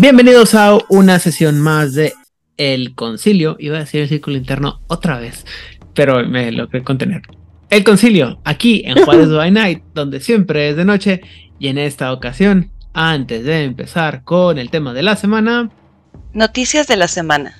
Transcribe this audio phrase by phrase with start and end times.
[0.00, 2.12] Bienvenidos a una sesión más de
[2.56, 3.56] El Concilio.
[3.58, 5.44] Iba a decir el círculo interno otra vez,
[5.92, 7.22] pero me lo que contener.
[7.68, 11.22] El Concilio, aquí en Juárez by Night, donde siempre es de noche.
[11.58, 15.68] Y en esta ocasión, antes de empezar con el tema de la semana.
[16.32, 17.56] Noticias de la semana.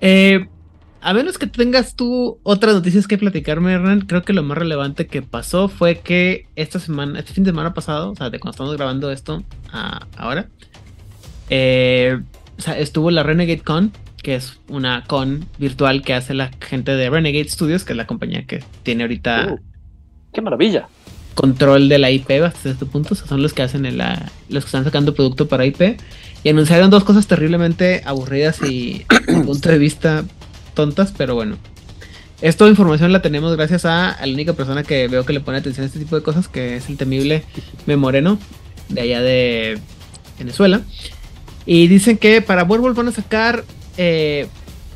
[0.00, 0.48] Eh,
[1.00, 5.06] a menos que tengas tú otras noticias que platicarme, Hernán, creo que lo más relevante
[5.06, 8.50] que pasó fue que esta semana, este fin de semana pasado, o sea, de cuando
[8.50, 10.48] estamos grabando esto a ahora,
[11.50, 12.20] eh,
[12.76, 17.48] estuvo la Renegade Con, que es una con virtual que hace la gente de Renegade
[17.48, 19.54] Studios, que es la compañía que tiene ahorita.
[19.54, 19.58] Uh,
[20.32, 20.88] ¡Qué maravilla!
[21.34, 23.14] Control de la IP hasta este punto.
[23.14, 26.00] O sea, son los que hacen la, los que están sacando producto para IP.
[26.42, 30.24] Y anunciaron dos cosas terriblemente aburridas y, desde punto de vista,
[30.74, 31.56] tontas, pero bueno.
[32.40, 35.58] Esta información la tenemos gracias a, a, la única persona que veo que le pone
[35.58, 37.44] atención a este tipo de cosas, que es el temible
[37.84, 38.38] Memoreno,
[38.88, 39.78] de allá de
[40.38, 40.80] Venezuela.
[41.72, 43.62] Y dicen que para Werewolf van a sacar
[43.96, 44.48] eh,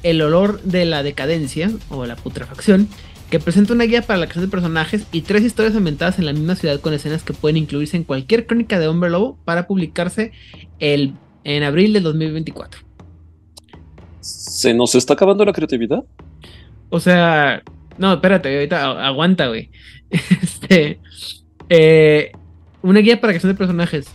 [0.03, 2.89] el olor de la decadencia o la putrefacción,
[3.30, 6.33] que presenta una guía para la creación de personajes y tres historias ambientadas en la
[6.33, 10.33] misma ciudad con escenas que pueden incluirse en cualquier crónica de Hombre Lobo para publicarse
[10.80, 11.14] el,
[11.45, 12.80] en abril del 2024.
[14.19, 16.02] ¿Se nos está acabando la creatividad?
[16.91, 17.62] O sea,
[17.98, 19.70] no, espérate, ahorita aguanta, güey.
[20.11, 20.98] Este,
[21.69, 22.33] eh,
[22.83, 24.08] una guía para creación de personajes.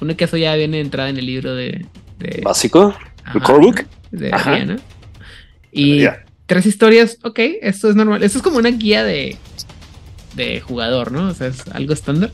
[0.00, 1.84] Supone que eso ya viene entrada en el libro de.
[2.18, 2.96] de ¿Básico?
[3.34, 3.86] ¿El core book?
[4.10, 4.78] De Ariana.
[5.70, 6.24] Y yeah.
[6.46, 8.22] tres historias, ok, esto es normal.
[8.22, 9.36] Esto es como una guía de,
[10.36, 11.28] de jugador, ¿no?
[11.28, 12.32] O sea, es algo estándar.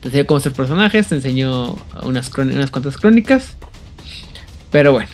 [0.00, 3.56] Te enseño cómo ser personajes, te enseño unas, unas cuantas crónicas.
[4.70, 5.08] Pero bueno.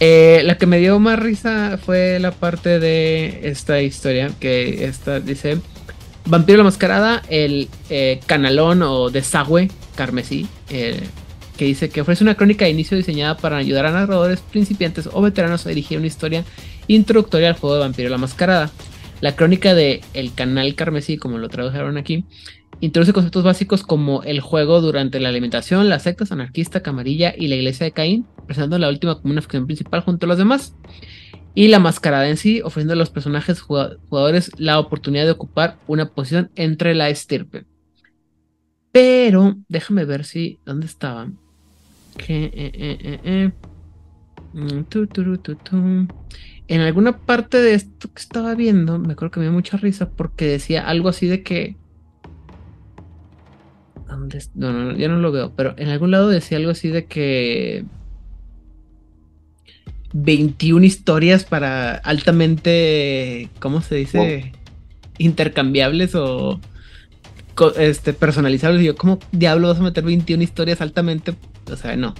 [0.00, 5.20] Eh, la que me dio más risa fue la parte de esta historia que esta
[5.20, 5.60] dice
[6.24, 11.00] Vampiro la Mascarada, el eh, canalón o desagüe carmesí, eh,
[11.56, 15.20] que dice que ofrece una crónica de inicio diseñada para ayudar a narradores principiantes o
[15.20, 16.44] veteranos a dirigir una historia
[16.86, 18.70] introductoria al juego de Vampiro la Mascarada.
[19.20, 22.24] La crónica de El Canal Carmesí, como lo tradujeron aquí,
[22.80, 27.54] introduce conceptos básicos como el juego durante la alimentación, las sectas anarquista, camarilla y la
[27.54, 30.74] iglesia de Caín, presentando la última como una ficción principal junto a los demás.
[31.54, 36.08] Y la mascarada en sí, ofreciendo a los personajes jugadores la oportunidad de ocupar una
[36.08, 37.66] posición entre la estirpe.
[38.90, 40.60] Pero, déjame ver si.
[40.64, 41.30] ¿Dónde estaba?
[42.16, 43.52] Que,
[46.68, 50.10] en alguna parte de esto que estaba viendo, me acuerdo que me dio mucha risa
[50.10, 51.76] porque decía algo así de que.
[54.08, 54.42] ¿Dónde?
[54.54, 57.84] No, no, ya no lo veo, pero en algún lado decía algo así de que.
[60.12, 64.18] 21 historias para altamente, ¿cómo se dice?
[64.18, 64.60] Wow.
[65.18, 66.60] Intercambiables o
[67.76, 68.82] este, personalizables.
[68.82, 71.34] Y yo, ¿cómo diablo vas a meter 21 historias altamente?
[71.70, 72.14] O sea, no.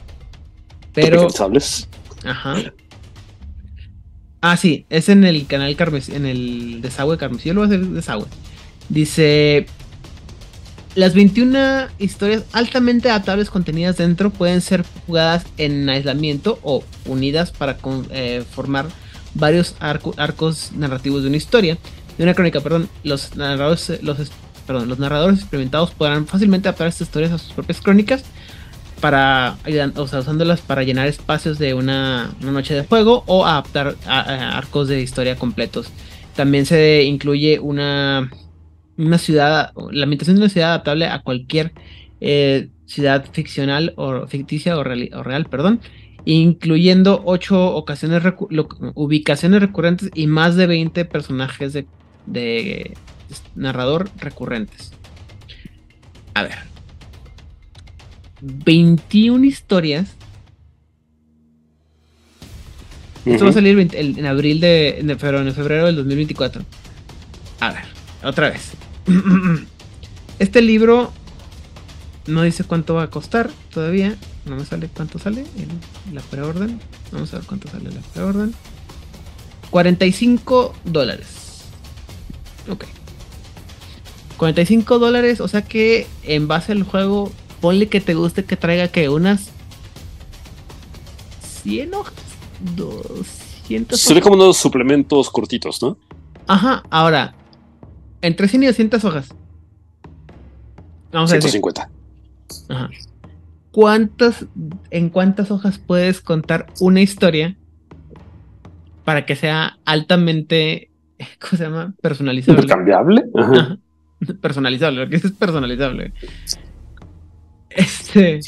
[0.93, 1.29] Pero.
[2.25, 2.73] Ajá.
[4.41, 7.49] Ah, sí, es en el canal Carmesí, en el desagüe Carmesí.
[7.49, 8.27] Yo lo voy a hacer desagüe.
[8.89, 9.67] Dice.
[10.95, 17.79] Las 21 historias altamente adaptables contenidas dentro pueden ser jugadas en aislamiento o unidas para
[18.11, 18.87] eh, formar
[19.33, 21.79] varios arco, arcos narrativos de una historia,
[22.19, 22.91] de una crónica, perdón.
[23.05, 24.19] Los narradores, los,
[24.67, 28.23] perdón, los narradores experimentados podrán fácilmente adaptar estas historias a sus propias crónicas
[29.01, 29.57] para
[29.97, 34.89] o sea, usándolas para llenar espacios de una, noche de juego o adaptar a arcos
[34.89, 35.89] de historia completos.
[36.37, 38.31] También se incluye una
[38.97, 41.73] una ciudad, la ambientación de una ciudad adaptable a cualquier
[42.21, 45.81] eh, ciudad ficcional o ficticia o real, o real, perdón,
[46.25, 48.49] incluyendo ocho ocasiones recu
[48.95, 51.87] ubicaciones recurrentes y más de 20 personajes de,
[52.27, 52.95] de
[53.55, 54.93] narrador recurrentes.
[56.35, 56.59] A ver.
[58.41, 60.17] 21 historias.
[63.25, 63.33] Uh -huh.
[63.35, 66.63] Esto va a salir en, en abril de, de febrero, en febrero del 2024.
[67.61, 67.85] A ver,
[68.25, 68.73] otra vez.
[70.39, 71.13] Este libro
[72.27, 74.17] no dice cuánto va a costar todavía.
[74.45, 76.81] No me sale cuánto sale en la preorden.
[77.13, 78.55] Vamos a ver cuánto sale la preorden.
[79.71, 81.63] 45 dólares.
[82.69, 82.85] Ok.
[84.37, 88.89] 45 dólares, o sea que en base al juego, ponle que te guste que traiga
[88.89, 89.51] que unas
[91.63, 92.15] 100 hojas.
[92.77, 95.97] 200 Se ve como unos suplementos cortitos, ¿no?
[96.47, 97.35] Ajá, ahora,
[98.23, 99.35] entre 100 y 200 hojas.
[101.13, 101.83] Vamos 150.
[101.83, 102.67] a decir.
[102.71, 102.91] Ajá.
[103.71, 104.47] ¿Cuántas,
[104.91, 107.57] ¿En cuántas hojas puedes contar una historia
[109.05, 110.91] para que sea altamente,
[111.41, 111.95] ¿cómo se llama?
[112.01, 112.67] Personalizable.
[112.67, 113.25] ¿Cambiable?
[113.35, 113.53] Ajá.
[113.53, 113.79] Ajá.
[114.41, 116.13] Personalizable, porque eso es personalizable.
[117.71, 118.41] Este.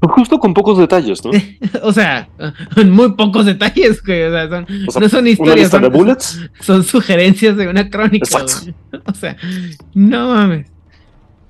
[0.00, 1.30] Justo con pocos detalles, ¿no?
[1.82, 2.28] o sea,
[2.84, 4.24] muy pocos detalles, güey.
[4.24, 6.40] O sea, son, O sea, no son historias, son, de bullets.
[6.60, 8.24] son sugerencias de una crónica.
[8.24, 8.52] Exacto.
[8.62, 9.02] güey.
[9.06, 9.36] O sea,
[9.94, 10.66] no mames.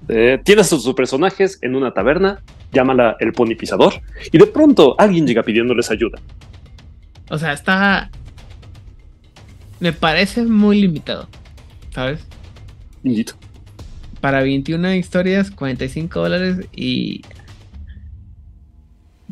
[0.09, 3.95] Eh, tienes a sus personajes en una taberna, llámala el pony pisador,
[4.31, 6.19] y de pronto alguien llega pidiéndoles ayuda.
[7.29, 8.11] O sea, está.
[9.81, 11.29] Me parece muy limitado.
[11.91, 12.27] ¿Sabes?
[13.03, 13.35] Indito.
[14.21, 17.23] Para 21 historias, 45 dólares y.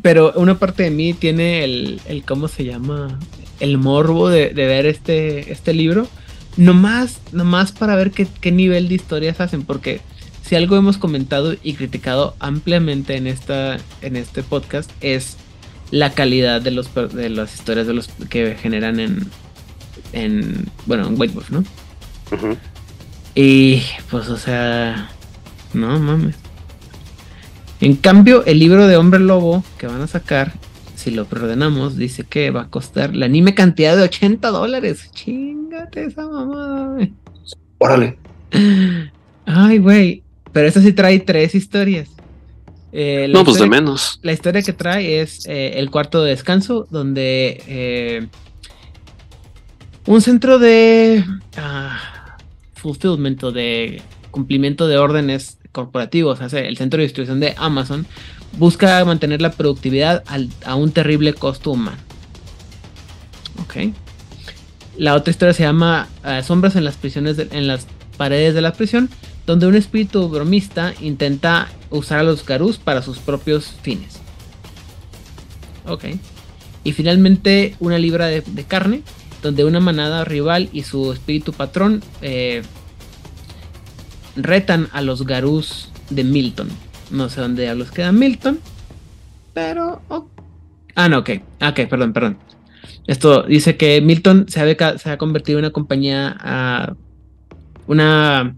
[0.05, 3.17] Pero una parte de mí tiene el, el ¿cómo se llama?
[3.59, 6.07] El morbo de, de ver este, este libro.
[6.57, 9.63] Nomás, nomás para ver qué, qué nivel de historias hacen.
[9.63, 10.01] Porque
[10.43, 15.37] si algo hemos comentado y criticado ampliamente en, esta, en este podcast es
[15.89, 19.31] la calidad de, los, de las historias de los que generan en,
[20.13, 21.63] en bueno, en White Wolf, ¿no?
[23.33, 23.81] Y
[24.11, 25.09] pues, o sea,
[25.73, 26.44] no mames.
[27.81, 30.53] En cambio, el libro de Hombre Lobo que van a sacar,
[30.95, 35.09] si lo preordenamos, dice que va a costar la anime cantidad de 80 dólares.
[35.13, 37.13] Chingate esa mamada, güey.
[37.79, 38.17] Órale.
[39.45, 40.23] Ay, güey.
[40.53, 42.09] Pero esta sí trae tres historias.
[42.93, 44.19] Eh, No, pues de menos.
[44.23, 48.27] la historia que trae es eh, el cuarto de descanso, donde eh,
[50.05, 51.25] un centro de
[51.57, 52.37] ah,
[52.75, 54.01] fulfillment o de
[54.31, 58.07] cumplimiento de órdenes corporativos, o sea, el centro de distribución de Amazon,
[58.57, 61.97] busca mantener la productividad al- a un terrible costo humano.
[63.61, 63.93] Ok.
[64.97, 67.85] La otra historia se llama eh, Sombras en las prisiones, de- en las
[68.15, 69.09] paredes de la prisión,
[69.45, 74.19] donde un espíritu bromista intenta usar a los Garús para sus propios fines.
[75.85, 76.05] Ok.
[76.85, 79.01] Y finalmente una libra de, de carne,
[79.43, 82.63] donde una manada rival y su espíritu patrón eh,
[84.35, 86.67] retan a los Garús de Milton.
[87.11, 88.59] No sé dónde diablos queda Milton,
[89.53, 90.01] pero...
[90.09, 90.27] oh.
[90.95, 91.29] Ah, no, ok.
[91.61, 92.37] Ok, perdón, perdón.
[93.07, 96.35] Esto dice que Milton se ha, se ha convertido en una compañía...
[96.39, 96.93] ah,
[97.87, 98.55] una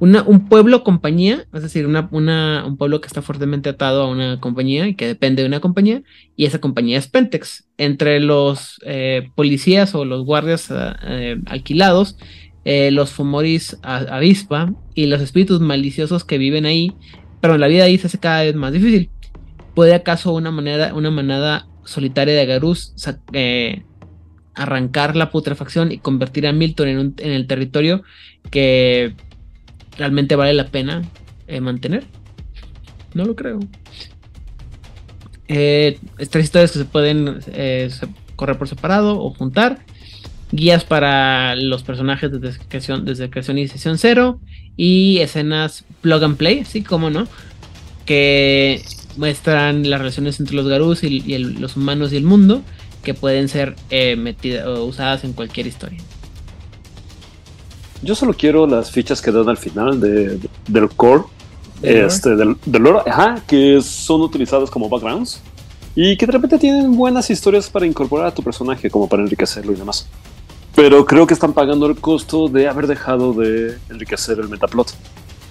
[0.00, 4.10] una, un pueblo compañía, es decir, una, una- un pueblo que está fuertemente atado a
[4.10, 6.02] una compañía y que depende de una compañía,
[6.36, 7.64] y esa compañía es Pentex.
[7.78, 12.18] Entre los eh, policías o los guardias ah, eh, alquilados,
[12.64, 16.92] eh, los Fumoris avispa y los espíritus maliciosos que viven ahí,
[17.40, 19.10] pero la vida ahí se hace cada vez más difícil.
[19.74, 23.82] ¿Puede acaso una, manera, una manada solitaria de Garús sa- eh,
[24.54, 28.02] arrancar la putrefacción y convertir a Milton en, un- en el territorio
[28.50, 29.14] que
[29.98, 31.02] realmente vale la pena
[31.48, 32.04] eh, mantener.
[33.14, 33.60] No lo creo.
[35.48, 35.98] Eh,
[36.30, 37.40] tres historias que se pueden
[38.36, 39.84] correr por separado o juntar.
[40.52, 44.40] Guías para los personajes desde creación, desde creación y sesión cero.
[44.76, 47.26] Y escenas plug and play, así como no.
[48.06, 48.82] Que
[49.16, 52.62] muestran las relaciones entre los Garús y, y el- los humanos y el mundo.
[53.02, 55.98] Que pueden ser eh, o usadas en cualquier historia.
[58.02, 61.24] Yo solo quiero las fichas que dan al final de, del core,
[61.82, 65.40] este, del, del lore, ajá, que son utilizadas como backgrounds
[65.94, 69.72] y que de repente tienen buenas historias para incorporar a tu personaje, como para enriquecerlo
[69.72, 70.06] y demás.
[70.74, 74.92] Pero creo que están pagando el costo de haber dejado de enriquecer el metaplot.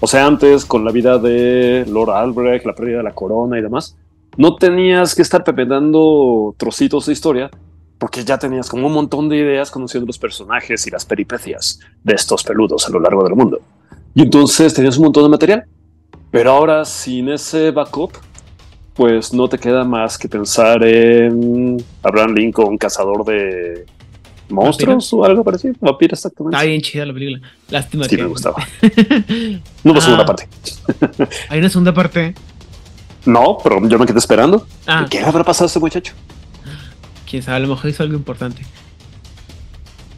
[0.02, 3.62] O sea, antes, con la vida de Lord Albrecht, la pérdida de la corona y
[3.62, 3.96] demás,
[4.36, 7.52] no tenías que estar pepetando trocitos de historia
[7.98, 12.16] porque ya tenías como un montón de ideas conociendo los personajes y las peripecias de
[12.16, 13.62] estos peludos a lo largo del mundo.
[14.14, 15.64] Y entonces tenías un montón de material.
[16.30, 18.12] Pero ahora sin ese backup,
[18.94, 23.86] pues no te queda más que pensar en Abraham Lincoln, cazador de
[24.50, 25.74] monstruos o algo parecido.
[25.80, 26.56] Vampiro, exactamente.
[26.58, 27.42] Está bien chida la película.
[27.70, 28.66] Lástima Sí, que me gustaba.
[29.84, 30.02] No la Ah.
[30.02, 30.48] segunda parte.
[31.50, 32.36] Hay una segunda parte.
[33.26, 34.68] No, pero yo me quedé esperando.
[34.86, 36.14] Ah, ¿Qué le habrá pasado a este muchacho?
[37.30, 38.64] quién sabe, a lo mejor hizo algo importante.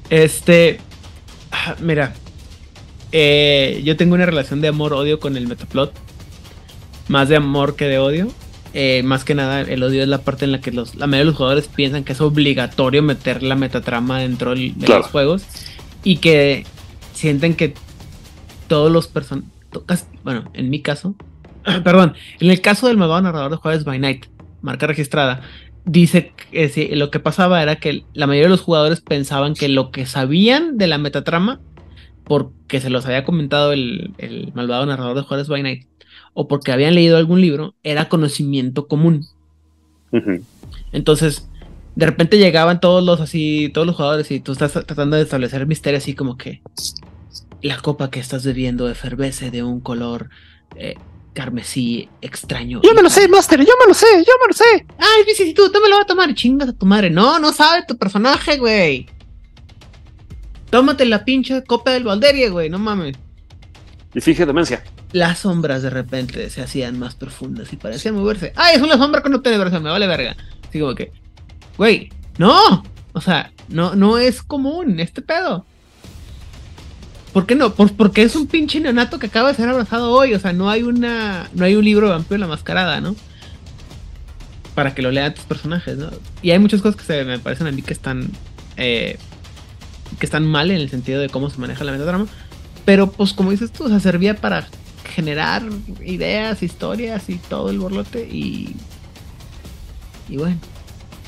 [0.10, 0.80] Este.
[1.52, 2.14] ah, Mira.
[3.12, 5.94] eh, yo tengo una relación de amor-odio con el Metaplot.
[7.08, 8.28] Más de amor que de odio.
[8.78, 11.20] Eh, más que nada, el odio es la parte en la que los, la mayoría
[11.22, 15.02] de los jugadores piensan que es obligatorio meter la metatrama dentro del- de Claro.
[15.04, 15.46] los juegos.
[16.04, 16.66] Y que
[17.14, 17.74] sienten que
[18.68, 19.50] todos los personajes.
[20.24, 21.16] Bueno, en mi caso.
[21.84, 24.26] perdón, en el caso del malvado narrador de Jueves by Night,
[24.62, 25.42] marca registrada,
[25.86, 29.70] dice que sí, lo que pasaba era que la mayoría de los jugadores pensaban que
[29.70, 31.62] lo que sabían de la metatrama,
[32.26, 35.86] porque se los había comentado el, el malvado narrador de Juárez by Night,
[36.36, 39.26] o porque habían leído algún libro, era conocimiento común.
[40.92, 41.50] Entonces,
[41.96, 45.66] de repente llegaban todos los así, todos los jugadores, y tú estás tratando de establecer
[45.66, 46.62] misterio así como que
[47.62, 50.30] la copa que estás bebiendo efervece de un color
[50.76, 50.96] eh,
[51.34, 52.82] carmesí extraño.
[52.84, 54.86] Yo me lo sé, Master, yo me lo sé, yo me lo sé.
[54.98, 56.34] Ay, vicisitud, tú me lo vas a tomar.
[56.34, 57.10] Chingas a tu madre.
[57.10, 59.08] No, no sabe tu personaje, güey.
[60.70, 63.16] Tómate la pinche copa del Valderia, güey, no mames.
[64.14, 64.84] Y fije demencia.
[65.16, 68.52] Las sombras de repente se hacían más profundas y parecían moverse.
[68.58, 69.82] ¡Ay, es una sombra con no tiene versión!
[69.82, 70.36] Me vale verga.
[70.68, 71.14] Así como que,
[71.78, 72.84] güey, no.
[73.14, 75.66] O sea, no, no es común este pedo.
[77.32, 77.74] ¿Por qué no?
[77.76, 80.34] Pues porque es un pinche neonato que acaba de ser abrazado hoy.
[80.34, 81.50] O sea, no hay una.
[81.54, 83.16] No hay un libro de vampiro la mascarada, ¿no?
[84.74, 86.10] Para que lo lean tus personajes, ¿no?
[86.42, 88.32] Y hay muchas cosas que se me parecen a mí que están.
[88.76, 89.18] Eh,
[90.20, 92.28] que están mal en el sentido de cómo se maneja la metatrama.
[92.84, 94.68] Pero pues como dices tú, o sea, servía para
[95.06, 95.64] generar
[96.04, 98.28] ideas, historias y todo el borlote.
[98.30, 98.76] Y.
[100.30, 100.58] Y bueno.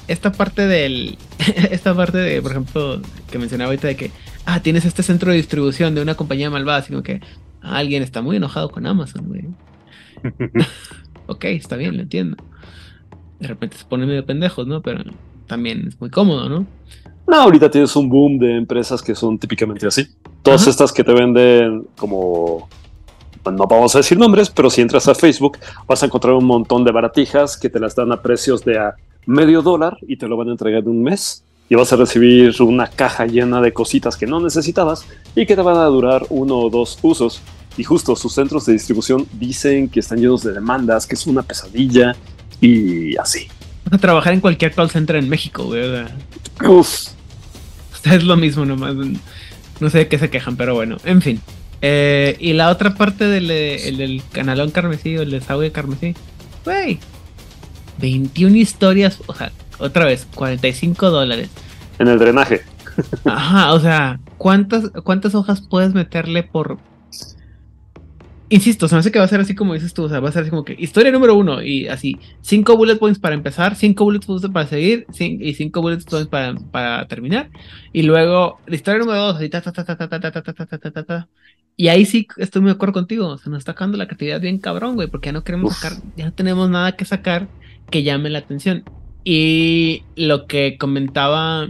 [0.08, 1.18] Esta parte del.
[1.72, 4.12] esta parte de, por ejemplo, que mencionaba ahorita de que.
[4.46, 7.20] Ah, tienes este centro de distribución de una compañía malvada, sino que
[7.62, 9.46] alguien está muy enojado con Amazon, güey.
[11.28, 12.38] ok, está bien, lo entiendo.
[13.40, 14.82] De repente se ponen medio pendejos, ¿no?
[14.82, 15.04] Pero
[15.48, 16.66] también es muy cómodo, ¿no?
[17.28, 20.08] No, ahorita tienes un boom de empresas que son típicamente así.
[20.42, 20.70] Todas Ajá.
[20.70, 22.70] estas que te venden como...
[23.48, 26.46] bueno, no vamos a decir nombres, pero si entras a Facebook vas a encontrar un
[26.46, 30.28] montón de baratijas que te las dan a precios de a medio dólar y te
[30.28, 31.44] lo van a entregar en un mes.
[31.70, 35.62] Y vas a recibir una caja llena de cositas que no necesitabas y que te
[35.62, 37.42] van a durar uno o dos usos.
[37.78, 41.44] Y justo sus centros de distribución dicen que están llenos de demandas, que es una
[41.44, 42.16] pesadilla
[42.62, 43.48] y así.
[43.86, 46.06] Vas a trabajar en cualquier call center en México, güey.
[46.66, 47.08] Uf,
[47.94, 48.96] o sea, es lo mismo nomás.
[49.80, 51.42] No sé de qué se quejan, pero bueno, en fin.
[51.82, 56.16] Eh, y la otra parte del, eh, el del canalón carmesí o el desagüe carmesí.
[56.66, 57.00] Güey.
[58.00, 61.50] 21 historias, o sea, otra vez, 45 dólares.
[62.00, 62.62] en el drenaje.
[63.26, 66.80] Ajá, o sea, ¿cuántas, ¿cuántas hojas puedes meterle por...
[68.50, 70.30] Insisto, se me hace que va a ser así como dices tú, o sea, va
[70.30, 73.76] a ser así como que historia número uno y así, cinco bullet points para empezar,
[73.76, 77.50] cinco bullet points para seguir y cinco bullet points para, para terminar.
[77.92, 80.54] Y luego, la historia número dos, así, ta, ta, ta, ta, ta, ta, ta, ta,
[80.54, 81.28] ta, ta, ta, ta, ta.
[81.78, 84.58] Y ahí sí estoy muy de acuerdo contigo, se nos está acabando la creatividad bien
[84.58, 85.78] cabrón, güey, porque ya no queremos Uf.
[85.78, 87.48] sacar, ya no tenemos nada que sacar
[87.92, 88.84] que llame la atención.
[89.24, 91.70] Y lo que comentaba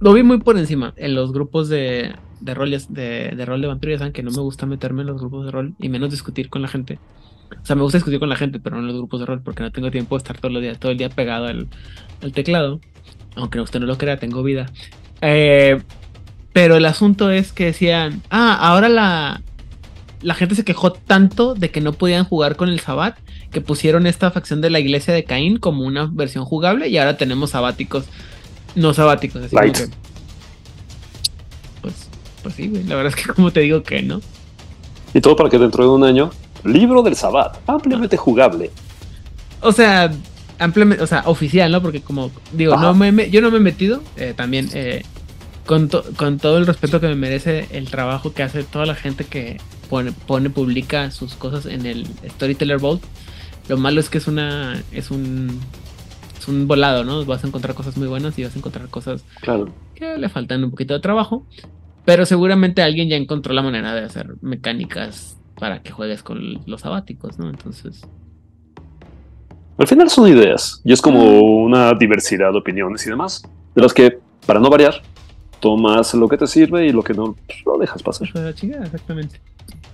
[0.00, 3.68] lo vi muy por encima en los grupos de, de roles de, de rol de
[3.68, 3.92] vampiro.
[3.92, 6.48] Ya saben que no me gusta meterme en los grupos de rol y menos discutir
[6.48, 6.98] con la gente.
[7.62, 9.42] O sea, me gusta discutir con la gente, pero no en los grupos de rol
[9.42, 11.68] porque no tengo tiempo de estar todo el día, todo el día pegado al,
[12.22, 12.80] al teclado.
[13.36, 14.70] Aunque usted no lo crea, tengo vida.
[15.20, 15.80] Eh,
[16.54, 19.42] pero el asunto es que decían, ah, ahora la,
[20.22, 23.18] la gente se quejó tanto de que no podían jugar con el Sabbat
[23.50, 27.16] que pusieron esta facción de la iglesia de Caín como una versión jugable y ahora
[27.18, 28.06] tenemos sabáticos,
[28.74, 29.76] no sabáticos, así Light.
[29.76, 29.86] que,
[31.82, 31.94] pues,
[32.42, 34.20] pues sí, güey, la verdad es que como te digo que no.
[35.12, 36.30] Y todo para que dentro de un año,
[36.64, 38.70] libro del Sabbat, ampliamente jugable.
[39.60, 40.10] O sea,
[40.58, 41.80] ampliamente, o sea, oficial, ¿no?
[41.80, 42.82] Porque como digo, Ajá.
[42.82, 45.04] no me, me- yo no me he metido, eh, también eh,
[45.66, 48.94] con, to- con todo el respeto que me merece el trabajo que hace toda la
[48.94, 53.02] gente que pone, pone, publica sus cosas en el Storyteller Vault.
[53.68, 55.58] Lo malo es que es una, es un,
[56.38, 57.24] es un volado, ¿no?
[57.24, 59.72] Vas a encontrar cosas muy buenas y vas a encontrar cosas Claro.
[59.94, 61.46] que le faltan un poquito de trabajo.
[62.04, 66.82] Pero seguramente alguien ya encontró la manera de hacer mecánicas para que juegues con los
[66.82, 67.48] sabáticos, ¿no?
[67.48, 68.02] Entonces,
[69.78, 73.42] Al final son ideas y es como una diversidad de opiniones y demás,
[73.74, 75.02] de las que, para no variar,
[75.64, 78.28] tomas lo que te sirve y lo que no, pues, lo dejas pasar.
[78.34, 79.40] A la chingada, exactamente.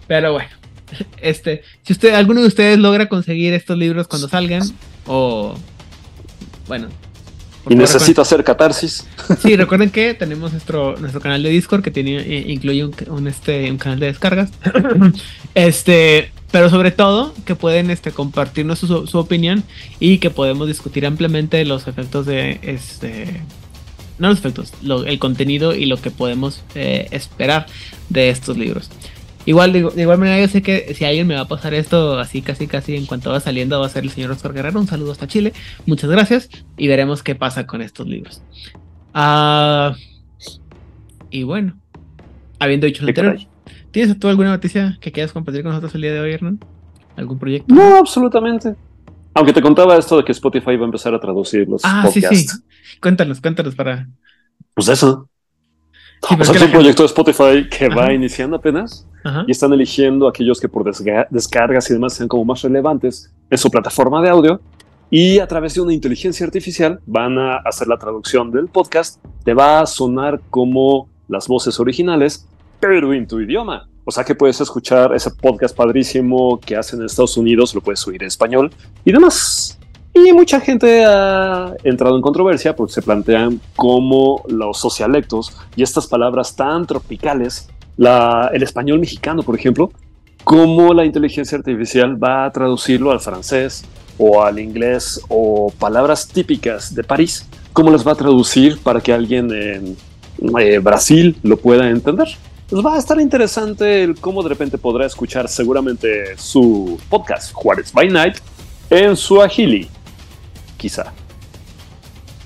[0.09, 0.49] Pero bueno,
[1.23, 4.62] este, si usted, alguno de ustedes logra conseguir estos libros cuando salgan,
[5.07, 5.55] o
[6.67, 6.89] bueno.
[6.89, 9.07] Y favor, necesito hacer catarsis.
[9.41, 13.29] Sí, recuerden que tenemos nuestro, nuestro canal de Discord que tiene, eh, incluye un, un,
[13.29, 14.50] este, un canal de descargas.
[15.55, 19.62] este, pero sobre todo que pueden este, compartirnos su, su opinión
[20.00, 23.41] y que podemos discutir ampliamente los efectos de este.
[24.21, 27.67] No los efectos, lo- el contenido y lo que podemos eh, esperar
[28.09, 28.91] de estos libros.
[29.47, 32.19] Igual, de, de igual manera, yo sé que si alguien me va a pasar esto
[32.19, 34.79] así, casi, casi en cuanto va saliendo, va a ser el señor Oscar Guerrero.
[34.79, 35.55] Un saludo hasta Chile.
[35.87, 38.43] Muchas gracias y veremos qué pasa con estos libros.
[39.15, 39.95] Ah,
[41.31, 41.77] y bueno,
[42.59, 43.39] habiendo dicho lo anterior.
[43.91, 46.61] ¿tienes tú alguna noticia que quieras compartir con nosotros el día de hoy, Hernán?
[47.17, 47.75] ¿Algún proyecto?
[47.75, 48.75] No, absolutamente.
[49.34, 52.20] Aunque te contaba esto de que Spotify va a empezar a traducir los Ah, sí,
[52.20, 52.52] podcasts.
[52.52, 52.99] sí.
[53.00, 54.08] Cuéntanos, cuéntanos para.
[54.75, 55.28] Pues eso.
[56.28, 59.44] Sí, es un proyecto de Spotify que va iniciando apenas Ajá.
[59.46, 63.56] y están eligiendo aquellos que por desga- descargas y demás sean como más relevantes en
[63.56, 64.60] su plataforma de audio
[65.10, 69.18] y a través de una inteligencia artificial van a hacer la traducción del podcast.
[69.44, 72.46] Te va a sonar como las voces originales,
[72.80, 73.88] pero en tu idioma.
[74.11, 78.05] O sea que puedes escuchar ese podcast padrísimo que hacen en Estados Unidos, lo puedes
[78.09, 78.73] oír en español
[79.05, 79.79] y demás.
[80.12, 86.09] Y mucha gente ha entrado en controversia porque se plantean cómo los socialectos y estas
[86.09, 89.93] palabras tan tropicales, la, el español mexicano, por ejemplo,
[90.43, 93.85] cómo la inteligencia artificial va a traducirlo al francés
[94.19, 99.12] o al inglés o palabras típicas de París, cómo las va a traducir para que
[99.12, 99.97] alguien en
[100.59, 102.26] eh, Brasil lo pueda entender.
[102.71, 107.93] Pues va a estar interesante el cómo de repente podrá escuchar seguramente su podcast Juárez
[107.93, 108.37] by Night
[108.91, 109.89] en su Agili
[110.81, 111.12] quizá.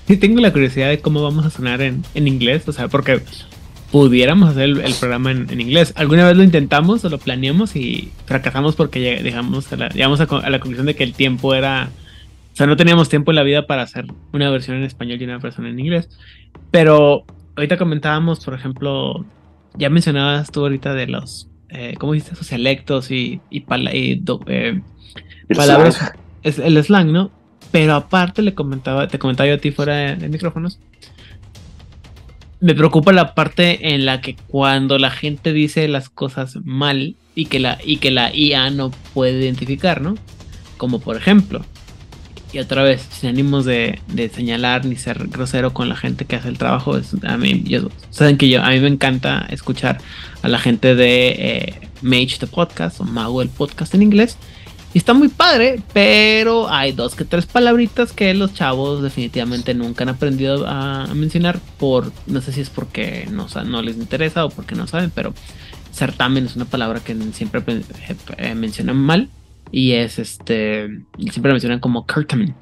[0.07, 3.21] Sí, tengo la curiosidad de cómo vamos a sonar en, inglés, o sea, porque
[3.91, 5.93] pudiéramos hacer el, programa en, inglés.
[5.95, 10.25] Alguna vez lo intentamos o lo planeamos y fracasamos porque llegamos a la, llegamos a,
[10.25, 11.89] la conclusión de que el tiempo era,
[12.53, 15.23] o sea, no teníamos tiempo en la vida para hacer una versión en español y
[15.23, 16.09] una versión en inglés.
[16.69, 19.25] Pero ahorita comentábamos, por ejemplo,
[19.77, 22.37] ya mencionabas tú ahorita de los, eh, ¿cómo dices?
[22.37, 23.65] Socialectos y, y,
[24.47, 24.81] eh,
[25.55, 26.13] palabras,
[26.43, 27.31] es el slang, ¿no?
[27.71, 30.79] Pero aparte le comentaba, te comentaba yo a ti fuera de, micrófonos.
[32.61, 37.47] Me preocupa la parte en la que cuando la gente dice las cosas mal y
[37.47, 40.15] que la, y que la IA no puede identificar, ¿no?
[40.77, 41.65] Como por ejemplo,
[42.55, 43.99] y otra vez, sin ánimos de,
[44.33, 47.65] señalar ni ser grosero con la gente que hace el trabajo, a mí,
[48.11, 49.97] saben que yo, a mí me encanta escuchar
[50.41, 54.37] a la gente de eh, Mage the Podcast o Mago el Podcast en inglés.
[54.93, 60.05] Y está muy padre, pero hay dos que tres palabritas que los chavos definitivamente nunca
[60.05, 64.49] han aprendido a, mencionar por, no sé si es porque no, no les interesa o
[64.49, 65.33] porque no saben, pero
[65.91, 67.83] certamen es una palabra que siempre eh,
[68.37, 69.29] eh, mencionan mal
[69.75, 72.55] y es este, siempre la mencionan como curtamen.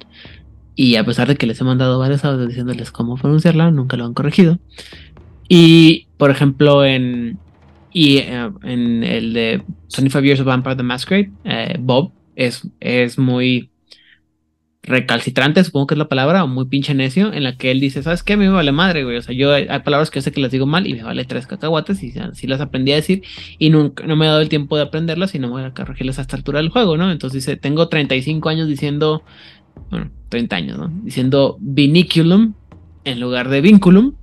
[0.74, 4.04] Y a pesar de que les he mandado varios audios diciéndoles cómo pronunciarla, nunca lo
[4.04, 4.58] han corregido.
[5.48, 7.38] Y por ejemplo, en,
[7.92, 9.62] y, eh, en el de
[9.96, 11.30] 25 Years of Vampire the Masquerade,
[11.78, 13.70] Bob es, es muy
[14.86, 18.02] recalcitrante, supongo que es la palabra, o muy pinche necio, en la que él dice,
[18.02, 18.34] ¿sabes qué?
[18.34, 19.16] A mí me vale madre, güey.
[19.16, 21.24] O sea, yo hay, palabras que yo sé que las digo mal y me vale
[21.24, 23.22] tres cacahuates y así las aprendí a decir
[23.58, 26.18] y nunca, no me he dado el tiempo de aprenderlas y no voy a corregirlas
[26.18, 27.10] a esta altura del juego, ¿no?
[27.10, 29.24] Entonces dice, tengo 35 años diciendo,
[29.90, 30.92] bueno, 30 años, ¿no?
[31.02, 32.54] Diciendo viniculum
[33.04, 34.14] en lugar de vinculum.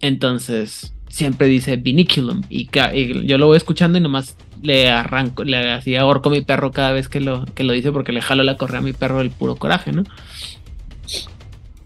[0.00, 5.72] Entonces, siempre dice viniculum y, y yo lo voy escuchando y nomás le arranco, le
[5.72, 8.42] hacía ahorco a mi perro cada vez que lo, que lo dice porque le jalo
[8.42, 10.04] la correa a mi perro del puro coraje, ¿no?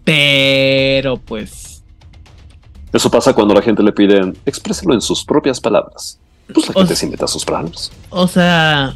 [0.03, 1.83] Pero pues.
[2.93, 6.19] Eso pasa cuando la gente le pide expréselo en sus propias palabras.
[6.53, 7.91] Pues la gente se inventa sus palabras.
[8.09, 8.95] O sea.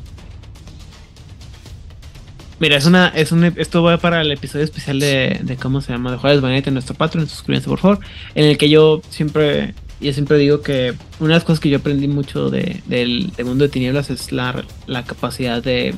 [2.60, 5.94] Mira, es una, es un, esto va para el episodio especial de, de cómo se
[5.94, 8.00] llama, de Juárez Vanity en nuestro Patreon, suscríbanse por favor,
[8.36, 11.78] en el que yo siempre yo siempre digo que una de las cosas que yo
[11.78, 14.64] aprendí mucho del, mundo de tinieblas es la,
[15.06, 15.96] capacidad de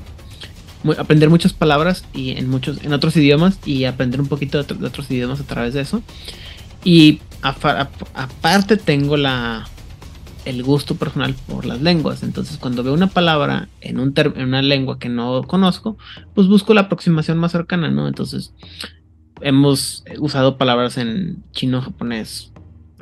[0.98, 5.10] aprender muchas palabras y en muchos en otros idiomas y aprender un poquito de, otros
[5.12, 6.02] idiomas a través de eso.
[6.84, 9.68] Y aparte tengo la
[10.46, 12.24] el gusto personal por las lenguas.
[12.24, 15.98] Entonces, cuando veo una palabra en, un en una lengua que no conozco,
[16.34, 18.08] pues busco la aproximación más cercana, ¿no?
[18.08, 18.54] Entonces,
[19.42, 22.51] hemos usado palabras en chino, japonés,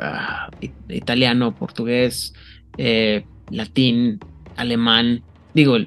[0.01, 0.49] Ah,
[0.87, 2.33] italiano, portugués,
[2.77, 4.19] eh, latín,
[4.55, 5.21] alemán,
[5.53, 5.77] digo,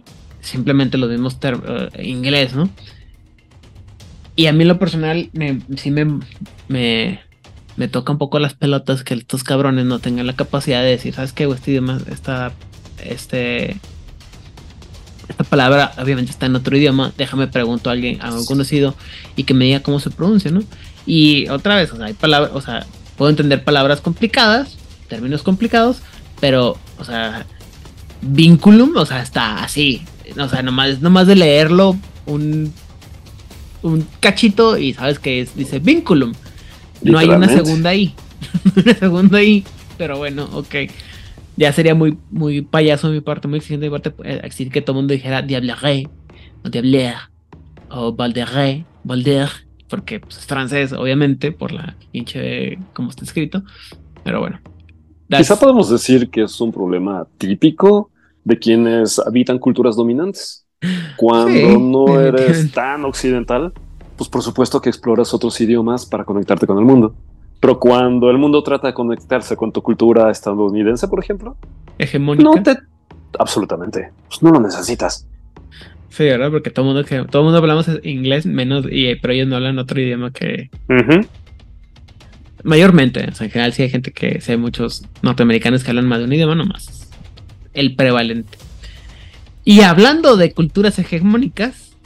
[0.41, 2.69] simplemente los mismos uh, inglés, ¿no?
[4.35, 6.21] Y a mí lo personal me, sí me,
[6.69, 11.15] me, toca un poco las pelotas que estos cabrones no tengan la capacidad de decir,
[11.15, 11.45] ¿sabes qué?
[11.45, 12.53] Este idioma, esta,
[13.05, 13.77] este,
[15.29, 18.95] esta palabra obviamente está en otro idioma, déjame pregunto a alguien, a algún conocido,
[19.37, 20.63] y que me diga cómo se pronuncia, ¿no?
[21.05, 22.87] Y otra vez, o sea, hay palabras, o sea,
[23.23, 26.03] puedo entender palabras complicadas, términos complicados,
[26.41, 27.47] pero, o sea,
[28.21, 30.03] vinculum, o sea, está así.
[30.37, 32.75] O sea, nomás, nomás de leerlo un,
[33.83, 36.33] un cachito y sabes que dice vinculum.
[37.03, 38.13] No hay una segunda ahí.
[38.85, 39.63] una segunda ahí.
[39.97, 40.75] Pero bueno, ok.
[41.57, 44.69] Ya sería muy, muy payaso de mi parte, muy exigente de mi parte, eh, así
[44.69, 46.09] que todo el mundo dijera diableré,
[46.65, 47.15] o diabler,
[47.89, 49.49] o valderé, valder
[49.93, 53.63] porque pues, es francés, obviamente, por la pinche como está escrito.
[54.25, 54.59] Pero bueno.
[55.29, 58.11] Quizá podemos decir que es un problema típico
[58.43, 60.65] de quienes habitan culturas dominantes.
[61.19, 63.75] Cuando no eres tan occidental,
[64.17, 67.15] pues por supuesto que exploras otros idiomas para conectarte con el mundo.
[67.61, 71.55] Pero cuando el mundo trata de conectarse con tu cultura estadounidense, por ejemplo,
[71.99, 72.79] hegemónica, no te
[73.39, 75.29] absolutamente, pues no lo necesitas.
[76.13, 76.51] Sí, ¿verdad?
[76.51, 79.99] Porque todo mundo que todo mundo hablamos inglés menos y pero ellos no hablan otro
[79.99, 80.69] idioma que
[82.65, 86.19] mayormente, o sea, en general sí hay gente que sé muchos norteamericanos que hablan más
[86.19, 87.11] de un idioma nomás.
[87.73, 88.59] el prevalente.
[89.65, 91.97] Y hablando de culturas hegemónicas,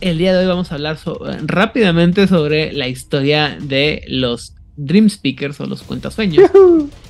[0.00, 0.96] el día de hoy vamos a hablar
[1.42, 6.50] rápidamente sobre la historia de los Dream Speakers o los cuentasueños.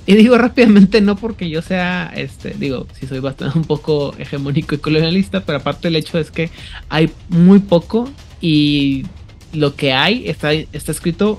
[0.06, 4.74] Y digo rápidamente no porque yo sea, este, digo, si soy bastante un poco hegemónico
[4.74, 6.50] y colonialista, pero aparte el hecho es que
[6.88, 9.04] hay muy poco y
[9.52, 11.38] lo que hay está, está escrito,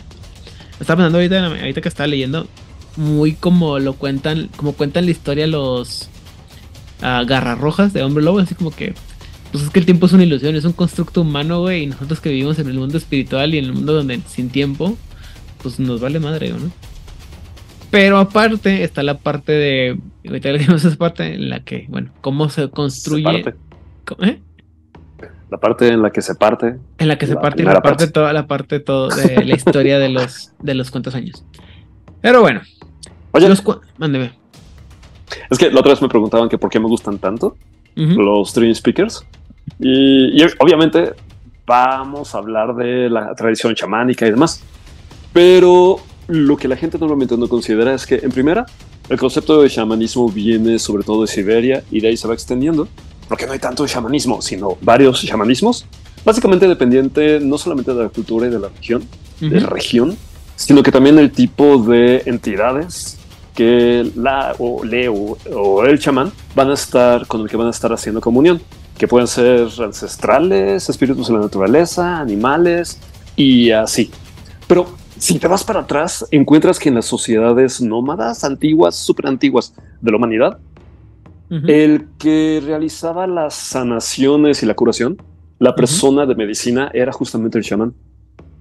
[0.80, 2.48] estaba pensando ahorita, ahorita que estaba leyendo,
[2.96, 6.10] muy como lo cuentan, como cuentan la historia los
[7.02, 8.94] uh, garras rojas de hombre lobo, así como que
[9.52, 12.22] pues es que el tiempo es una ilusión, es un constructo humano, güey, y nosotros
[12.22, 14.98] que vivimos en el mundo espiritual y en el mundo donde sin tiempo,
[15.62, 16.72] pues nos vale madre, ¿no?
[17.90, 22.70] Pero aparte está la parte de, ahorita esa parte en la que, bueno, cómo se
[22.70, 23.46] construye...
[24.20, 24.40] ¿Eh?
[25.52, 26.78] La parte en la que se parte.
[26.98, 30.00] En la que se parte y la parte, toda la parte todo de la historia
[30.00, 31.44] de los de los cuantos años.
[32.22, 32.62] Pero bueno.
[33.32, 33.50] Oye,
[33.98, 34.32] mándeme.
[35.50, 37.58] Es que la otra vez me preguntaban que por qué me gustan tanto
[37.96, 39.26] los stream speakers.
[39.80, 41.14] Y, obviamente
[41.66, 44.64] vamos a hablar de la tradición chamánica y demás.
[45.34, 48.66] Pero lo que la gente normalmente no considera es que, en primera,
[49.10, 52.88] el concepto de chamanismo viene sobre todo de Siberia y de ahí se va extendiendo,
[53.28, 55.86] porque no hay tanto chamanismo, sino varios chamanismos,
[56.24, 59.04] básicamente dependiente no solamente de la cultura y de la región,
[59.40, 60.18] de región,
[60.56, 63.18] sino que también el tipo de entidades
[63.56, 67.72] que la o Leo o el chamán van a estar con el que van a
[67.72, 68.62] estar haciendo comunión,
[68.98, 73.00] que pueden ser ancestrales, espíritus de la naturaleza, animales
[73.36, 74.12] y así.
[74.68, 79.72] Pero si te vas para atrás, encuentras que en las sociedades nómadas antiguas, súper antiguas
[80.02, 80.58] de la humanidad,
[81.68, 85.22] el que realizaba las sanaciones y la curación,
[85.60, 87.94] la persona de medicina era justamente el chamán.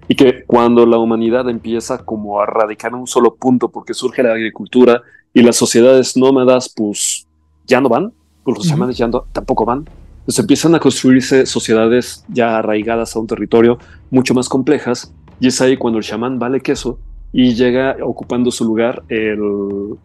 [0.06, 4.22] Y que cuando la humanidad empieza como a radicar en un solo punto porque surge
[4.22, 5.00] la agricultura
[5.32, 7.26] y las sociedades nómadas pues
[7.66, 8.12] ya no van,
[8.44, 9.88] pues los chamanes ya tampoco van,
[10.26, 13.78] pues empiezan a construirse sociedades ya arraigadas a un territorio
[14.10, 16.98] mucho más complejas y es ahí cuando el chamán vale queso
[17.32, 19.96] y llega ocupando su lugar el,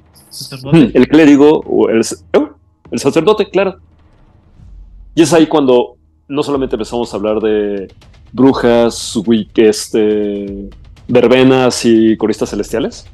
[0.94, 2.02] el clérigo o el,
[2.34, 2.50] oh,
[2.92, 3.78] el sacerdote, claro.
[5.14, 7.88] Y es ahí cuando no solamente empezamos a hablar de
[8.32, 9.20] brujas,
[9.56, 10.70] este,
[11.08, 13.08] verbenas y coristas celestiales,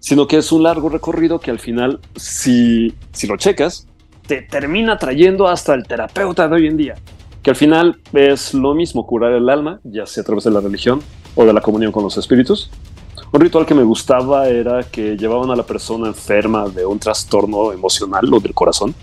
[0.00, 3.86] sino que es un largo recorrido que al final, si, si lo checas,
[4.26, 6.94] te termina trayendo hasta el terapeuta de hoy en día,
[7.42, 10.60] que al final es lo mismo curar el alma, ya sea a través de la
[10.60, 11.00] religión
[11.34, 12.70] o de la comunión con los espíritus.
[13.32, 17.72] Un ritual que me gustaba era que llevaban a la persona enferma de un trastorno
[17.72, 18.94] emocional o del corazón.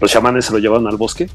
[0.00, 1.30] Los chamanes se lo llevaban al bosque,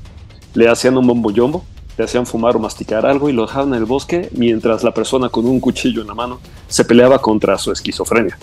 [0.53, 1.63] le hacían un bombo yombo
[1.95, 5.29] te hacían fumar o masticar algo y lo dejaban en el bosque mientras la persona
[5.29, 8.37] con un cuchillo en la mano se peleaba contra su esquizofrenia,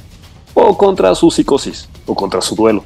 [0.55, 2.85] o contra su psicosis, o contra su duelo.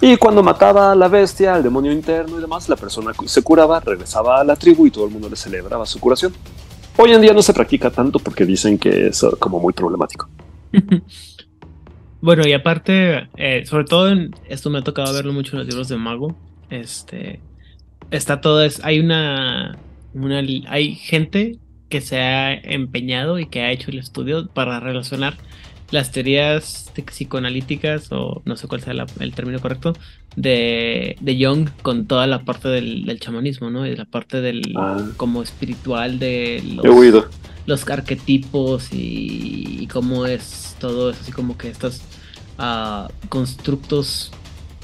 [0.00, 3.80] Y cuando mataba a la bestia, al demonio interno y demás, la persona se curaba,
[3.80, 6.34] regresaba a la tribu y todo el mundo le celebraba su curación.
[6.96, 10.28] Hoy en día no se practica tanto porque dicen que es uh, como muy problemático.
[12.20, 15.68] bueno, y aparte, eh, sobre todo en esto me ha tocado verlo mucho en los
[15.68, 16.36] libros de Mago.
[16.70, 17.40] Este
[18.10, 19.76] está todo es, hay una
[20.68, 25.36] hay gente que se ha empeñado y que ha hecho el estudio para relacionar
[25.90, 29.94] las teorías psicoanalíticas, o no sé cuál sea el término correcto,
[30.36, 33.86] de, de Jung con toda la parte del, chamanismo, ¿no?
[33.86, 35.06] Y la parte del ah.
[35.16, 37.26] como espiritual de los,
[37.66, 42.00] los arquetipos y, cómo es todo eso, así como que estos
[42.58, 44.32] uh, constructos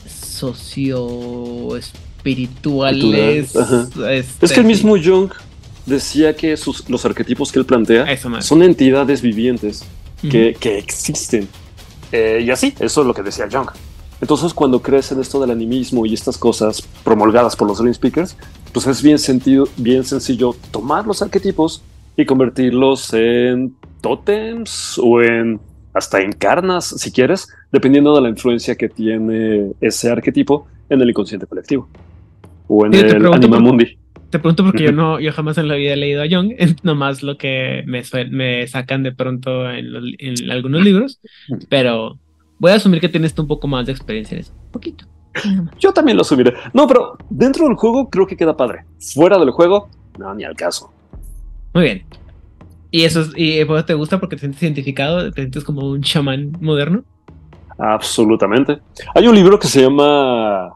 [0.07, 3.55] socio espirituales.
[3.55, 5.31] Este, es que el mismo Jung
[5.87, 8.07] decía que sus, los arquetipos que él plantea
[8.41, 9.85] son entidades vivientes
[10.23, 11.49] que, existen.
[12.13, 13.71] Eh, y así, eso es lo que decía Jung.
[14.21, 18.37] Entonces, cuando crees en esto del animismo y estas cosas promulgadas por los Dream Speakers,
[18.73, 21.83] pues es bien, sentido, bien sencillo tomar los arquetipos
[22.17, 25.61] y convertirlos en tótems o en
[25.93, 31.11] hasta en carnas, si quieres, dependiendo de la influencia que tiene ese arquetipo en el
[31.11, 31.89] inconsciente colectivo
[32.69, 33.99] o en el Anima Mundi.
[34.31, 36.53] Te pregunto porque yo no, yo jamás en la vida he leído a Jung,
[36.85, 39.89] nomás lo que me, me sacan de pronto en,
[40.51, 41.21] algunos libros,
[41.69, 42.19] pero
[42.61, 45.07] voy a asumir que tienes tú un poco más de experiencia en eso, un poquito.
[45.79, 46.55] Yo también lo asumiré.
[46.73, 48.85] No, pero dentro del juego creo que queda padre.
[49.15, 50.93] Fuera del juego, no, ni al caso.
[51.73, 52.05] Muy bien.
[52.91, 55.31] ¿Y eso y te gusta porque te sientes identificado?
[55.33, 57.05] ¿Te sientes como un chamán moderno?
[57.79, 58.81] Absolutamente.
[59.15, 60.71] Hay un libro que se llama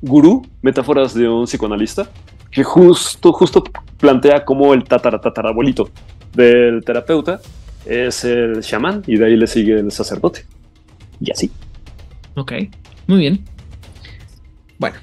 [0.00, 2.08] Gurú, Metáforas de un psicoanalista,
[2.50, 3.64] que justo, justo
[3.98, 5.90] plantea cómo el tataratatarabolito
[6.32, 7.40] del terapeuta
[7.84, 10.46] es el chamán y de ahí le sigue el sacerdote.
[11.20, 11.50] Y así.
[12.34, 12.52] Ok,
[13.06, 13.44] muy bien.
[14.78, 14.96] Bueno,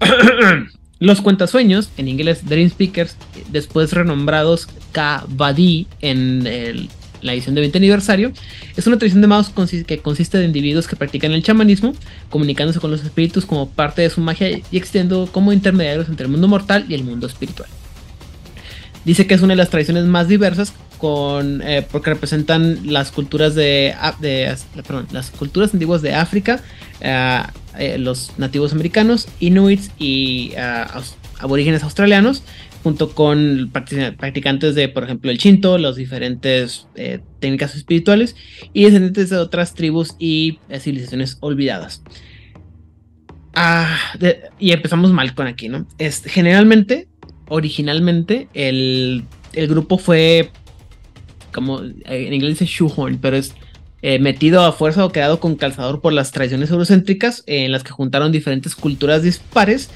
[0.98, 3.16] Los cuentasueños, en inglés Dream Speakers,
[3.50, 6.88] después renombrados Kabadi en el
[7.22, 8.32] la edición de 20 aniversario,
[8.76, 9.52] es una tradición de magos
[9.86, 11.94] que consiste de individuos que practican el chamanismo,
[12.30, 16.30] comunicándose con los espíritus como parte de su magia y existiendo como intermediarios entre el
[16.30, 17.68] mundo mortal y el mundo espiritual.
[19.06, 23.54] Dice que es una de las tradiciones más diversas con, eh, porque representan las culturas
[23.54, 23.94] de,
[25.12, 26.60] las culturas antiguas de África,
[27.00, 27.40] eh,
[27.78, 30.54] eh, los nativos americanos, inuits y
[31.38, 32.42] aborígenes australianos,
[32.82, 36.88] junto con practicantes de, por ejemplo, el Shinto, las diferentes
[37.38, 38.34] técnicas espirituales
[38.72, 42.02] y descendientes de otras tribus y civilizaciones olvidadas.
[43.54, 43.96] Ah,
[44.58, 45.86] y empezamos mal con aquí, ¿no?
[45.96, 47.06] Es, generalmente,
[47.48, 50.50] originalmente, el, grupo fue,
[51.52, 53.54] como en inglés dice shoehorn, pero es
[54.02, 57.90] eh, metido a fuerza o quedado con calzador por las tradiciones eurocéntricas en las que
[57.90, 59.90] juntaron diferentes culturas dispares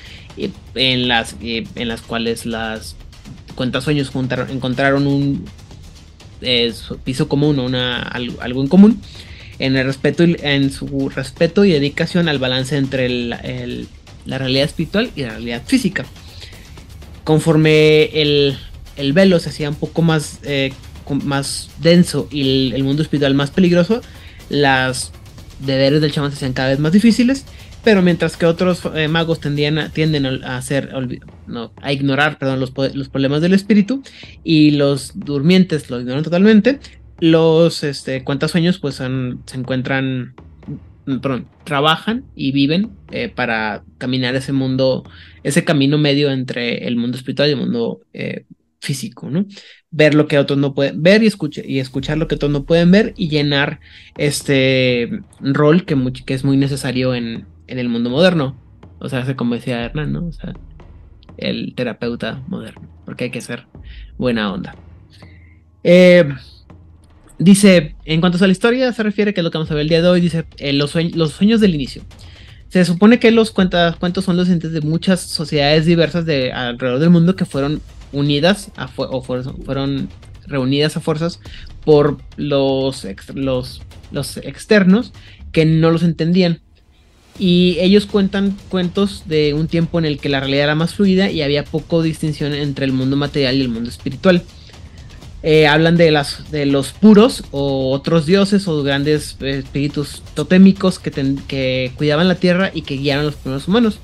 [0.74, 2.96] en las, en las cuales las
[3.54, 4.10] cuentas sueños
[4.48, 5.44] encontraron un
[6.40, 6.72] eh,
[7.04, 9.00] piso común, una, algo, en común,
[9.58, 15.22] en el respeto en su respeto y dedicación al balance entre la realidad espiritual y
[15.22, 16.06] la realidad física.
[17.24, 18.56] Conforme el,
[19.12, 20.72] velo se hacía un poco más, eh,
[21.24, 24.00] más denso y el, mundo espiritual más peligroso,
[24.48, 25.12] las
[25.60, 27.44] deberes del chamán se hacían cada vez más difíciles
[27.82, 30.90] pero mientras que otros eh, magos tendían a, tienden a hacer
[31.46, 34.02] no, a ignorar perdón, los, los, problemas del espíritu
[34.44, 36.78] y los durmientes lo ignoran totalmente
[37.20, 40.34] los este, cuentasueños pues se encuentran
[41.18, 45.04] perdón, trabajan y viven eh, para caminar ese mundo
[45.42, 48.44] ese camino medio entre el mundo espiritual y el mundo eh,
[48.80, 49.46] físico, ¿no?
[49.90, 52.64] Ver lo que otros no pueden ver y, escuchar, y escuchar lo que otros no
[52.64, 53.80] pueden ver y llenar
[54.16, 58.56] este rol que, que es muy necesario en, en el mundo moderno.
[58.98, 60.26] O sea, como decía Hernán, ¿no?
[60.26, 60.54] O sea,
[61.36, 63.66] el terapeuta moderno, porque hay que ser
[64.18, 64.74] buena onda.
[65.82, 66.28] Eh,
[67.40, 69.88] dice, en cuanto a la historia se refiere, que lo que vamos a ver el
[69.88, 72.02] día de hoy, dice, eh, los, sueños, del inicio.
[72.68, 77.10] Se supone que los cuentos son los entes de muchas sociedades diversas de alrededor del
[77.10, 77.80] mundo que fueron
[78.12, 80.08] unidas o fueron,
[80.46, 81.40] reunidas a fuerzas
[81.84, 85.12] por los, los, los externos
[85.50, 86.60] que no los entendían.
[87.38, 91.30] Y ellos cuentan cuentos de un tiempo en el que la realidad era más fluida
[91.30, 94.44] y había poco distinción entre el mundo material y el mundo espiritual.
[95.42, 101.10] Eh, hablan de, las, de los puros o otros dioses o grandes espíritus totémicos que,
[101.48, 103.98] que cuidaban la tierra y que guiaron a los primeros humanos.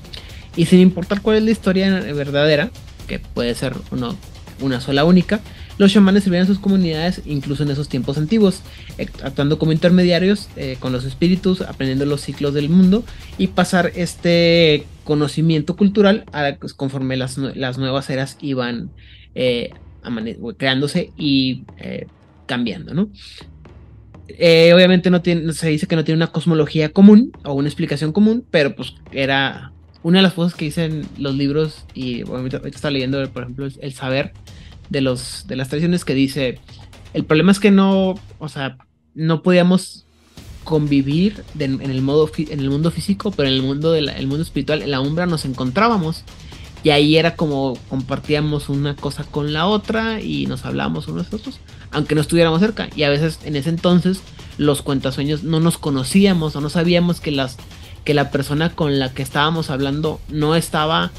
[0.55, 2.71] Y sin importar cuál es la historia verdadera,
[3.07, 4.17] que puede ser uno,
[4.61, 5.39] una sola única,
[5.77, 8.61] los chamanes servían a sus comunidades incluso en esos tiempos antiguos,
[8.97, 13.03] eh, actuando como intermediarios eh, con los espíritus, aprendiendo los ciclos del mundo
[13.37, 16.25] y pasar este conocimiento cultural
[16.59, 18.89] pues, conforme las, nuevas eras iban
[19.35, 19.69] eh,
[20.57, 21.63] creándose y
[22.45, 23.09] cambiando, ¿no?
[24.73, 28.45] obviamente no tiene, se dice que no tiene una cosmología común o una explicación común,
[28.51, 29.71] pero pues era
[30.03, 33.93] una de las cosas que dicen los libros y ahorita, está leyendo, por ejemplo, el
[33.93, 34.33] saber
[34.89, 36.59] de, los, de las tradiciones que dice,
[37.13, 38.77] el problema es que no, o sea,
[39.15, 40.05] no podíamos
[40.63, 44.81] convivir en, el modo, en el mundo físico, pero en el mundo, del mundo espiritual,
[44.81, 46.23] en la umbra nos encontrábamos.
[46.83, 51.35] Y ahí era como compartíamos una cosa con la otra y nos hablábamos unos a
[51.35, 51.59] otros,
[51.91, 52.89] aunque no estuviéramos cerca.
[52.95, 54.21] Y a veces en ese entonces
[54.57, 57.57] los cuentasueños no nos conocíamos o no sabíamos que, las,
[58.03, 61.11] que la persona con la que estábamos hablando no estaba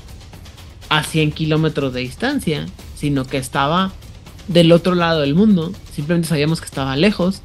[0.89, 2.67] a 100 kilómetros de distancia
[2.99, 3.93] sino que estaba
[4.49, 5.73] del otro lado del mundo.
[5.93, 7.43] Simplemente sabíamos que estaba lejos,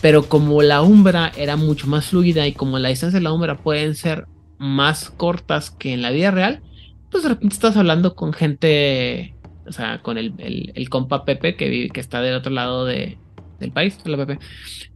[0.00, 3.58] pero como la umbra era mucho más fluida y como la distancia de la umbra
[3.58, 6.62] pueden ser más cortas que en la vida real,
[7.10, 9.34] pues de repente estás hablando con gente,
[9.66, 10.34] o sea, con el,
[10.74, 13.18] el, compa Pepe que, vive, que está del otro lado de,
[13.60, 14.38] del país, Pepe,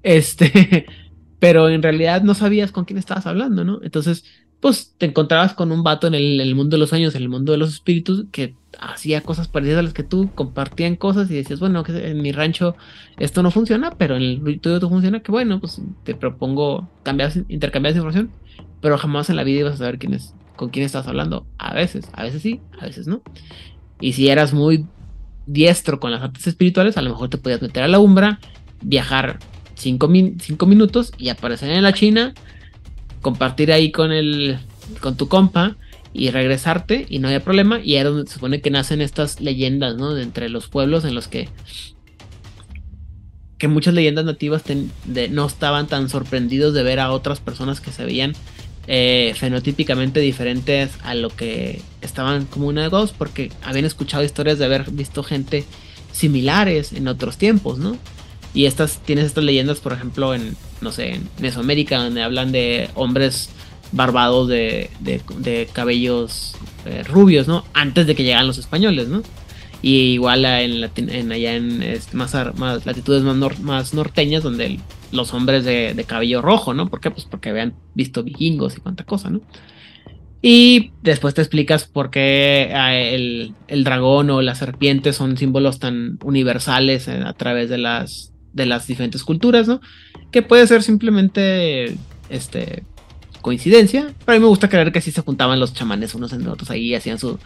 [0.03, 0.87] este,
[1.38, 3.81] pero en realidad no sabías con quién estabas hablando, ¿no?
[3.83, 4.25] Entonces,
[4.62, 7.51] pues te encontrabas con un vato en el, mundo de los sueños, en el mundo
[7.51, 11.59] de los espíritus, que hacía cosas parecidas a las que tú, compartían cosas y decías,
[11.59, 12.77] bueno, que en mi rancho
[13.18, 17.33] esto no funciona, pero en el tuyo todo funciona, que bueno, pues te propongo cambiar,
[17.48, 18.31] intercambiar esa información,
[18.81, 21.44] pero jamás en la vida ibas a saber quién es, con quién estás hablando.
[21.59, 23.20] A veces, a veces sí, a veces no.
[24.01, 24.87] Y si eras muy
[25.44, 28.38] diestro con las artes espirituales, a lo mejor te podías meter a la umbra,
[28.81, 29.40] viajar
[29.75, 32.33] cinco, minutos y aparecer en la China
[33.22, 34.61] compartir ahí con el
[35.01, 35.77] con tu compa
[36.12, 39.96] y regresarte y no había problema y era donde se supone que nacen estas leyendas,
[39.96, 40.14] ¿no?
[40.14, 41.48] De entre los pueblos en los que
[43.59, 44.62] que muchas leyendas nativas
[45.31, 48.35] no estaban tan sorprendidos de ver a otras personas que se veían
[48.87, 54.64] eh, fenotípicamente diferentes a lo que estaban como una dos, porque habían escuchado historias de
[54.64, 55.64] haber visto gente
[56.12, 57.97] similares en otros tiempos, ¿no?
[58.55, 62.90] Y estas, tienes estas leyendas, por ejemplo, en, no sé, en Mesoamérica, donde hablan de
[62.95, 63.49] hombres
[63.92, 67.64] barbados de, de, cabellos eh, rubios, ¿no?
[67.75, 69.23] Antes de que llegaran los españoles, ¿no?
[69.81, 72.35] Y igual en, allá en más,
[72.87, 74.79] latitudes más, norteñas, donde
[75.12, 76.88] los hombres de, cabello rojo, ¿no?
[76.88, 77.11] ¿Por qué?
[77.11, 79.40] Pues porque habían visto vikingos y cuánta cosa, ¿no?
[80.40, 86.18] Y después te explicas por qué ah, el, dragón o la serpiente son símbolos tan
[86.25, 89.81] universales eh, a través de las, de las diferentes culturas, ¿no?
[90.33, 91.96] Que puede ser simplemente
[92.29, 92.83] este,
[93.40, 96.48] coincidencia, pero a mí me gusta creer que sí se juntaban los chamanes unos en
[96.48, 97.38] otros ahí, hacían su,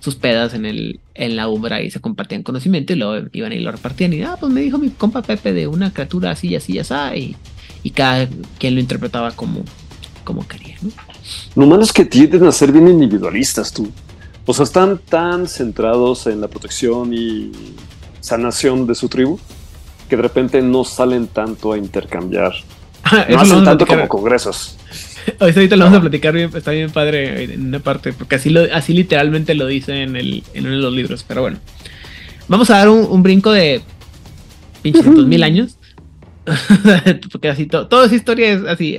[0.00, 3.58] sus pedas en, el, en la umbra y se compartían conocimiento y luego iban y
[3.58, 6.78] lo repartían y, ah, pues me dijo mi compa Pepe de una criatura así, así,
[6.78, 7.36] así, y,
[7.82, 9.64] y cada quien lo interpretaba como,
[10.24, 10.90] como quería, ¿no?
[11.56, 13.90] Lo malo es que tienden a ser bien individualistas tú.
[14.46, 17.52] O sea, están tan centrados en la protección y
[18.20, 19.38] sanación de su tribu
[20.08, 22.52] que de repente no salen tanto a intercambiar.
[23.28, 24.76] no hacen tanto como congresos.
[25.40, 28.62] ahorita lo vamos a platicar bien, está bien padre en una parte, porque así, lo,
[28.72, 31.24] así literalmente lo dice en, el, en uno de los libros.
[31.26, 31.58] Pero bueno,
[32.48, 33.82] vamos a dar un, brinco de
[34.82, 35.78] pinches mil años.
[37.30, 38.96] porque así todo, toda esa historia es así,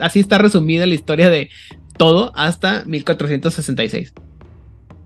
[0.00, 1.50] así está resumida la historia de
[1.98, 4.14] todo hasta 1466.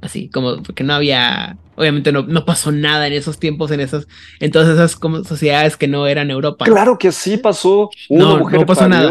[0.01, 4.07] Así, como porque no había, obviamente no, no pasó nada en esos tiempos, en esas,
[4.39, 6.67] en todas esas como sociedades que no eran Europa.
[6.67, 7.91] Claro que sí pasó.
[8.11, 9.11] Una no, mujer no pasó nada.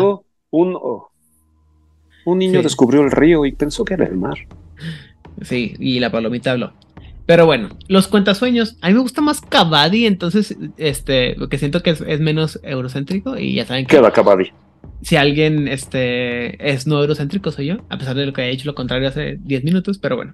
[0.51, 1.11] Un, oh,
[2.25, 4.37] un niño descubrió el río y pensó que era el mar.
[5.41, 6.73] Sí, y la palomita habló.
[7.25, 11.81] Pero bueno, los cuentasueños, a mí me gusta más Cavadi, entonces, este, lo que siento
[11.81, 13.95] que es, menos eurocéntrico y ya saben que...
[13.95, 14.51] Queda Cavadi.
[15.01, 18.65] Si alguien este, es no eurocéntrico, soy yo, a pesar de lo que haya dicho
[18.65, 20.33] lo contrario hace 10 minutos, pero bueno.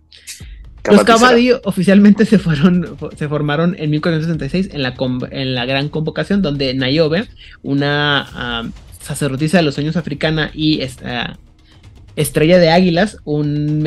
[0.89, 4.95] los Cavadi oficialmente se fueron, se formaron en 1466 en la,
[5.29, 7.27] en la gran convocación donde Nayobe,
[7.61, 8.63] una ah,
[8.99, 11.37] sacerdotisa de los sueños africana y esta,
[12.19, 13.85] Estrella de Águilas, un,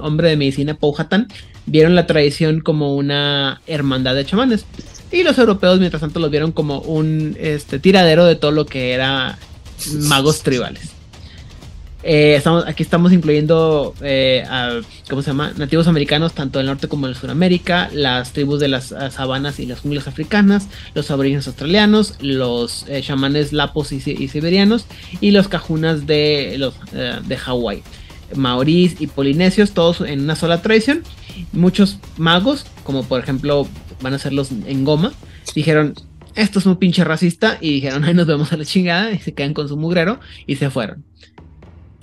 [0.00, 1.28] hombre de medicina Powhatan,
[1.66, 4.64] vieron la tradición como una hermandad de chamanes.
[5.12, 8.92] Y los europeos, mientras tanto, los vieron como un este, tiradero de todo lo que
[8.92, 9.38] era
[10.08, 10.92] magos tribales.
[12.06, 15.54] Eh, aquí estamos incluyendo eh, a, ¿cómo se llama?
[15.56, 19.80] Nativos americanos, tanto del norte como del Suramérica, las tribus de las sabanas y las
[19.80, 24.86] junglas africanas, los aborígenes australianos, los eh, chamanes lapos y, siberianos
[25.22, 27.82] y los cajunas de, los, de Hawái.
[28.36, 31.02] Maorís y polinesios, todos en una sola tradición.
[31.52, 33.66] Muchos magos, como por ejemplo
[34.02, 35.12] van a ser los en Goma,
[35.54, 35.94] dijeron,
[36.34, 39.32] esto es un pinche racista y dijeron, ahí nos vemos a la chingada y se
[39.32, 41.04] quedan con su mugrero y se fueron.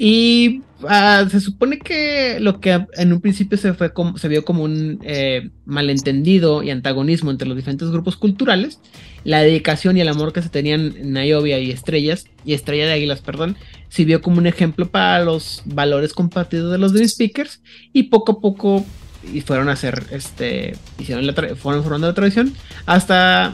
[0.04, 4.44] Y ah, se supone que lo que en un principio se, fue como, se vio
[4.44, 8.80] como un eh, malentendido y antagonismo entre los diferentes grupos culturales,
[9.24, 13.22] la dedicación y el amor que se tenían Nayovia y Estrellas, y Estrella de Águilas,
[13.22, 13.58] perdón,
[13.90, 17.62] se vio como un ejemplo para los valores compartidos de los Dream Speakers,
[17.94, 18.84] y poco a poco
[19.32, 22.56] y fueron a hacer, este, hicieron la fueron formando la tradición
[22.88, 23.54] hasta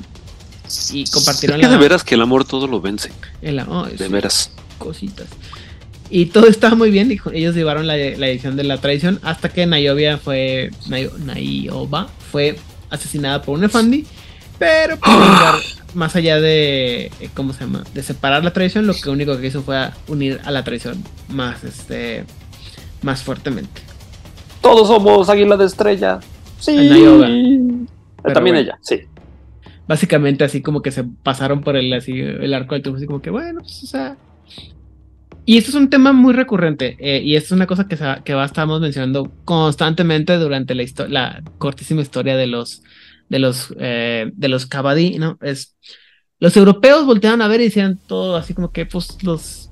[0.93, 3.11] y compartieron es que de veras que el amor todo lo vence.
[3.41, 4.49] de veras.
[4.77, 5.27] Cositas.
[6.09, 7.11] Y todo estaba muy bien.
[7.11, 10.71] Y ellos llevaron la, edición de la tradición hasta que Nayobia fue.
[10.87, 12.57] Nayoba fue
[12.89, 14.05] asesinada por un Efandi.
[14.59, 14.97] Pero
[15.93, 17.11] más allá de.
[17.19, 17.83] Eh, ¿Cómo se llama?
[17.93, 21.63] De separar la tradición, lo que único que hizo fue unir a la tradición más,
[21.63, 22.23] este,
[23.01, 23.81] más fuertemente.
[24.61, 26.19] Todos somos águila de estrella.
[26.59, 26.75] Sí.
[28.33, 29.01] También ella, sí.
[29.87, 33.21] Básicamente así como que se pasaron por el, así, el arco del triunfo, así como
[33.21, 34.17] que bueno, pues, o sea,
[35.47, 38.33] y esto es un tema muy recurrente eh, y esto es una cosa que, que
[38.33, 42.83] va, estamos mencionando constantemente durante la, la cortísima historia de los
[43.29, 45.37] de los eh, de los Cabadí, ¿no?
[45.41, 45.77] Es
[46.39, 49.71] los europeos volteaban a ver y decían todo así como que pues los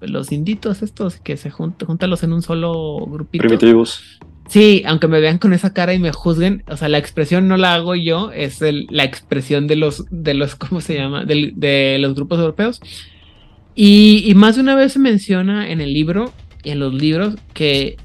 [0.00, 3.42] los inditos estos que se juntan, en un solo grupito.
[3.42, 4.20] Primitivos.
[4.48, 7.56] Sí, aunque me vean con esa cara y me juzguen, o sea, la expresión no
[7.56, 11.24] la hago yo, es la expresión de los, de los, ¿cómo se llama?
[11.24, 12.80] de los grupos europeos.
[13.80, 16.32] Y, más de una vez se menciona en el libro,
[16.64, 17.96] en los libros, que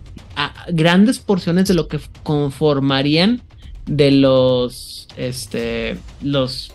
[0.70, 3.42] grandes porciones de lo que conformarían
[3.88, 6.72] de los, este, los,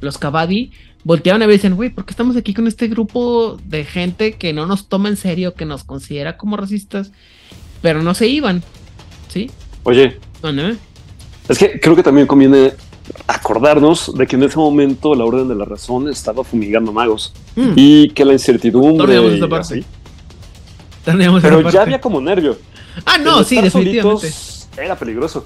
[0.00, 0.70] los Kabadi,
[1.02, 4.34] volteaban a ver y dicen, güey, ¿por qué estamos aquí con este grupo de gente
[4.34, 7.10] que no nos toma en serio, que nos considera como racistas,
[7.80, 8.62] pero no se iban?
[9.26, 9.50] ¿Sí?
[9.82, 10.18] Oye.
[11.48, 12.74] Es que creo que también conviene
[13.26, 17.72] acordarnos de que en ese momento la Orden de la Razón estaba fumigando magos mm.
[17.76, 19.20] y que la incertidumbre.
[21.04, 22.58] Pero ya había como nervio.
[23.04, 24.30] Ah, no, sí, definitivamente.
[24.76, 25.44] Era peligroso.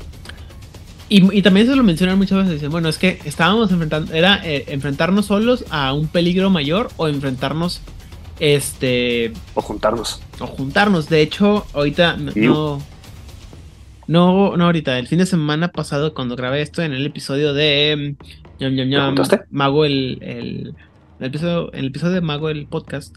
[1.08, 2.54] Y, también se lo mencionan muchas veces.
[2.54, 7.06] Dicen, bueno, es que estábamos enfrentando, era eh, enfrentarnos solos a un peligro mayor o
[7.06, 7.80] enfrentarnos,
[8.40, 9.32] este...
[9.54, 10.20] O juntarnos.
[10.40, 11.08] O juntarnos.
[11.08, 12.82] De hecho, ahorita no...
[14.07, 18.16] No, no ahorita, el fin de semana pasado cuando grabé esto en el episodio de
[19.50, 20.74] Mago el, el,
[21.18, 23.16] el, episodio, el episodio de Mago el podcast,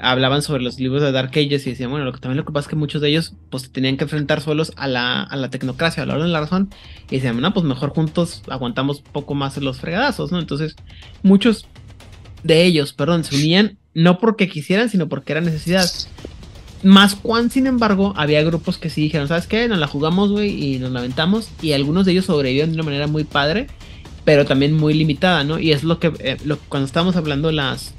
[0.00, 2.52] hablaban sobre los libros de Dark Ages y decían, bueno, lo que también lo que
[2.52, 5.50] pasa es que muchos de ellos pues tenían que enfrentar solos a la, a la
[5.50, 6.70] tecnocracia, a la orden de la razón,
[7.10, 10.38] y decían, no, pues mejor juntos aguantamos poco más los fregadazos, ¿no?
[10.38, 10.74] Entonces,
[11.22, 11.66] muchos
[12.42, 15.86] de ellos, perdón, se unían no porque quisieran, sino porque era necesidad.
[16.82, 19.68] Más cuan, sin embargo, había grupos que sí dijeron, ¿sabes qué?
[19.68, 22.84] Nos la jugamos, güey, y nos la aventamos, y algunos de ellos sobrevivieron de una
[22.84, 23.66] manera muy padre,
[24.24, 25.58] pero también muy limitada, ¿no?
[25.58, 26.36] Y es lo que, eh,
[26.68, 27.94] cuando estábamos hablando las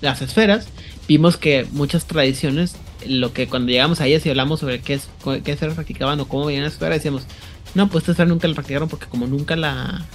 [0.00, 0.68] las esferas,
[1.06, 2.76] vimos que muchas tradiciones,
[3.06, 5.08] lo que cuando llegamos a ellas y hablamos sobre qué, es,
[5.44, 7.26] qué esferas practicaban o cómo veían las esferas, decíamos,
[7.74, 10.06] no, pues esta esfera nunca la practicaron porque como nunca la...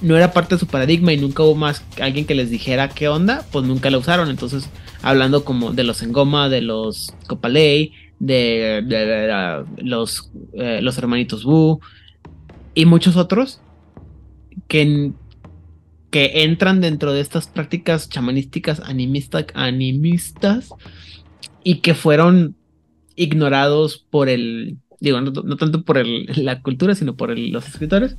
[0.00, 3.08] No era parte de su paradigma y nunca hubo más alguien que les dijera qué
[3.08, 4.30] onda, pues nunca la usaron.
[4.30, 4.68] Entonces,
[5.02, 8.82] hablando como de los Engoma, de los Copaley, de,
[9.78, 11.80] los, eh, los hermanitos Wu
[12.74, 13.60] y muchos otros
[14.66, 15.12] que
[16.10, 18.80] que entran dentro de estas prácticas chamanísticas
[19.54, 20.70] animistas
[21.62, 22.56] y que fueron
[23.14, 28.16] ignorados por el, digo, no, tanto por la cultura, sino por los escritores,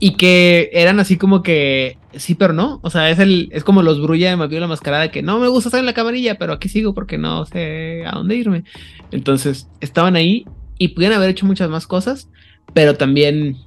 [0.00, 3.82] y que eran así como que sí, pero no, o sea, es el es como
[3.82, 6.54] los brulla de Mavio la mascarada que no me gusta estar en la camarilla, pero
[6.54, 8.64] aquí sigo porque no sé a dónde irme.
[9.12, 10.46] Entonces, estaban ahí
[10.78, 12.30] y pudieran haber hecho muchas más cosas,
[12.72, 13.58] pero también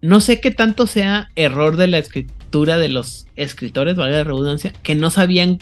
[0.00, 4.72] no sé qué tanto sea error de la escritura de los escritores, valga la redundancia,
[4.82, 5.58] que no sabían.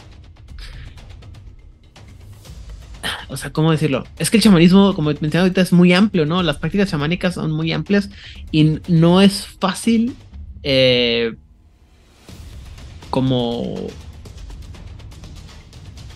[3.31, 4.05] O sea, ¿cómo decirlo?
[4.19, 6.43] Es que el chamanismo, como mencioné ahorita, es muy amplio, ¿no?
[6.43, 8.09] Las prácticas chamánicas son muy amplias
[8.51, 10.15] y no es fácil
[10.63, 11.33] eh,
[13.09, 13.87] como...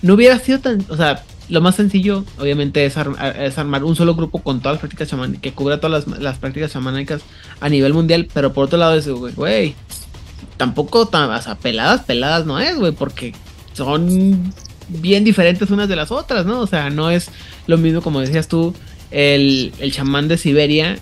[0.02, 0.86] No hubiera sido tan...
[0.90, 5.10] O sea, lo más sencillo, obviamente, es, armar un solo grupo con todas las prácticas
[5.10, 7.22] chamánicas, que cubra todas las, prácticas chamánicas
[7.60, 9.76] a nivel mundial, pero por otro lado es, güey,
[10.58, 13.34] tampoco tan, o sea, peladas, peladas no es, güey, porque
[13.74, 14.54] son
[14.90, 16.60] bien diferentes unas de las otras, ¿no?
[16.60, 17.30] O sea, no es
[17.68, 18.74] lo mismo, como decías tú,
[19.12, 20.98] el, el chamán de Siberia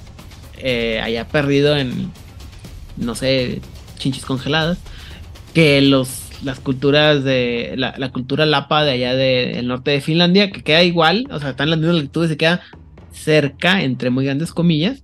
[0.58, 2.12] eh, haya perdido en,
[2.98, 3.62] no sé,
[3.98, 4.78] chinchis congeladas,
[5.54, 10.62] que los las culturas de la, cultura lapa de allá del norte de Finlandia, que
[10.62, 12.62] queda igual, o sea, están las mismas latitudes, se queda
[13.12, 15.04] cerca, entre muy grandes comillas,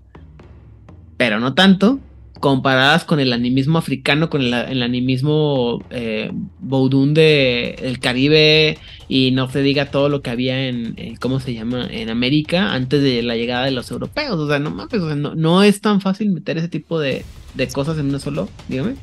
[1.18, 2.00] pero no tanto,
[2.40, 8.78] comparadas con el animismo africano, con el, animismo eh, boudún de, del Caribe,
[9.08, 13.02] y no se diga todo lo que había en, ¿cómo se llama?, en América antes
[13.02, 16.32] de la llegada de los europeos, o sea, no mames, no, no es tan fácil
[16.32, 17.26] meter ese tipo de,
[17.56, 18.96] de cosas en una solo, dígame.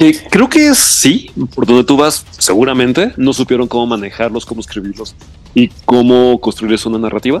[0.00, 5.16] Eh, creo que sí, por donde tú vas, seguramente no supieron cómo manejarlos, cómo escribirlos
[5.54, 7.40] y cómo construirles una narrativa.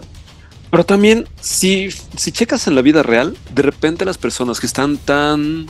[0.70, 4.98] Pero también, si, si checas en la vida real, de repente las personas que están
[4.98, 5.66] tan,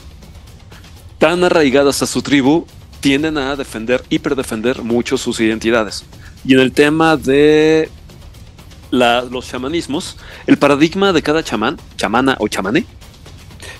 [1.18, 2.66] tan arraigadas a su tribu
[3.00, 6.04] tienden a defender, hiperdefender mucho sus identidades.
[6.44, 7.90] Y en el tema de
[8.90, 12.84] los chamanismos, el paradigma de cada chamán, chamana o chamane,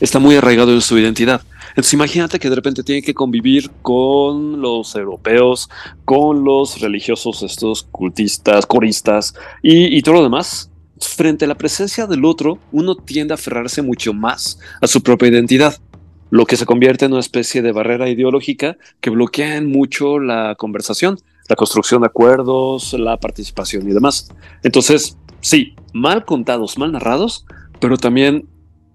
[0.00, 1.42] está muy arraigado en su identidad.
[1.70, 5.68] Entonces imagínate que de repente tiene que convivir con los europeos,
[6.04, 10.70] con los religiosos, estos cultistas, coristas y, todo lo demás.
[11.00, 15.28] Frente a la presencia del otro, uno tiende a aferrarse mucho más a su propia
[15.28, 15.76] identidad,
[16.30, 21.18] lo que se convierte en una especie de barrera ideológica que bloquea mucho la conversación,
[21.48, 24.28] la construcción de acuerdos, la participación y demás.
[24.62, 27.46] Entonces, sí, mal contados, mal narrados,
[27.80, 28.46] pero también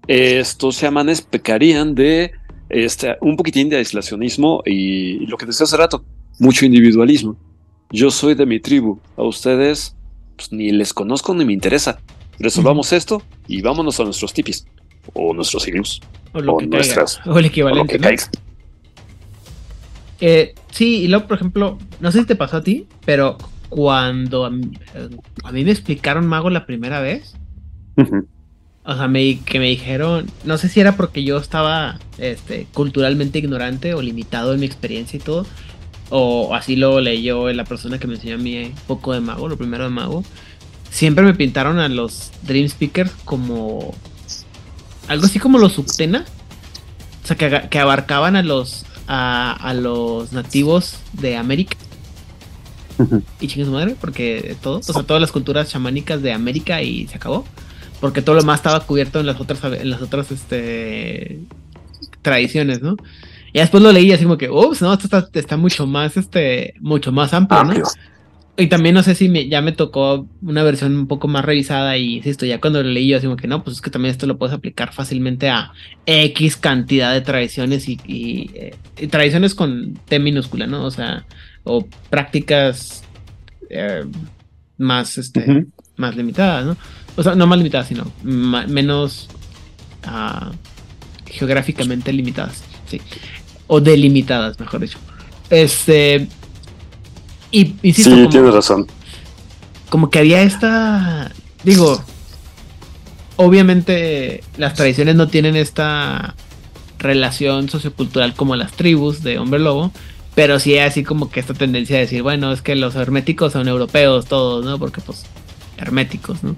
[0.06, 2.32] estos chamanes pecarían de
[2.68, 6.04] este, un poquitín de aislacionismo y lo que decía hace rato,
[6.38, 7.36] mucho individualismo.
[7.90, 9.96] Yo soy de mi tribu, a ustedes
[10.36, 11.98] pues, ni les conozco ni me interesa.
[12.38, 14.66] Resolvamos esto y vámonos a nuestros tipis
[15.12, 16.00] o nuestros siglos
[16.32, 18.00] o, nuestras o el equivalente.
[20.20, 23.36] Eh, sí, y luego, por ejemplo, no sé si te pasó a ti, pero
[23.68, 27.34] cuando a mí, me explicaron Mago la primera vez,
[28.84, 33.38] o sea, me, que me dijeron, no sé si era porque yo estaba este, culturalmente
[33.38, 35.46] ignorante o limitado en mi experiencia y todo,
[36.10, 39.48] o así lo leyó la persona que me enseñó a mí un poco de mago,
[39.48, 40.24] lo primero de mago.
[40.90, 43.94] Siempre me pintaron a los Dream Speakers como
[45.08, 46.24] algo así como los subtena,
[47.22, 51.76] o sea, que, que abarcaban a los a, los nativos de América.
[53.40, 57.08] Y chingue su madre, porque todo, o sea, todas las culturas chamánicas de América y
[57.08, 57.44] se acabó.
[58.00, 61.40] Porque todo lo más estaba cubierto en las otras, en las otras este,
[62.22, 62.96] tradiciones, ¿no?
[63.54, 67.12] Y después lo leí así como que, ups, no, esto está, mucho más, este, mucho
[67.12, 67.74] más amplio, ¿no?
[68.56, 71.96] Y también no sé si me, ya me tocó una versión un poco más revisada
[71.96, 74.10] y insisto, ya cuando lo leí yo así como que no, pues es que también
[74.10, 75.72] esto lo puedes aplicar fácilmente a
[76.04, 78.76] X cantidad de tradiciones y, eh,
[79.08, 80.84] tradiciones con T minúscula, ¿no?
[80.84, 81.24] O sea,
[81.62, 83.04] o prácticas
[83.70, 84.04] eh,
[84.78, 86.76] más, este, más limitadas, ¿no?
[87.14, 89.28] O sea, no más limitadas, sino menos
[90.08, 90.50] uh,
[91.26, 93.00] geográficamente limitadas, sí.
[93.66, 94.98] O delimitadas, mejor dicho.
[95.50, 96.28] Este,
[97.50, 98.86] y, sí, tienes razón.
[99.88, 101.30] Como que había esta.
[101.62, 102.02] Digo,
[103.36, 106.34] obviamente las tradiciones no tienen esta
[106.98, 109.92] relación sociocultural como las tribus de hombre lobo,
[110.34, 113.52] pero sí hay así como que esta tendencia a decir, bueno, es que los herméticos
[113.52, 114.78] son europeos todos, ¿no?
[114.78, 115.24] Porque pues
[115.76, 116.56] herméticos, ¿no?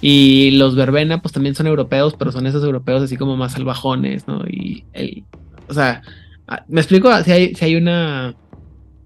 [0.00, 4.28] Y los verbena pues también son europeos, pero son esos europeos así como más salvajones,
[4.28, 4.44] ¿no?
[4.46, 5.24] Y el,
[5.68, 6.02] o sea,
[6.68, 8.34] me explico si hay, si hay una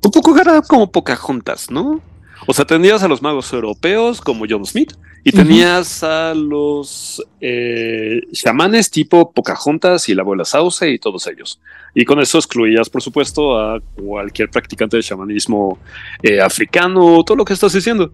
[0.05, 0.35] un poco
[0.67, 2.01] como Pocahontas, ¿no?
[2.47, 8.21] O sea, tenías a los magos europeos como John Smith y tenías a los eh,
[8.33, 11.61] chamanes tipo Pocahontas y la abuela Sauce y todos ellos.
[11.95, 15.79] Y con eso excluías, por supuesto, a cualquier practicante de chamanismo
[16.21, 18.13] eh, africano, todo lo que estás diciendo.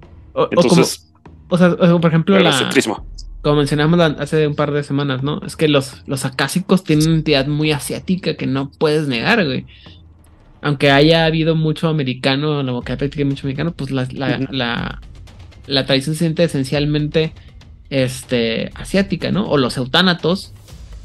[0.50, 1.10] Entonces,
[1.48, 2.52] o, sea, por ejemplo, la,
[3.48, 5.40] como mencionamos hace un par de semanas, ¿no?
[5.46, 9.64] Es que los, los acásicos tienen una entidad muy asiática que no puedes negar, güey
[10.60, 16.20] aunque haya habido mucho americano, la boca práctica mucho americano, pues la, la, tradición se
[16.20, 17.32] siente esencialmente
[17.90, 19.46] este, asiática, ¿no?
[19.48, 20.52] O los eutánatos,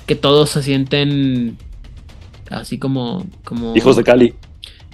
[0.08, 1.58] que todos se sienten
[2.50, 3.76] así como, como...
[3.76, 4.34] Hijos de Cali.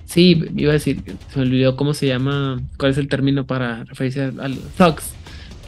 [0.06, 3.84] Sí, iba a decir, se me olvidó cómo se llama, cuál es el término para
[3.86, 5.14] referirse a los thugs.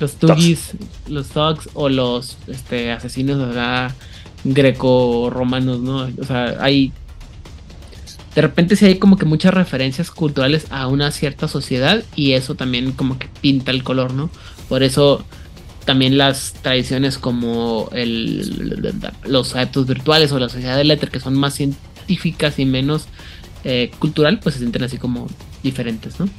[0.02, 0.72] Los tugis,
[1.08, 3.56] los thugs o los este, asesinos
[4.44, 6.10] greco-romanos, ¿no?
[6.20, 6.92] O sea, hay
[8.36, 12.56] de repente sí hay como que muchas referencias culturales a una cierta sociedad y eso
[12.56, 14.30] también como que pinta el color, ¿no?
[14.70, 15.24] Por eso
[15.86, 18.94] también las tradiciones como el,
[19.26, 23.08] los adeptos virtuales o la sociedad del éter que son más científicas y menos
[23.64, 25.28] eh, cultural, pues se sienten así como
[25.62, 26.30] diferentes, ¿no?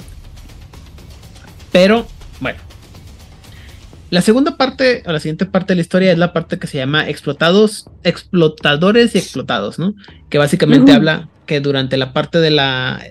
[1.70, 2.06] Pero,
[2.40, 2.58] bueno.
[4.12, 6.76] La segunda parte, o la siguiente parte de la historia es la parte que se
[6.76, 9.94] llama explotados, explotadores y explotados, ¿no?
[10.28, 13.02] Que básicamente habla que durante la parte de la,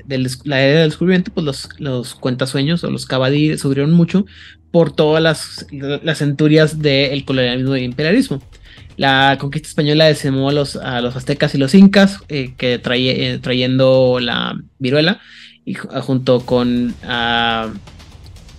[0.43, 4.27] la era del descubrimiento, pues los, los cuentasueños o los cabadir subieron mucho
[4.69, 8.39] por todas las, las centurias del colonialismo y imperialismo.
[8.95, 13.33] La conquista española decimó a los, a los aztecas y los incas, eh, que trae,
[13.33, 15.19] eh, trayendo la viruela,
[15.65, 16.93] y junto con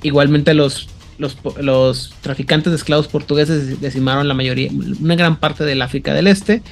[0.03, 0.89] igualmente los,
[1.19, 6.63] los, traficantes de esclavos portugueses decimaron la mayoría, una gran parte del África del Este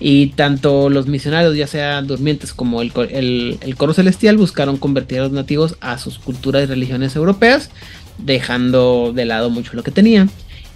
[0.00, 2.92] y tanto los misionarios, ya sean durmientes como el,
[3.76, 7.70] coro celestial, buscaron convertir a los nativos a sus culturas y religiones europeas,
[8.18, 10.28] dejando de lado mucho lo que tenían.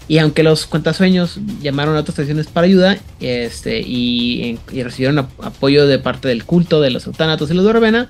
[0.09, 5.99] Y aunque los cuentasueños llamaron a otras tradiciones para ayuda este, y, recibieron apoyo de
[5.99, 8.09] parte del culto de los eutánatos y los verbena,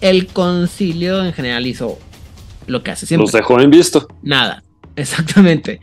[0.00, 1.98] el concilio en general hizo
[2.66, 3.24] lo que hace siempre.
[3.24, 4.08] Los dejó en visto.
[4.22, 4.62] Nada,
[4.96, 5.80] exactamente.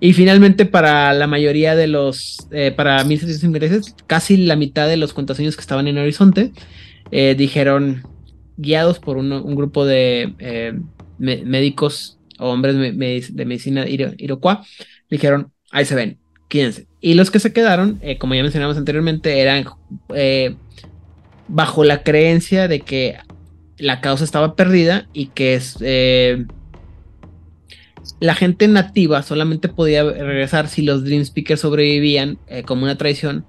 [0.00, 5.12] Y finalmente para la mayoría de los, eh, para 1700 casi la mitad de los
[5.12, 6.52] cuentasueños que estaban en Horizonte,
[7.10, 8.02] eh, dijeron,
[8.56, 10.78] guiados por un, grupo de eh,
[11.18, 14.58] médicos o hombres de medicina iroquois,
[15.10, 16.18] dijeron, ahí se ven,
[16.48, 16.86] quédense.
[17.00, 19.64] Y los que se quedaron, como ya mencionamos anteriormente, eran
[21.48, 23.16] bajo la creencia de que
[23.78, 25.76] la causa estaba perdida y que es
[28.20, 33.44] la gente nativa solamente podía regresar si los Dream Speakers sobrevivían eh, como una tradición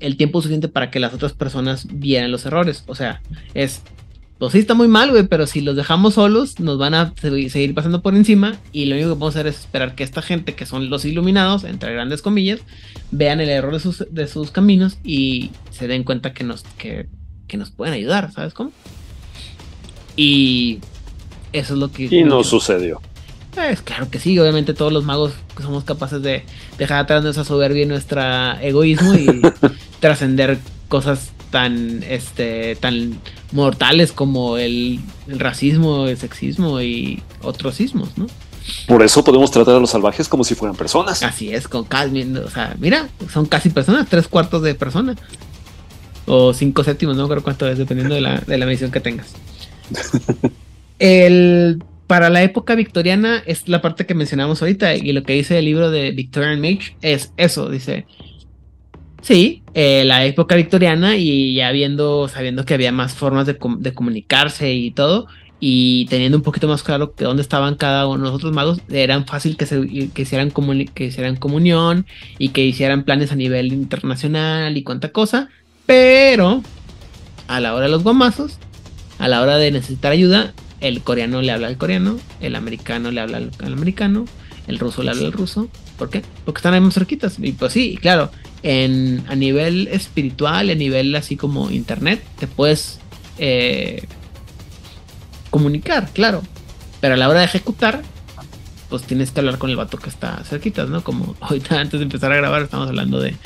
[0.00, 2.84] el tiempo suficiente para que las otras personas vieran los errores.
[2.86, 3.22] O sea,
[3.54, 3.82] es,
[4.38, 7.74] pues sí está muy mal, güey, pero si los dejamos solos, nos van a seguir
[7.74, 10.66] pasando por encima y lo único que podemos hacer es esperar que esta gente, que
[10.66, 12.60] son los iluminados, entre grandes comillas,
[13.10, 17.08] vean el error de sus, de sus caminos y se den cuenta que nos, que,
[17.48, 18.70] que nos pueden ayudar, ¿sabes cómo?
[20.16, 20.80] Y
[21.52, 22.04] eso es lo que...
[22.04, 23.00] Y no sucedió.
[23.54, 26.44] Pues claro que sí, obviamente todos los magos somos capaces de
[26.76, 28.20] dejar atrás nuestra soberbia y nuestro
[28.60, 29.42] egoísmo y
[30.00, 30.58] trascender
[30.88, 33.20] cosas tan este tan
[33.52, 34.98] mortales como el,
[35.28, 38.26] racismo, el sexismo y otros sismos, ¿no?
[38.88, 41.22] Por eso podemos tratar a los salvajes como si fueran personas.
[41.22, 45.16] Así es, con casi, o sea, mira, son casi personas, tres cuartos de personas.
[46.26, 49.28] o cinco séptimos, no creo cuánto es, dependiendo de la, de la medición que tengas.
[50.98, 55.58] El, para la época victoriana es la parte que mencionamos ahorita y lo que dice
[55.58, 58.06] el libro de Victorian Mage es eso, dice,
[59.22, 64.72] sí, eh, la época victoriana y ya viendo, sabiendo que había más formas de, comunicarse
[64.74, 65.26] y todo,
[65.60, 68.80] y teniendo un poquito más claro que dónde estaban cada uno de los otros magos,
[68.90, 70.52] eran fácil que, se, hicieran
[70.94, 72.06] que hicieran comunión
[72.38, 75.48] y que hicieran planes a nivel internacional y cuánta cosa,
[75.86, 76.62] pero
[77.48, 78.58] a la hora de los guamazos,
[79.18, 83.20] a la hora de necesitar ayuda, el coreano le habla al coreano, el americano le
[83.20, 84.26] habla al, americano,
[84.66, 85.68] el ruso le habla al ruso.
[85.98, 86.22] ¿Por qué?
[86.44, 87.36] Porque están ahí más cerquitas.
[87.38, 88.30] Y pues sí, claro,
[88.62, 92.98] en, a nivel espiritual, a nivel así como internet, te puedes
[93.38, 94.04] eh,
[95.50, 96.42] comunicar, claro.
[97.00, 98.02] Pero a la hora de ejecutar,
[98.88, 101.02] pues tienes que hablar con el vato que está cerquita, ¿no?
[101.02, 103.36] Como ahorita antes de empezar a grabar estamos hablando de,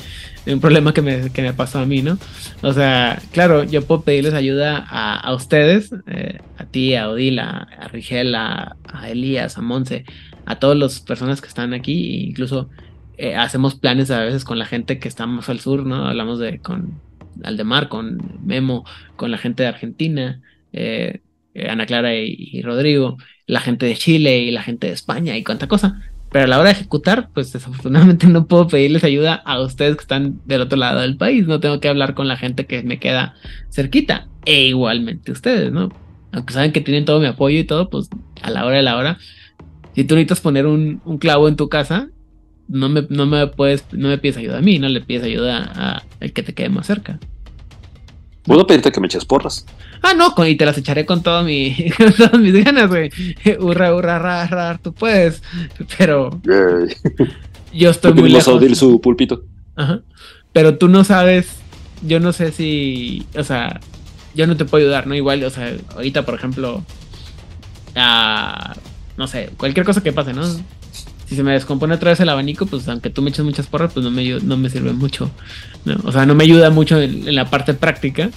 [0.45, 2.17] un problema que me, que me, pasó a mí, ¿no?
[2.61, 7.39] O sea, claro, yo puedo pedirles ayuda a, a ustedes, eh, a ti, a Odil,
[7.39, 8.75] a, Rigel, a,
[9.07, 10.05] Elías, a Monse,
[10.45, 12.69] a todas las personas que están aquí, e incluso
[13.17, 16.07] eh, hacemos planes a veces con la gente que estamos al sur, ¿no?
[16.07, 17.01] Hablamos de con
[17.43, 18.85] Aldemar, con Memo,
[19.15, 20.41] con la gente de Argentina,
[20.73, 21.21] eh,
[21.67, 25.43] Ana Clara y, y Rodrigo, la gente de Chile y la gente de España y
[25.43, 26.08] cuánta cosa.
[26.31, 30.01] Pero a la hora de ejecutar, pues desafortunadamente no puedo pedirles ayuda a ustedes que
[30.01, 31.47] están del otro lado del país.
[31.47, 33.35] No tengo que hablar con la gente que me queda
[33.71, 34.27] cerquita.
[34.45, 35.89] E igualmente ustedes, ¿no?
[36.31, 38.09] Aunque saben que tienen todo mi apoyo y todo, pues
[38.41, 39.17] a la hora de la hora.
[39.95, 42.09] Si tú necesitas poner un, clavo en tu casa,
[42.67, 46.03] no me, no me puedes, no me pides ayuda a mí, no le pides ayuda
[46.19, 47.19] al que te quede más cerca.
[48.43, 49.65] Puedo pedirte que me eches porras.
[50.01, 51.75] Ah, no, y te las echaré con, todo mi,
[52.17, 53.09] todas mis ganas, güey.
[53.59, 55.41] Hurra, hurra, ra, ra, tú puedes.
[55.97, 56.39] Pero
[57.73, 58.61] yo estoy muy lejos.
[58.63, 59.43] a su pulpito.
[59.75, 60.01] Ajá.
[60.53, 61.57] Pero tú no sabes,
[62.01, 63.79] yo no sé si, o sea,
[64.33, 65.15] yo no te puedo ayudar, ¿no?
[65.15, 66.83] Igual, o sea, ahorita, por ejemplo,
[67.95, 70.43] no sé, cualquier cosa que pase, ¿no?
[70.45, 73.93] Si se me descompone otra vez el abanico, pues aunque tú me eches muchas porras,
[73.93, 75.29] pues no me, no me sirve mucho.
[75.85, 75.97] ¿no?
[76.05, 78.31] O sea, no me ayuda mucho en la parte práctica.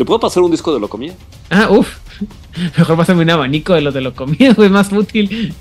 [0.00, 1.12] ¿Te puedo pasar un disco de Locomía?
[1.50, 1.98] Ah, uff.
[2.78, 5.52] Mejor pásame un abanico de los de Locomía, güey, más útil.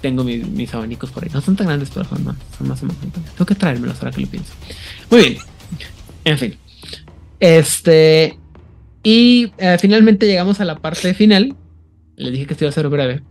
[0.00, 1.28] Tengo mis, abanicos por ahí.
[1.34, 4.22] No son tan grandes, pero son más, son más, más Tengo que traérmelos ahora que
[4.22, 4.54] lo pienso.
[5.10, 5.38] Muy bien.
[6.24, 6.56] En fin.
[7.40, 8.38] Este.
[9.02, 11.54] Y eh, finalmente llegamos a la parte final.
[12.22, 13.22] Les dije que esto iba a ser breve.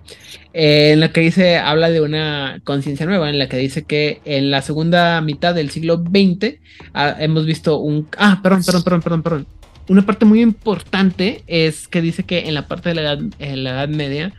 [0.53, 4.21] Eh, en la que dice, habla de una conciencia nueva, en la que dice que
[4.25, 6.55] en la segunda mitad del siglo XX
[6.93, 8.07] ah, hemos visto un...
[8.17, 9.47] Ah, perdón, perdón, perdón, perdón, perdón.
[9.87, 13.63] Una parte muy importante es que dice que en la parte de la Edad, en
[13.63, 14.33] la edad Media,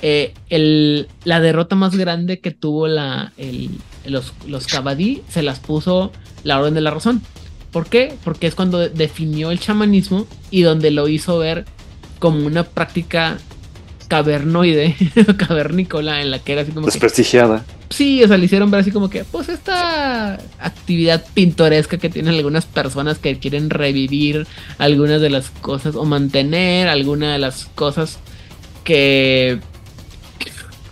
[0.00, 3.70] eh, el, la derrota más grande que tuvo la, el,
[4.06, 6.12] los, los Kabadí se las puso
[6.44, 7.22] la Orden de la Razón.
[7.72, 8.14] ¿Por qué?
[8.24, 11.64] Porque es cuando definió el chamanismo y donde lo hizo ver
[12.18, 13.38] como una práctica
[14.08, 14.96] cavernoide,
[15.36, 16.86] cavernícola, en la que era así como.
[16.86, 17.64] Desprestigiada.
[17.90, 22.34] sí, o sea, le hicieron ver así como que, pues esta actividad pintoresca que tienen
[22.34, 24.46] algunas personas que quieren revivir
[24.78, 28.18] algunas de las cosas o mantener algunas de las cosas
[28.82, 29.60] que.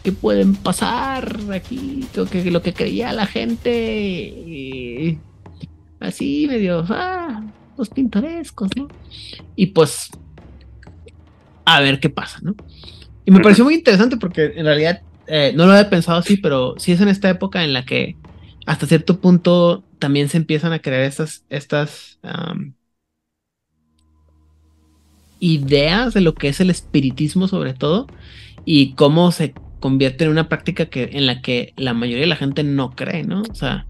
[0.04, 5.18] que pueden pasar aquí, lo que, lo que creía la gente.
[6.00, 7.42] así medio, ah,
[7.78, 8.88] los pintorescos, ¿no?
[9.56, 10.10] Y pues
[11.64, 12.54] a ver qué pasa, ¿no?
[13.26, 16.74] Y me pareció muy interesante porque en realidad eh, no lo había pensado así, pero
[16.78, 18.16] sí es en esta época en la que
[18.66, 22.18] hasta cierto punto también se empiezan a crear estas, estas
[25.40, 28.06] ideas de lo que es el espiritismo sobre todo
[28.64, 32.36] y cómo se convierte en una práctica que, en la que la mayoría de la
[32.36, 33.42] gente no cree, ¿no?
[33.42, 33.86] O sea,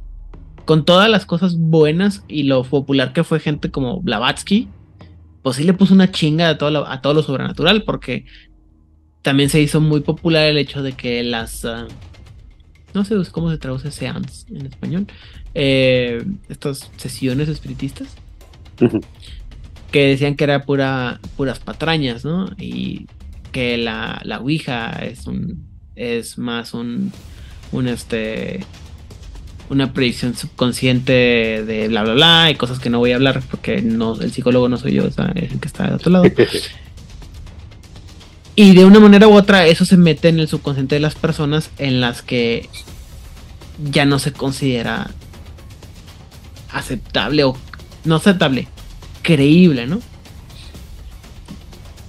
[0.65, 4.69] con todas las cosas buenas y lo popular que fue gente como Blavatsky,
[5.43, 8.25] pues sí le puso una chinga a todo a todo lo sobrenatural porque
[9.27, 11.65] también se hizo muy popular el hecho de que las...
[11.65, 11.89] Ah,
[12.95, 15.09] no sé cómo se traduce seance en español.
[15.53, 18.15] Eh, estas sesiones espiritistas.
[19.91, 22.49] Que decían que era pura, puras patrañas, ¿no?
[22.57, 23.09] Y
[23.51, 25.67] que la, la Ouija es un.
[25.97, 27.11] es más un.
[27.73, 28.61] un este.
[29.71, 33.83] una predicción subconsciente de bla bla bla y cosas que no voy a hablar porque
[33.83, 36.25] no, el psicólogo no soy yo, o sea, es el que está de otro lado.
[38.59, 41.71] Y de una manera u otra eso se mete en el subconsciente de las personas
[41.77, 42.71] en las que
[43.91, 45.11] ya no se considera
[46.71, 47.57] aceptable o
[48.05, 48.69] no aceptable,
[49.21, 50.01] creíble, ¿no?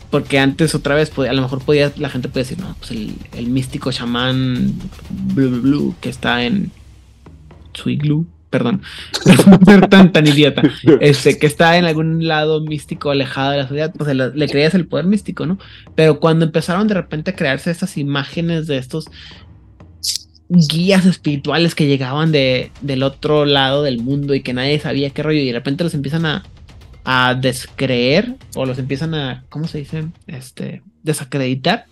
[0.09, 3.47] Porque antes otra vez a lo mejor podía la gente puede decir, no, pues el,
[3.47, 4.73] místico chamán
[5.09, 6.71] blue, blue, que está en
[7.73, 7.89] su
[8.49, 8.81] perdón,
[9.25, 10.61] no ser tan, tan idiota,
[11.01, 14.73] este, que está en algún lado místico alejado de la sociedad, pues le, le, creías
[14.73, 15.57] el poder místico, ¿no?
[15.95, 19.09] Pero cuando empezaron de repente a crearse estas imágenes de estos
[20.49, 25.23] guías espirituales que llegaban de, del otro lado del mundo y que nadie sabía qué
[25.23, 26.43] rollo y de repente los empiezan a,
[27.03, 30.05] a descreer o los empiezan a, ¿cómo se dice?
[30.27, 31.85] Este, desacreditar.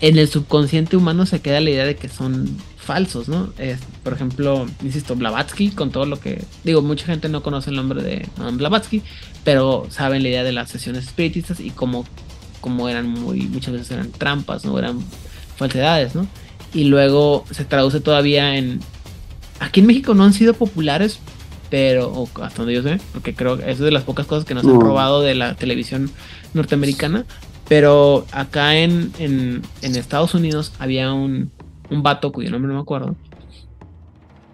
[0.00, 2.56] En el subconsciente humano se queda la idea de que son
[2.86, 3.52] falsos, ¿no?
[3.58, 6.42] Es, por ejemplo, insisto, Blavatsky, con todo lo que.
[6.64, 9.02] Digo, mucha gente no conoce el nombre de Blavatsky,
[9.44, 12.06] pero saben la idea de las sesiones espiritistas y cómo,
[12.60, 13.42] cómo eran muy.
[13.42, 14.78] Muchas veces eran trampas, ¿no?
[14.78, 15.00] Eran
[15.56, 16.26] falsedades, ¿no?
[16.72, 18.80] Y luego se traduce todavía en.
[19.58, 21.18] Aquí en México no han sido populares,
[21.68, 22.28] pero.
[22.40, 24.80] hasta donde yo sé, porque creo que es de las pocas cosas que nos han
[24.80, 26.10] robado de la televisión
[26.54, 27.26] norteamericana.
[27.68, 31.50] Pero acá en, en, en Estados Unidos había un,
[31.90, 33.16] un vato cuyo nombre no me acuerdo.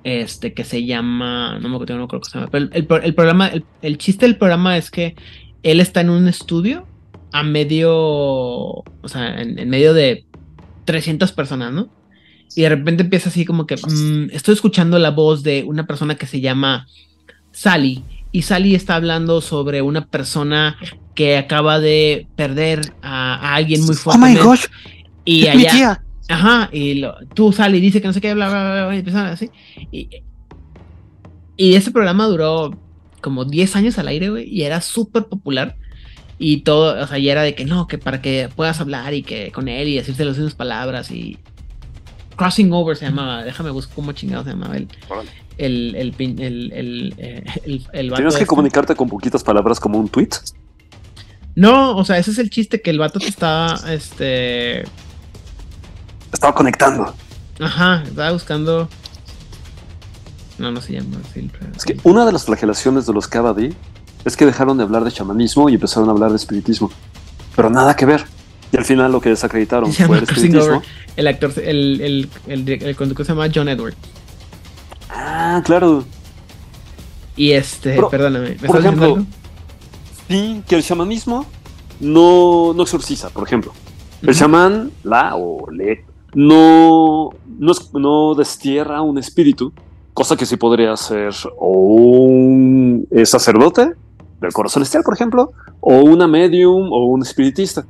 [0.04, 1.58] Este que se llama.
[1.60, 2.50] No me acuerdo, no creo que se llama.
[2.50, 5.14] Pero el, el, programa, el, el, chiste del programa es que
[5.62, 6.86] él está en un estudio
[7.32, 7.92] a medio.
[7.94, 10.24] O sea, en, en medio de
[10.84, 11.88] 300 personas, ¿no?
[12.54, 13.76] Y de repente empieza así como que.
[13.76, 16.86] Mmm, estoy escuchando la voz de una persona que se llama
[17.52, 18.02] Sally.
[18.32, 20.76] Y Sally está hablando sobre una persona
[21.14, 24.22] que acaba de perder a, a alguien muy fuerte.
[24.22, 24.66] Oh my gosh.
[25.24, 26.02] Y allá, mi tía.
[26.32, 28.94] Ajá, y lo, tú sales y dice que no sé qué, bla, bla, bla, bla
[28.94, 29.50] y empiezan así.
[29.90, 30.08] Y,
[31.56, 32.70] y ese programa duró
[33.20, 35.76] como 10 años al aire, güey, y era súper popular.
[36.38, 39.22] Y todo, o sea, y era de que no, que para que puedas hablar y
[39.22, 41.38] que con él y decirte las mismas palabras y.
[42.34, 44.88] Crossing Over se llamaba, déjame buscar cómo chingado se llamaba el.
[45.58, 48.46] El, el, el, el, el, el, ¿Tienes que este.
[48.46, 50.30] comunicarte con poquitas palabras como un tweet?
[51.54, 54.84] No, o sea, ese es el chiste que el vato te está, este,
[56.42, 57.14] Estaba conectando.
[57.60, 58.88] Ajá, estaba buscando.
[60.58, 61.48] No, no se llama así.
[61.76, 63.72] Es que una de las flagelaciones de los Kabaddi
[64.24, 66.90] es que dejaron de hablar de chamanismo y empezaron a hablar de espiritismo.
[67.54, 68.24] Pero nada que ver.
[68.72, 70.82] Y al final lo que desacreditaron fue el espiritismo.
[71.14, 73.94] El actor, el, el, el, el conductor se llama John Edward.
[75.10, 76.04] Ah, claro.
[77.36, 79.26] Y este, Pero, perdóname, ¿me por ejemplo, algo?
[80.28, 81.46] Sí, que el chamanismo
[82.00, 83.72] no, no exorciza, por ejemplo.
[84.22, 84.38] El Ujú.
[84.40, 86.04] chamán, la o le,
[86.34, 89.72] no, no, es- no destierra un espíritu,
[90.14, 93.92] cosa que sí podría hacer un eh, sacerdote
[94.40, 97.86] del coro celestial, por ejemplo, o una medium o un espiritista.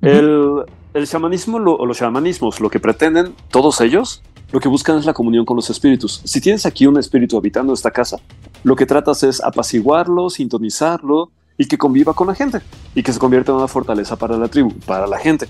[0.00, 0.62] El,
[0.94, 4.22] el chamanismo lo- o los chamanismos, lo que pretenden todos ellos,
[4.52, 6.20] lo que buscan es la comunión con los espíritus.
[6.24, 8.18] Si tienes aquí un espíritu habitando esta casa,
[8.64, 12.60] lo que tratas es apaciguarlo, sintonizarlo y que conviva con la gente
[12.94, 15.48] y que se convierta en una fortaleza para la tribu, para la gente.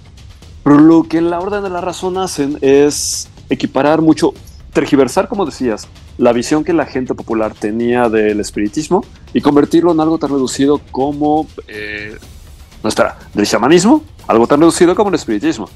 [0.63, 4.35] Pero lo que en la orden de la razón hacen es equiparar mucho,
[4.73, 5.89] tergiversar, como decías,
[6.19, 10.81] la visión que la gente popular tenía del espiritismo y convertirlo en algo tan reducido
[10.91, 12.17] como, eh,
[12.83, 12.91] no
[13.35, 15.69] del chamanismo, algo tan reducido como el espiritismo.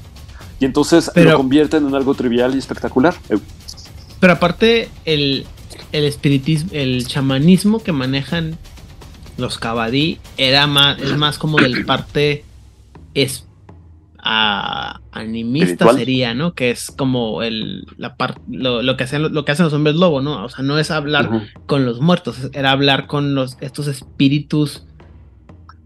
[0.59, 3.15] Y entonces Pero- lo convierten en algo trivial y espectacular.
[3.29, 3.37] Eh,
[4.19, 5.45] Pero aparte, el,
[5.91, 8.57] el espiritismo, el chamanismo que manejan
[9.37, 12.45] los cabadí era más, es más como del parte
[13.15, 13.45] es
[14.25, 15.97] a- animista Espiritual.
[15.97, 16.53] sería, ¿no?
[16.53, 19.95] Que es como el la parte lo, lo que hacen lo que hacen los hombres
[19.95, 20.45] lobo, ¿no?
[20.45, 21.29] O sea, no es hablar
[21.67, 24.85] con los muertos, era hablar con los estos espíritus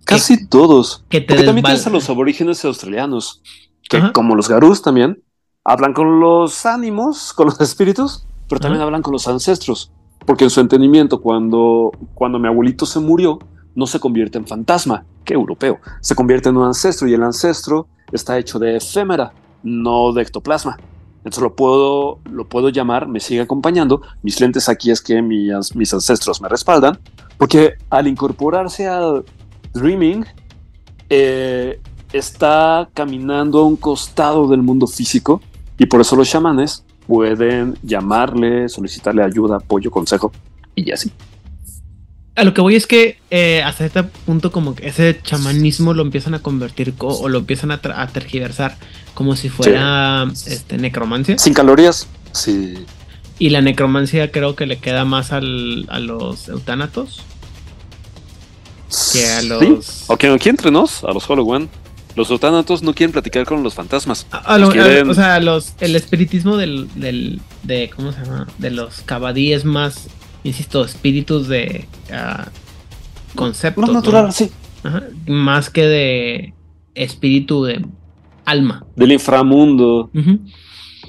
[0.06, 1.04] Casi todos.
[1.10, 3.42] que te Porque también tienes a los aborígenes australianos,
[3.90, 4.14] que Ajá.
[4.14, 5.22] como los garús también,
[5.66, 8.86] hablan con los ánimos, con los espíritus, pero también Ajá.
[8.86, 9.92] hablan con los ancestros.
[10.26, 13.40] Porque en su entendimiento, cuando, cuando mi abuelito se murió,
[13.76, 17.88] no se convierte en fantasma, que europeo, se convierte en un ancestro y el ancestro
[18.12, 19.32] está hecho de efémera,
[19.64, 20.78] no de ectoplasma.
[21.18, 24.02] Entonces lo puedo, lo puedo llamar, me sigue acompañando.
[24.24, 27.00] Mis lentes aquí es que mi as- mis ancestros me respaldan,
[27.38, 29.26] porque al incorporarse al
[29.74, 30.26] Dreaming,
[31.10, 31.80] eh,
[32.14, 35.42] está caminando a un costado del mundo físico
[35.78, 40.32] y por eso los chamanes pueden llamarle, solicitarle ayuda, apoyo, consejo
[40.76, 41.12] y así.
[42.38, 46.04] A lo que voy es que eh, hasta este punto como que ese chamanismo lo
[46.04, 48.78] empiezan a convertir co- o lo empiezan a, a tergiversar
[49.14, 51.38] como si fuera este, necromancia.
[51.40, 52.08] Sin calorías.
[52.34, 52.76] Sí.
[53.40, 57.22] Y la necromancia creo que le queda más al, a los eutánatos
[59.14, 59.48] que a Sí.
[59.48, 60.04] los...
[60.08, 61.70] Ok, aquí entre nos, a los Halloween,
[62.16, 64.26] los eutánatos no quieren platicar con los fantasmas.
[64.32, 68.48] A- lo- quieren- a- o sea, los, el espiritismo del, del, de, ¿cómo se llama?
[68.60, 70.08] De los cabadí es más,
[70.48, 72.50] insisto, espíritus de ah,
[73.36, 73.88] conceptos.
[73.88, 73.94] ¿no?
[73.94, 74.50] natural, sí.
[74.84, 76.54] Ajá, más que de
[76.96, 77.86] espíritu de
[78.46, 78.86] alma.
[78.96, 80.10] Del inframundo.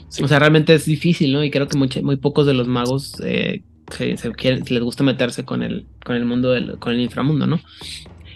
[0.08, 0.22] Sí.
[0.22, 1.44] O sea, realmente es difícil, ¿no?
[1.44, 5.04] Y creo que mucha- muy pocos de los magos eh, se, se quieren, les gusta
[5.04, 7.60] meterse con el, con el mundo del, con el inframundo, ¿no?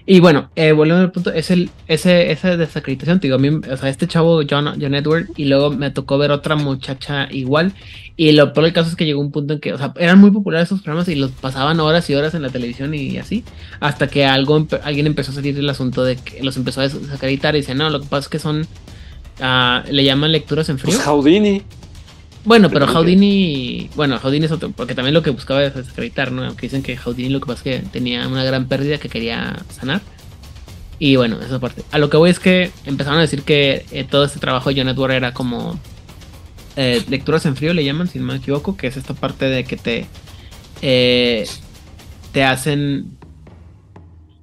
[0.04, 3.48] Y bueno, eh, volviendo al punto, es el, ese, esa desacreditación, te digo, a mí,
[3.48, 7.72] o sea, este chavo, John, John Edward, y luego me tocó ver otra muchacha igual,
[8.16, 10.20] y lo peor del caso es que llegó un punto en que, o sea, eran
[10.20, 13.44] muy populares esos programas y los pasaban horas y horas en la televisión y así,
[13.78, 17.54] hasta que algo, alguien empezó a salir del asunto de que los empezó a desacreditar
[17.54, 18.62] y dice, no, lo que pasa es que son,
[19.40, 20.96] uh, le llaman lecturas en frío.
[20.96, 21.62] Pues Houdini.
[22.44, 26.44] Bueno, pero Houdini, bueno, Houdini es otro, porque también lo que buscaba es desacreditar, ¿no?
[26.44, 29.62] Aunque dicen que Houdini lo que pasa es que tenía una gran pérdida que quería
[29.70, 30.02] sanar.
[30.98, 31.82] Y bueno, esa parte.
[31.90, 34.80] A lo que voy es que empezaron a decir que eh, todo este trabajo de
[34.80, 35.78] John Edward era como
[36.76, 39.64] eh, lecturas en frío, le llaman, si no me equivoco, que es esta parte de
[39.64, 40.06] que te,
[40.80, 41.46] eh,
[42.32, 43.18] te hacen...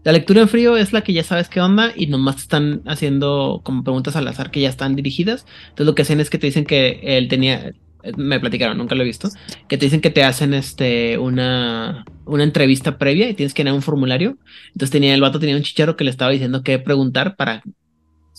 [0.04, 2.82] La lectura en frío es la que ya sabes qué onda y nomás te están
[2.86, 5.46] haciendo como preguntas al azar que ya están dirigidas.
[5.70, 7.74] Entonces lo que hacen es que te dicen que él tenía,
[8.18, 9.30] me platicaron, nunca lo he visto,
[9.68, 13.74] que te dicen que te hacen este una, una entrevista previa y tienes que llenar
[13.74, 14.38] un formulario.
[14.68, 17.62] Entonces tenía el vato tenía un chicharo que le estaba diciendo qué preguntar para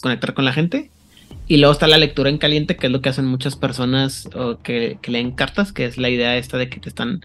[0.01, 0.91] conectar con la gente.
[1.47, 4.59] Y luego está la lectura en caliente, que es lo que hacen muchas personas o
[4.61, 7.21] que, que leen cartas, que es la idea esta de que te están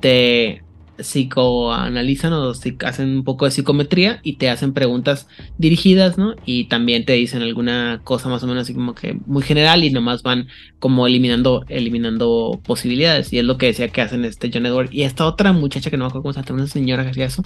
[0.00, 0.62] te
[0.98, 6.34] psicoanalizan o hacen un poco de psicometría y te hacen preguntas dirigidas, ¿no?
[6.44, 9.90] Y también te dicen alguna cosa más o menos así como que muy general y
[9.90, 13.32] nomás van como eliminando, eliminando posibilidades.
[13.32, 14.92] Y es lo que decía que hacen este John Edward.
[14.92, 17.26] Y esta otra muchacha que no me acuerdo cómo se llama, una señora que hacía
[17.26, 17.44] eso.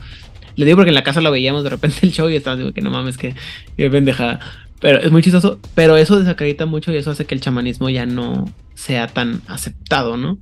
[0.56, 2.72] Le digo porque en la casa lo veíamos de repente el show y estaba digo
[2.72, 3.34] que no mames, que,
[3.76, 4.40] que pendejada.
[4.80, 5.58] Pero es muy chistoso.
[5.74, 10.16] Pero eso desacredita mucho y eso hace que el chamanismo ya no sea tan aceptado,
[10.16, 10.38] ¿no?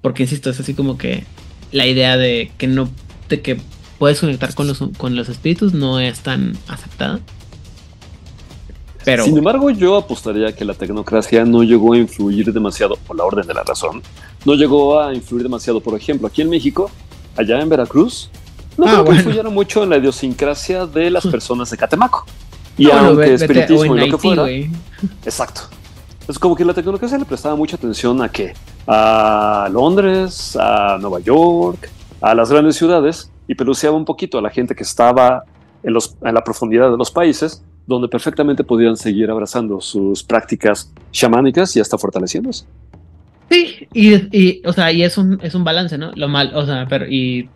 [0.00, 1.24] Porque insisto, es así como que
[1.72, 2.88] la idea de que no
[3.28, 3.58] de que
[3.98, 7.20] puedes conectar con los, con los espíritus no es tan aceptada.
[9.04, 13.24] Pero, Sin embargo, yo apostaría que la tecnocracia no llegó a influir demasiado, por la
[13.24, 14.02] orden de la razón,
[14.44, 15.80] no llegó a influir demasiado.
[15.80, 16.90] Por ejemplo, aquí en México,
[17.36, 18.30] allá en Veracruz,
[18.76, 22.24] no ah, creo que influyeron mucho en la idiosincrasia de las personas de Catemaco.
[22.78, 24.48] Y ah, aunque espiritismo y lo que fuera.
[25.24, 25.62] Exacto.
[26.28, 28.54] Es como que la tecnología le prestaba mucha atención a qué?
[28.86, 31.88] A Londres, a Nueva York,
[32.20, 35.44] a las grandes ciudades y peluceaba un poquito a la gente que estaba
[35.82, 40.92] en, los, en la profundidad de los países, donde perfectamente podían seguir abrazando sus prácticas
[41.10, 42.64] chamánicas y hasta fortaleciéndose.
[43.50, 46.12] Sí, y, o sea, y es un, es un balance, ¿no?
[46.14, 47.50] Lo mal, o sea, pero y,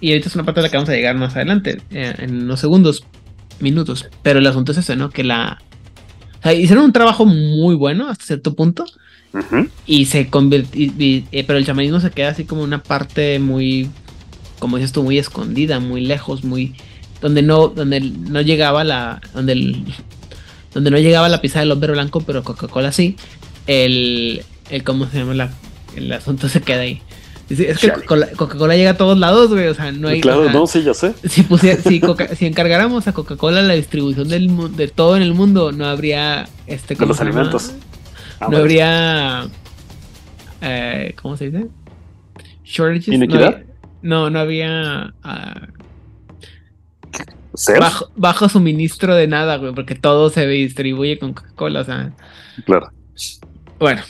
[0.00, 2.42] y ahorita es una parte de la que vamos a llegar más adelante, eh, en
[2.42, 3.06] unos segundos,
[3.60, 5.08] minutos, pero el asunto es ese, ¿no?
[5.10, 5.62] Que la,
[6.44, 8.84] hicieron un trabajo muy bueno hasta cierto punto.
[9.86, 10.92] Y se convirtió.
[10.98, 13.90] Eh, pero el chamanismo se queda así como una parte muy.
[14.58, 16.74] Como dices tú, muy escondida, muy lejos, muy.
[17.20, 19.20] Donde no, donde no llegaba la.
[19.34, 19.84] Donde
[20.72, 23.16] donde no llegaba la pizza del hombre blanco, pero Coca-Cola sí.
[23.66, 24.82] El, el.
[24.82, 25.34] ¿Cómo se llama?
[25.34, 25.50] La,
[25.96, 27.00] el asunto se queda ahí.
[27.48, 27.92] Es que
[28.36, 29.68] Coca-Cola llega a todos lados, güey.
[29.68, 30.20] O sea, no hay.
[30.20, 31.14] Claro, no, sí, ya sé.
[31.28, 31.46] Si,
[32.36, 36.48] si, encargáramos a Coca-Cola la distribución del, de todo en el mundo, no habría.
[36.66, 37.72] Este, de los alimentos.
[38.40, 39.46] Ah, no habría.
[40.60, 41.68] Eh, ¿Cómo se dice?
[42.64, 43.08] Shortages.
[43.08, 43.62] ¿Inequidad?
[44.02, 45.14] No, no, había.
[45.24, 45.66] Uh,
[47.78, 52.12] bajo, bajo, suministro de nada, güey, porque todo se distribuye con Coca-Cola, o sea.
[52.64, 52.90] Claro.
[53.78, 54.02] Bueno,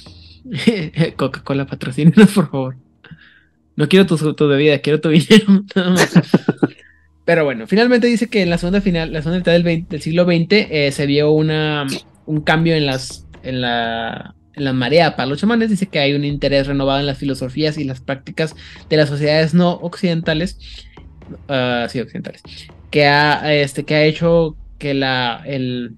[1.16, 2.76] Coca-Cola, patrocínenos, por favor.
[3.76, 5.64] No quiero tu, tu bebida, quiero tu dinero.
[7.24, 10.24] Pero bueno, finalmente dice que en la segunda final, la segunda mitad del, del siglo
[10.24, 11.86] XX, eh, se vio una,
[12.26, 15.70] un cambio en las, en la, en la marea para los chamanes.
[15.70, 18.54] Dice que hay un interés renovado en las filosofías y las prácticas
[18.88, 20.58] de las sociedades no occidentales,
[21.48, 22.42] uh, sí occidentales,
[22.90, 25.96] que ha, este, que ha hecho que la, el,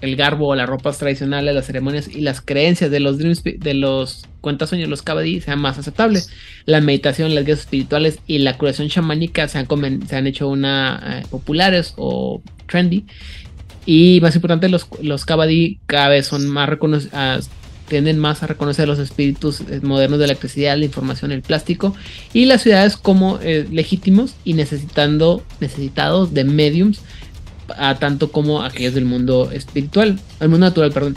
[0.00, 4.90] el garbo las ropas tradicionales, las ceremonias y las creencias de los de los cuentasueños,
[4.90, 5.02] los
[5.42, 6.30] sean más aceptables.
[6.66, 9.66] La meditación, las guías espirituales y la curación chamánica se han,
[10.06, 13.06] se han hecho una eh, populares o trendy.
[13.86, 17.48] Y más importante, los, los cada vez son más reconocidos
[17.88, 21.94] tienden más a reconocer los espíritus eh, modernos de la electricidad, la información, el plástico
[22.32, 27.02] y las ciudades como eh, legítimos y necesitando, necesitados de mediums
[27.76, 31.16] a tanto como aquellos del mundo espiritual, el mundo natural, perdón.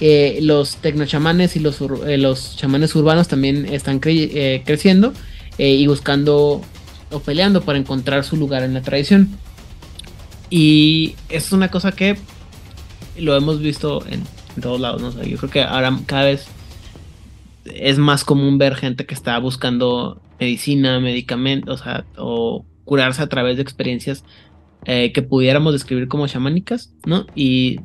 [0.00, 5.12] Eh, los tecnochamanes y los, eh, los chamanes urbanos también están eh, creciendo
[5.60, 6.62] y buscando
[7.10, 9.28] o peleando para encontrar su lugar en la tradición.
[10.50, 12.18] Y es una cosa que
[13.16, 14.22] lo hemos visto en,
[14.60, 15.14] todos lados.
[15.14, 15.22] ¿no?
[15.22, 16.46] yo creo que ahora cada vez
[17.64, 23.28] es más común ver gente que está buscando medicina, medicamentos, o, sea, o curarse a
[23.28, 24.24] través de experiencias
[24.84, 27.26] eh, que pudiéramos describir como chamánicas, ¿no?
[27.34, 27.80] Y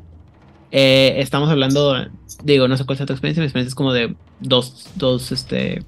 [0.70, 1.94] eh, estamos hablando,
[2.42, 5.84] digo, no sé cuál sea tu experiencia, mi experiencia es como de dos, dos, este,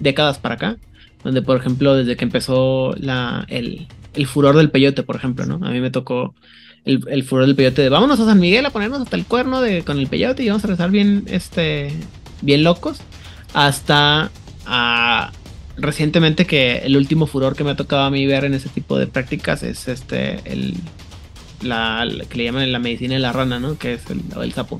[0.00, 0.76] décadas para acá,
[1.22, 5.64] donde por ejemplo desde que empezó la, el, el furor del peyote, por ejemplo, ¿no?
[5.66, 6.34] A mí me tocó
[6.84, 9.60] el, el, furor del peyote de vámonos a San Miguel a ponernos hasta el cuerno
[9.60, 11.92] de, con el peyote y vamos a rezar bien, este,
[12.42, 13.00] bien locos,
[13.52, 14.30] hasta
[14.66, 15.32] a,
[15.76, 18.98] recientemente que el último furor que me ha tocado a mí ver en ese tipo
[18.98, 20.74] de prácticas es este, el,
[21.62, 23.78] la, que le llaman la medicina de la rana, ¿no?
[23.78, 24.78] Que es el, el sapo.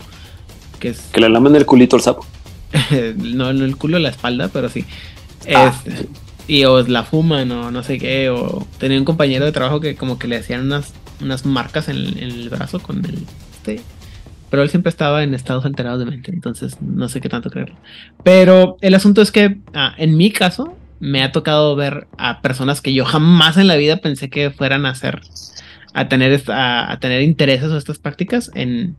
[0.78, 2.26] Que, es, que le lamen el culito al sapo.
[3.16, 4.84] no, no el culo, la espalda, pero sí.
[5.54, 6.08] Ah, este,
[6.46, 9.96] y o la fuman o no sé qué, o tenía un compañero de trabajo que
[9.96, 13.18] como que le hacían unas, unas marcas en, en el brazo con el...
[13.52, 13.80] Este,
[14.50, 17.76] pero él siempre estaba en estados alterados de mente, entonces no sé qué tanto creerlo.
[18.22, 22.80] Pero el asunto es que ah, en mi caso me ha tocado ver a personas
[22.80, 25.20] que yo jamás en la vida pensé que fueran a hacer,
[25.92, 28.96] a tener, a, a tener intereses o estas prácticas en,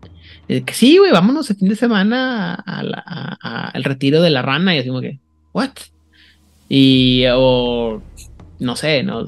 [0.47, 4.89] que sí, güey, vámonos el fin de semana al retiro de la rana y así
[4.89, 5.19] como que,
[5.53, 5.71] ¿what?
[6.69, 8.01] Y, o,
[8.59, 9.25] no sé, ¿no?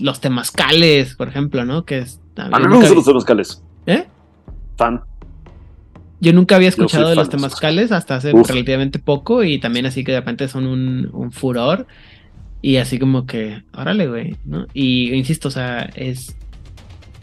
[0.00, 1.84] los temazcales, por ejemplo, ¿no?
[1.84, 3.62] Que es, a mí me gustan los temazcales.
[3.86, 4.06] ¿Eh?
[4.76, 5.02] Fan.
[6.20, 10.12] Yo nunca había escuchado de los temazcales hasta hace relativamente poco y también así que
[10.12, 11.86] de repente son un, un furor
[12.62, 14.66] y así como que, órale, güey, ¿no?
[14.72, 16.34] Y insisto, o sea, es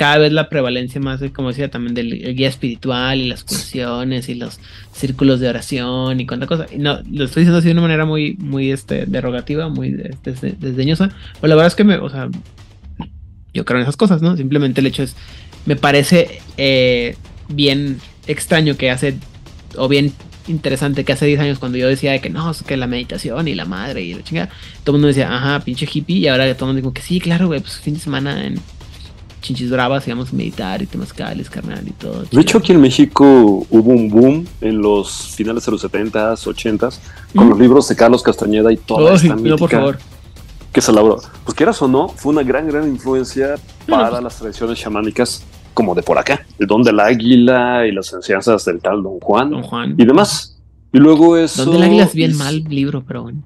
[0.02, 4.30] cada vez la prevalencia más, de, como decía, también del guía espiritual y las funciones
[4.30, 4.60] y los
[4.91, 6.66] círculos de oración y cuánta cosa.
[6.74, 11.12] Y no, lo estoy diciendo así de una manera muy, muy este, derogativa, muy desdeñosa.
[11.39, 12.30] Pero la verdad es que me, o sea,
[13.54, 14.36] yo creo en esas cosas, ¿no?
[14.36, 15.16] Simplemente el hecho es,
[15.68, 17.16] me parece eh,
[17.49, 19.20] bien extraño que hace,
[19.78, 20.14] o bien
[20.47, 23.66] interesante que hace 10 años cuando yo decía que no, que la meditación y la
[23.66, 24.49] madre y la chingada,
[24.84, 27.20] todo el mundo decía, ajá, pinche hippie, y ahora todo el mundo dice que sí,
[27.20, 28.56] claro, güey, pues fin de semana en
[29.42, 32.24] chinchis bravas, íbamos a meditar y temazcales, carnal y todo.
[32.32, 33.26] De hecho, aquí en México
[33.70, 37.00] hubo un boom en los finales de los 70s, 80s,
[37.36, 39.98] con los libros de Carlos Castañeda y toda oh, esta mítica por favor.
[40.72, 41.18] que se elaboró.
[41.44, 43.56] Pues quieras o no, fue una gran, gran influencia
[43.88, 48.12] para pues las tradiciones chamánicas como de por acá, el don del águila y las
[48.14, 49.96] enseñanzas del tal Don Juan, Don Juan.
[49.98, 50.62] y demás.
[50.94, 51.66] Y luego eso...
[51.66, 53.42] Don del águila es bien mal libro, pero bueno.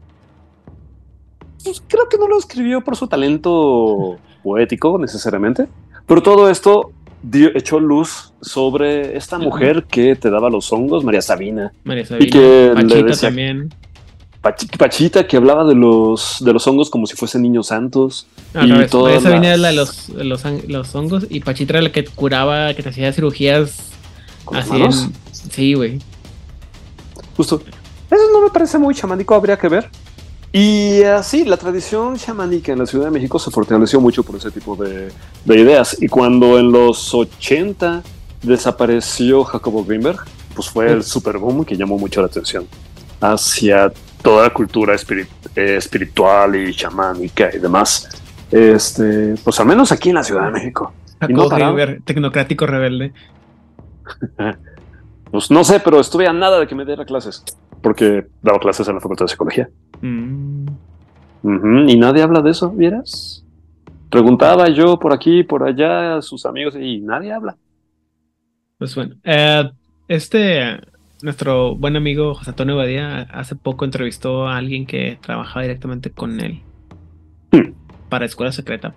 [1.64, 5.68] Pues creo que no lo escribió por su talento poético necesariamente,
[6.06, 6.92] pero todo esto
[7.24, 11.74] dio, echó luz sobre esta mujer que te daba los hongos, María Sabina.
[11.84, 12.26] María Sabina.
[12.26, 13.74] Y que Pachita también.
[14.78, 18.28] Pachita que hablaba de los, de los hongos como si fuesen niños santos.
[18.54, 20.10] y María Sabina era la de los,
[20.68, 23.92] los, hongos y Pachita era la que curaba, que te hacía cirugías
[24.52, 24.82] así.
[24.82, 24.92] En,
[25.32, 26.00] sí, güey.
[27.36, 27.62] Justo.
[28.12, 29.90] Eso no me parece muy chamánico, habría que ver.
[30.58, 34.52] Y así, la tradición chamánica en la Ciudad de México se fortaleció mucho por ese
[34.52, 35.12] tipo de,
[35.48, 36.02] ideas.
[36.02, 38.02] Y cuando en los 80
[38.42, 40.20] desapareció Jacobo Greenberg,
[40.56, 42.66] pues fue el super boom que llamó mucho la atención
[43.20, 43.92] hacia
[44.22, 48.08] toda la cultura eh, espiritual y chamánica y demás.
[48.50, 50.94] Este, pues al menos aquí en la Ciudad de México.
[51.20, 53.12] Jacobo Greenberg, tecnocrático rebelde.
[55.32, 57.44] pues no sé, pero estuve a nada de que me diera clases
[57.86, 59.70] porque daba clases en la Facultad de Psicología.
[61.44, 61.90] Mm.
[61.90, 63.44] y nadie habla de eso, ¿vieras?
[64.10, 67.58] Preguntaba yo por aquí, por allá, a sus amigos, y nadie habla.
[68.78, 69.70] Pues bueno, eh,
[70.08, 70.80] este,
[71.22, 76.40] nuestro buen amigo José Antonio Badía hace poco entrevistó a alguien que trabajaba directamente con
[76.40, 76.62] él
[77.52, 77.72] hmm.
[78.10, 78.94] para Escuela Secreta,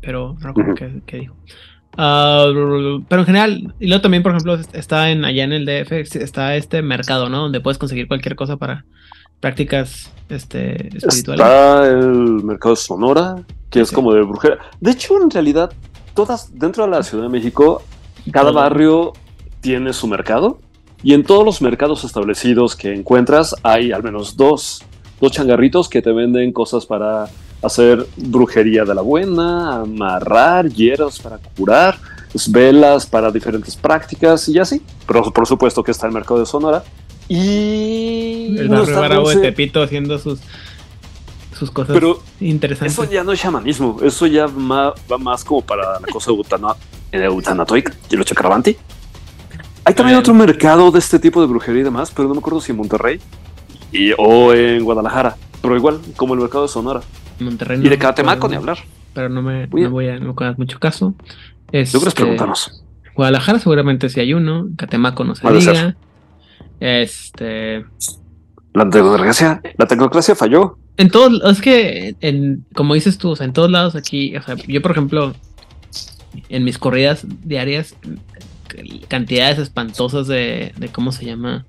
[0.00, 1.36] pero no recuerdo qué dijo.
[1.96, 2.46] Ah,
[3.08, 6.56] pero en general, y luego también, por ejemplo, está en allá en el DF, está
[6.56, 7.42] este mercado, ¿no?
[7.42, 8.84] Donde puedes conseguir cualquier cosa para
[9.40, 11.44] prácticas este, espirituales.
[11.44, 14.58] Está el mercado Sonora, que es como de brujería.
[14.80, 15.72] De hecho, en realidad,
[16.14, 17.82] todas dentro de la Ciudad de México,
[18.30, 19.12] cada barrio
[19.60, 20.58] tiene su mercado.
[21.02, 24.82] Y en todos los mercados establecidos que encuentras hay al menos dos,
[25.18, 27.28] dos changarritos que te venden cosas para
[27.62, 31.98] hacer brujería de la buena, amarrar hieros para curar,
[32.48, 34.82] velas para diferentes prácticas y así.
[35.06, 36.84] Pero por supuesto que está el mercado de Sonora.
[37.32, 40.40] Y el barrio de Tepito haciendo sus
[41.60, 42.94] sus cosas Pero interesantes.
[42.94, 47.96] Eso ya no es chamanismo, eso ya va más como para la cosa de Utanatoic
[48.10, 48.76] y lo Chakravanti.
[49.84, 52.60] Hay también otro mercado de este tipo de brujería y demás, pero no me acuerdo
[52.60, 53.20] si en Monterrey
[53.92, 57.00] y, o en Guadalajara, pero igual como el mercado de Sonora.
[57.38, 57.80] Monterrey.
[57.80, 58.78] y de Catemaco ni hablar.
[59.14, 61.14] Pero no me, no voy a no mucho caso.
[61.70, 62.82] Este, ¿Tú crees preguntarnos?
[63.14, 65.94] Guadalajara seguramente sí hay uno, Catemaco no se diga.
[66.80, 67.84] Este.
[68.72, 70.78] La tecnocracia, la tecnocracia falló.
[70.96, 74.42] En todos, es que, en, como dices tú, o sea, en todos lados aquí, o
[74.42, 75.34] sea, yo por ejemplo,
[76.48, 77.94] en mis corridas diarias,
[79.08, 81.66] cantidades espantosas de, de ¿cómo se llama?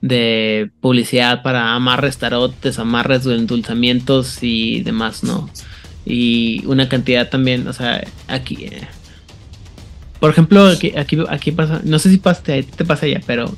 [0.00, 5.50] de publicidad para amarres, tarot, desamarres, endulzamientos y demás, ¿no?
[6.06, 8.64] Y una cantidad también, o sea, aquí...
[8.64, 8.88] eh,
[10.18, 13.54] por ejemplo, aquí, aquí, aquí pasa, no sé si pasa, te, te pasa ya, pero...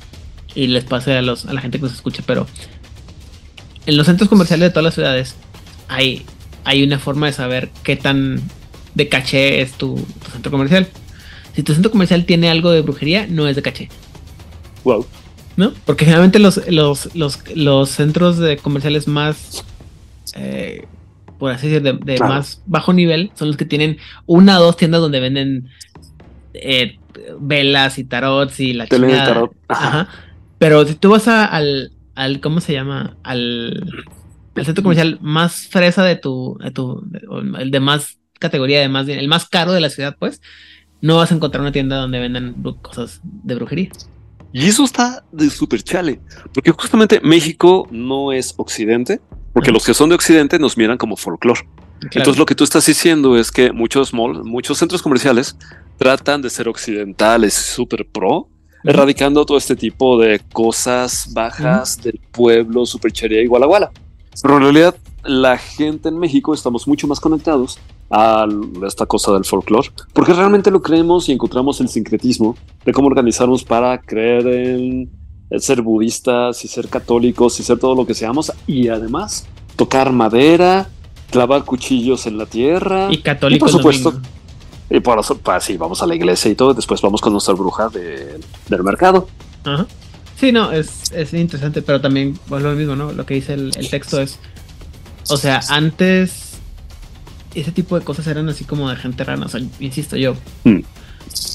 [0.55, 2.47] Y les pasa a, los, a la gente que nos escucha, pero...
[3.87, 5.35] En los centros comerciales de todas las ciudades
[5.89, 6.25] hay,
[6.65, 8.41] hay una forma de saber qué tan
[8.95, 10.87] de caché es tu, tu centro comercial.
[11.55, 13.89] Si tu centro comercial tiene algo de brujería, no es de caché.
[14.85, 15.05] Wow.
[15.57, 15.73] ¿no?
[15.85, 19.65] Porque generalmente los, los, los, los centros de comerciales más,
[20.35, 20.87] eh,
[21.39, 22.35] por así decir, de, de Claro.
[22.35, 25.69] más bajo nivel son los que tienen una o dos tiendas donde venden
[26.55, 26.99] eh,
[27.41, 29.27] velas y tarots y la chingada.
[29.27, 29.53] tarot.
[29.69, 29.89] Ajá.
[29.89, 30.09] Ajá.
[30.63, 33.17] Pero si tú vas a- al, al, ¿cómo se llama?
[33.25, 33.85] Al,
[34.55, 37.05] al centro comercial más fresa de tu, de tu,
[37.59, 40.41] el de más categoría, de más, el más caro de la ciudad, pues,
[41.01, 43.91] no vas a encontrar una tienda donde vendan cosas de brujería.
[44.53, 46.21] Y eso está de súper chale,
[46.55, 49.21] porque justamente México no es Occidente,
[49.53, 51.63] porque los que son de Occidente nos miran como folclore.
[52.03, 55.57] Entonces lo que tú estás diciendo es que muchos malls, muchos centros comerciales
[55.99, 58.49] tratan de ser occidentales, súper pro,
[58.85, 63.91] erradicando todo este tipo de cosas bajas del pueblo, superchería y guala guala.
[64.41, 67.79] Pero en realidad la gente en México estamos mucho más conectados
[68.11, 68.47] a
[68.87, 73.65] esta cosa del folclore, porque realmente lo creemos y encontramos el sincretismo de cómo organizarnos
[73.65, 75.11] para creer en
[75.59, 80.89] ser budistas y ser católicos y ser todo lo que seamos y además tocar madera,
[81.31, 83.71] clavar cuchillos en la tierra Y católicos.
[83.71, 84.21] Y por supuesto.
[84.93, 87.89] Y para, para sí, vamos a la iglesia y todo, después vamos con nuestra bruja
[87.89, 88.39] de-
[88.69, 89.29] del mercado.
[89.65, 89.87] Ajá.
[90.37, 93.13] Sí, no, es, es interesante, pero también pues, lo mismo, ¿no?
[93.13, 94.39] Lo que dice el, el texto es.
[95.31, 96.59] O sea, antes
[97.55, 99.45] ese tipo de cosas eran así como de gente rara.
[99.45, 100.35] O sea, insisto, yo.
[100.65, 100.81] Mm.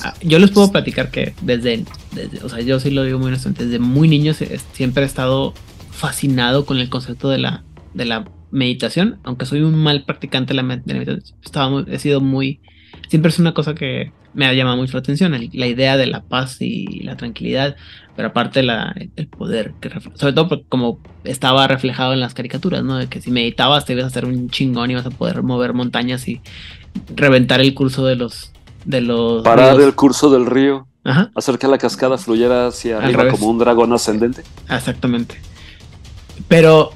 [0.03, 1.83] ah, Yo les puedo platicar que desde,
[2.13, 4.33] desde- o sea, yo sí lo digo muy honestamente, desde muy niño
[4.73, 5.53] siempre he estado
[5.91, 7.63] fascinado con el concepto de la,
[7.93, 11.69] de la meditación, aunque soy un mal practicante de la, med- de la meditación, estaba
[11.69, 12.61] muy- he sido muy,
[13.07, 16.05] siempre es una cosa que me ha llamado mucho la atención, el- la idea de
[16.07, 17.75] la paz y la tranquilidad,
[18.15, 22.83] pero aparte la, el poder, que sobre todo porque como estaba reflejado en las caricaturas,
[22.83, 22.97] ¿no?
[22.97, 25.73] De que si meditabas te ibas a hacer un chingón y vas a poder mover
[25.73, 26.41] montañas y
[27.15, 28.51] reventar el curso de los...
[28.85, 33.03] De los Parar el curso del río, Ajá, hacer que la cascada fluyera hacia Al
[33.05, 33.39] arriba revés.
[33.39, 34.43] como un dragón ascendente.
[34.69, 35.39] exactamente.
[36.47, 36.91] Pero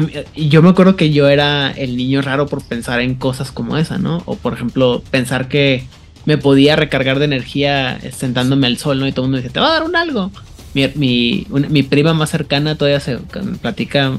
[0.00, 0.12] mí-
[0.48, 3.98] yo me acuerdo que yo era el niño raro por pensar en cosas como esa,
[3.98, 4.22] ¿no?
[4.26, 5.84] O por ejemplo, pensar que
[6.24, 9.06] me podía recargar de energía sentándome al sol, ¿no?
[9.06, 10.32] Y todo el mundo dice, te va a dar un algo.
[10.74, 13.18] Mi, mi, una- mi prima más cercana todavía se
[13.62, 14.12] platica,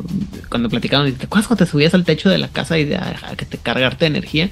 [0.49, 2.95] cuando platicaban, dice, ¿te acuerdas cuando te subías al techo de la casa y de,
[2.95, 4.49] a, a que te cargarte de energía?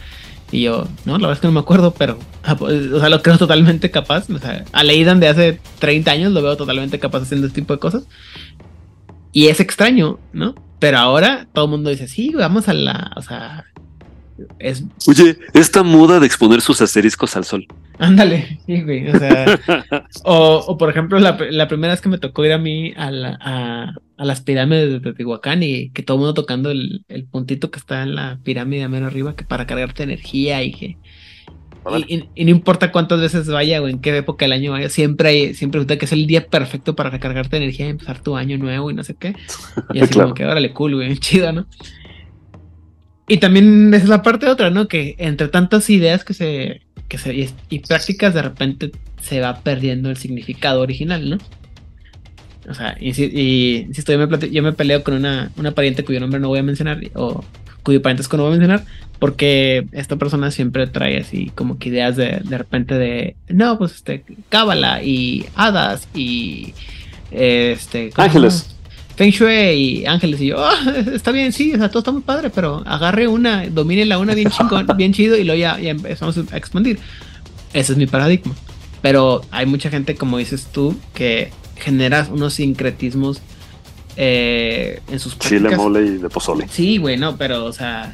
[0.51, 2.19] Y yo, no, la verdad es que no me acuerdo, pero,
[2.59, 4.29] pues, o sea, lo creo totalmente capaz.
[4.29, 7.73] O sea, a Leidan de hace 30 años lo veo totalmente capaz haciendo este tipo
[7.73, 8.03] de cosas.
[9.31, 10.55] Y es extraño, ¿no?
[10.79, 13.65] Pero ahora todo el mundo dice, sí, vamos a la, o sea,
[14.59, 17.67] es, Oye, esta moda de exponer sus asteriscos al sol.
[17.97, 19.57] ándale, sí, güey, o sea,
[20.25, 23.11] o, o, por ejemplo, la, la primera vez que me tocó ir a mí a,
[23.11, 27.25] la- a, a las pirámides de Teotihuacán y que todo el mundo tocando el, el
[27.27, 30.97] puntito que está en la pirámide a mero arriba, que para cargarte energía y que...
[32.07, 34.89] Y, y- y no importa cuántas veces vaya o en qué época del año vaya,
[34.89, 38.35] siempre hay, siempre resulta que es el día perfecto para recargarte energía y empezar tu
[38.35, 39.35] año nuevo y no sé qué.
[39.93, 40.29] Y así Claro.
[40.29, 41.65] como que órale, cool, güey, chido, ¿no?
[43.27, 44.87] Y también es la parte otra, ¿no?
[44.87, 48.91] Que entre tantas ideas que se, que se y, y prácticas, de repente
[49.21, 51.37] se va perdiendo el significado original, ¿no?
[52.69, 56.19] O sea, insi- y, insisto, yo me, yo me peleo con una, una pariente cuyo
[56.19, 57.43] nombre no voy a mencionar, o
[57.85, 58.83] cuyo parentesco no voy a mencionar,
[59.19, 63.93] porque esta persona siempre trae así como que ideas de, de repente de, no, pues
[63.93, 66.73] este, cábala y hadas y
[67.31, 68.09] este...
[68.09, 68.75] ¿cómo se Ángeles.
[69.15, 70.75] Feng Shui y ángeles y yo, "Ah,
[71.13, 74.33] está bien, sí, o sea, todo está muy padre, pero agarre una, domine la una
[74.33, 76.99] bien chingón, bien chido y luego ya, ya empezamos a expandir.
[77.71, 78.53] Ese es mi paradigma.
[79.01, 83.41] Pero hay mucha gente, como dices tú, que generas unos sincretismos
[84.17, 85.77] eh, en sus Chile, prácticas.
[85.83, 86.67] mole y de pozole.
[86.69, 88.13] Sí, güey, no, pero, o sea,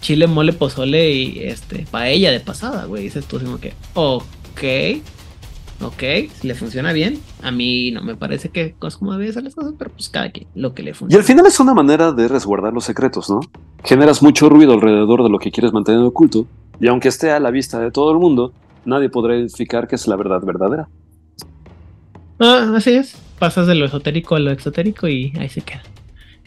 [0.00, 3.04] chile, mole, pozole y este, paella de pasada, güey.
[3.04, 5.02] Dices tú, así como que, ok,
[5.82, 6.02] ok,
[6.40, 7.18] si le funciona bien.
[7.42, 10.30] A mí no me parece que es como debe ser las cosas, pero pues cada
[10.30, 11.20] quien, lo que le Y funciona.
[11.20, 13.40] al final es una manera de resguardar los secretos, ¿no?
[13.84, 16.46] Generas mucho ruido alrededor de lo que quieres mantener oculto,
[16.80, 18.52] y aunque esté a la vista de todo el mundo,
[18.84, 20.88] nadie podrá identificar que es la verdad verdadera.
[22.38, 23.14] Ah, así es.
[23.40, 25.82] Pasas de lo esotérico a lo exotérico y ahí se queda.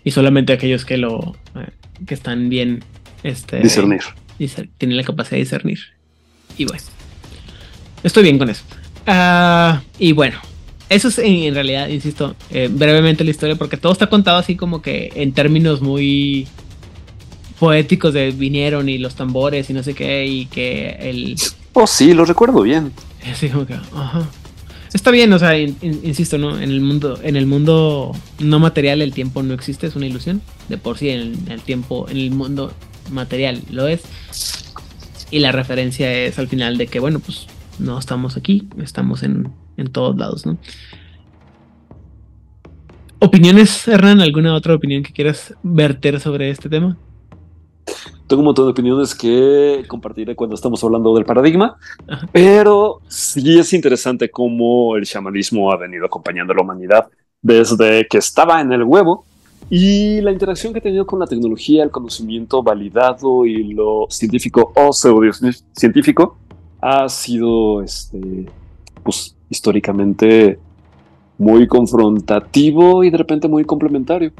[0.06, 1.68] Y solamente aquellos que lo, eh,
[2.08, 2.84] que están bien,
[3.24, 4.02] este, Discernir.
[4.40, 5.80] discer- tienen la capacidad de discernir.
[6.58, 6.84] Y bueno,
[8.04, 8.64] estoy bien con eso.
[9.08, 10.38] Ah, y bueno,
[10.90, 14.82] eso es en, realidad, insisto, eh, brevemente la historia, porque todo está contado así como
[14.82, 16.48] que en términos muy
[17.60, 21.36] poéticos de vinieron y los tambores y no sé qué, y que el...
[21.74, 22.92] Oh, sí, lo recuerdo bien.
[23.32, 24.28] Así como que, ajá.
[24.94, 26.56] Está bien, o sea, insisto, ¿no?
[26.56, 30.42] En el mundo, en el mundo no material el tiempo no existe, es una ilusión.
[30.70, 32.72] De por sí en el tiempo, en el mundo
[33.12, 34.04] material lo es.
[35.32, 37.48] Y la referencia es al final de que, bueno, pues
[37.80, 40.60] no estamos aquí, estamos en, en todos lados, ¿no?
[43.18, 44.22] ¿Opiniones, Hernán?
[44.22, 46.98] ¿Alguna otra opinión que quieras verter sobre este tema?
[48.28, 51.78] Tengo un montón de opiniones que compartiré cuando estamos hablando del paradigma,
[52.32, 57.10] pero sí es interesante cómo el chamanismo ha venido acompañando a la humanidad
[57.42, 59.26] desde que estaba en el huevo.
[59.70, 64.72] Y la interacción que ha tenido con la tecnología, el conocimiento validado y lo científico
[64.76, 65.32] o pseudo
[65.72, 66.38] científico
[66.82, 68.46] ha sido este,
[69.04, 70.60] pues, históricamente
[71.38, 74.32] muy confrontativo y de repente muy complementario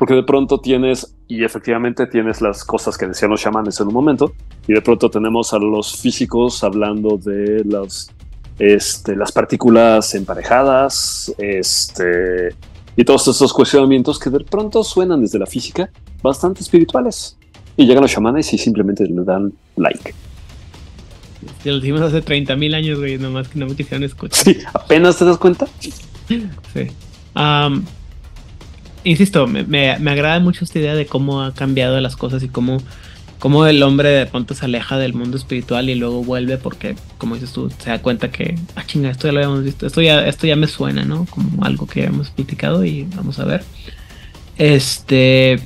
[0.00, 3.92] porque de pronto tienes, y efectivamente tienes las cosas que decían los chamanes en un
[3.92, 4.32] momento,
[4.66, 8.10] y de pronto tenemos a los físicos hablando de las,
[8.58, 12.54] este, las partículas emparejadas, este,
[12.96, 15.90] y todos estos cuestionamientos que de pronto suenan desde la física
[16.22, 17.36] bastante espirituales.
[17.76, 20.14] Y llegan los chamanes y simplemente le dan like.
[21.62, 24.44] Ya lo hicimos hace 30.000 años, güey, nomás que no me quisieron escuchar.
[24.44, 25.68] Sí, apenas te das cuenta.
[25.78, 26.88] sí
[29.04, 32.78] insisto, me, agrada mucho esta idea de cómo ha cambiado las cosas y cómo,
[33.38, 37.34] cómo el hombre de pronto se aleja del mundo espiritual y luego vuelve porque, como
[37.34, 40.26] dices tú, se da cuenta que, ah, chinga, esto ya lo habíamos visto, esto ya,
[40.26, 41.26] esto ya me suena, ¿no?
[41.26, 43.64] Como algo que hemos platicado y vamos a ver.
[44.58, 45.60] Este,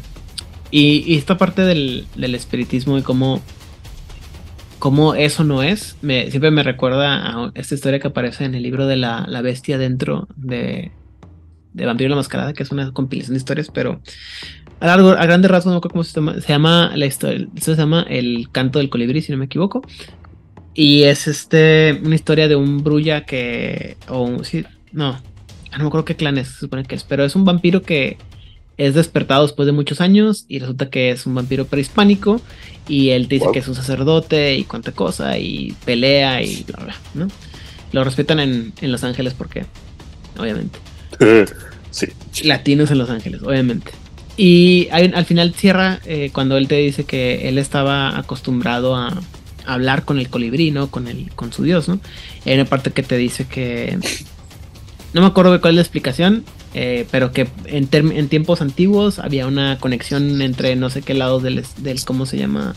[0.70, 3.43] y, esta parte del, espiritismo y cómo,
[4.78, 8.62] cómo eso no es, me, siempre me recuerda a esta historia que aparece en el
[8.62, 10.93] libro de la, la bestia dentro de
[11.75, 14.01] de Vampiro la Mascarada, que es una compilación de historias, pero
[14.81, 18.07] a, largo, a grandes rasgos no cómo se llama, se llama la historia, se llama
[18.09, 19.83] El canto del colibrí, si no me equivoco.
[20.73, 26.05] Y es este una historia de un brulla que o sí, no, no me acuerdo
[26.05, 28.17] qué clan es, se supone que es, pero es un vampiro que
[28.77, 32.41] es despertado después de muchos años y resulta que es un vampiro prehispánico
[32.89, 36.85] y él te dice que es un sacerdote y cuánta cosa y pelea y bla
[36.85, 37.29] bla, ¿no?
[37.93, 39.67] Lo respetan en, en Los Ángeles porque
[40.37, 40.81] obviamente.
[41.91, 42.07] sí.
[42.43, 43.93] Latinos en Los Ángeles, obviamente.
[44.36, 49.20] Y al final cierra eh, cuando él te dice que él estaba acostumbrado a,
[49.66, 50.91] hablar con el colibrí, ¿no?
[50.91, 52.01] Con, el, con su dios, ¿no?
[52.45, 53.99] Hay una parte que te dice que...
[55.15, 59.20] No me acuerdo de cuál es la explicación, eh, pero que en, en, tiempos antiguos
[59.20, 62.74] había una conexión entre no sé qué lados del, del, ¿cómo se llama?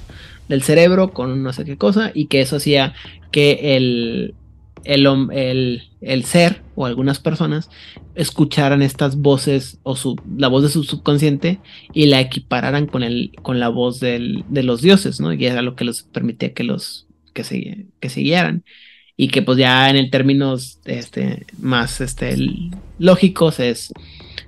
[0.48, 2.94] Del cerebro con no sé qué cosa, y que eso hacía
[3.32, 4.36] que el,
[4.84, 7.70] el, el, ser o algunas personas
[8.16, 11.60] escucharan estas voces o su, la voz de su subconsciente
[11.94, 15.34] y la equipararan con, el, con la voz de los dioses, ¿no?
[15.34, 18.64] Y era lo que les permitía que los que se, que guiaran.
[19.16, 22.36] Y que pues ya en el términos este, más este,
[23.00, 23.92] lógicos es,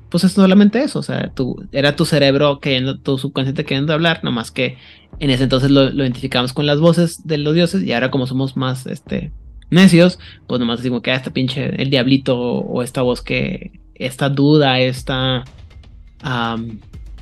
[0.10, 1.32] pues es solamente eso, o sea,
[1.72, 4.78] era tu cerebro queriendo, tu subconsciente queriendo hablar, nomás que
[5.20, 8.28] en ese entonces lo, lo identificamos con las voces de los dioses y ahora como
[8.28, 9.32] somos más, este,
[9.70, 14.30] necios, pues nomás decimos que ah, esta pinche, el diablito o esta voz que, esta
[14.30, 15.44] duda, esta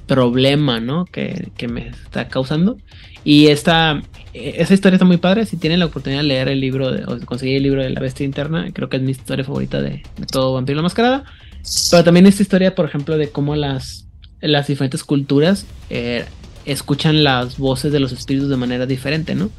[0.08, 1.06] problema, ¿no?
[1.06, 2.78] Que, que, me está causando.
[3.24, 4.02] Y esta,
[4.34, 5.46] esa historia está muy padre.
[5.46, 8.00] Si tienen la oportunidad de leer el libro de, o conseguir el libro de la
[8.00, 11.26] bestia interna, creo que es mi historia favorita de, todo Vampiro la Mascarada.
[11.92, 14.08] Pero también esta historia, por ejemplo, de cómo las,
[14.40, 16.26] las diferentes culturas eh,
[16.66, 19.52] escuchan las voces de los espíritus de manera diferente, ¿no?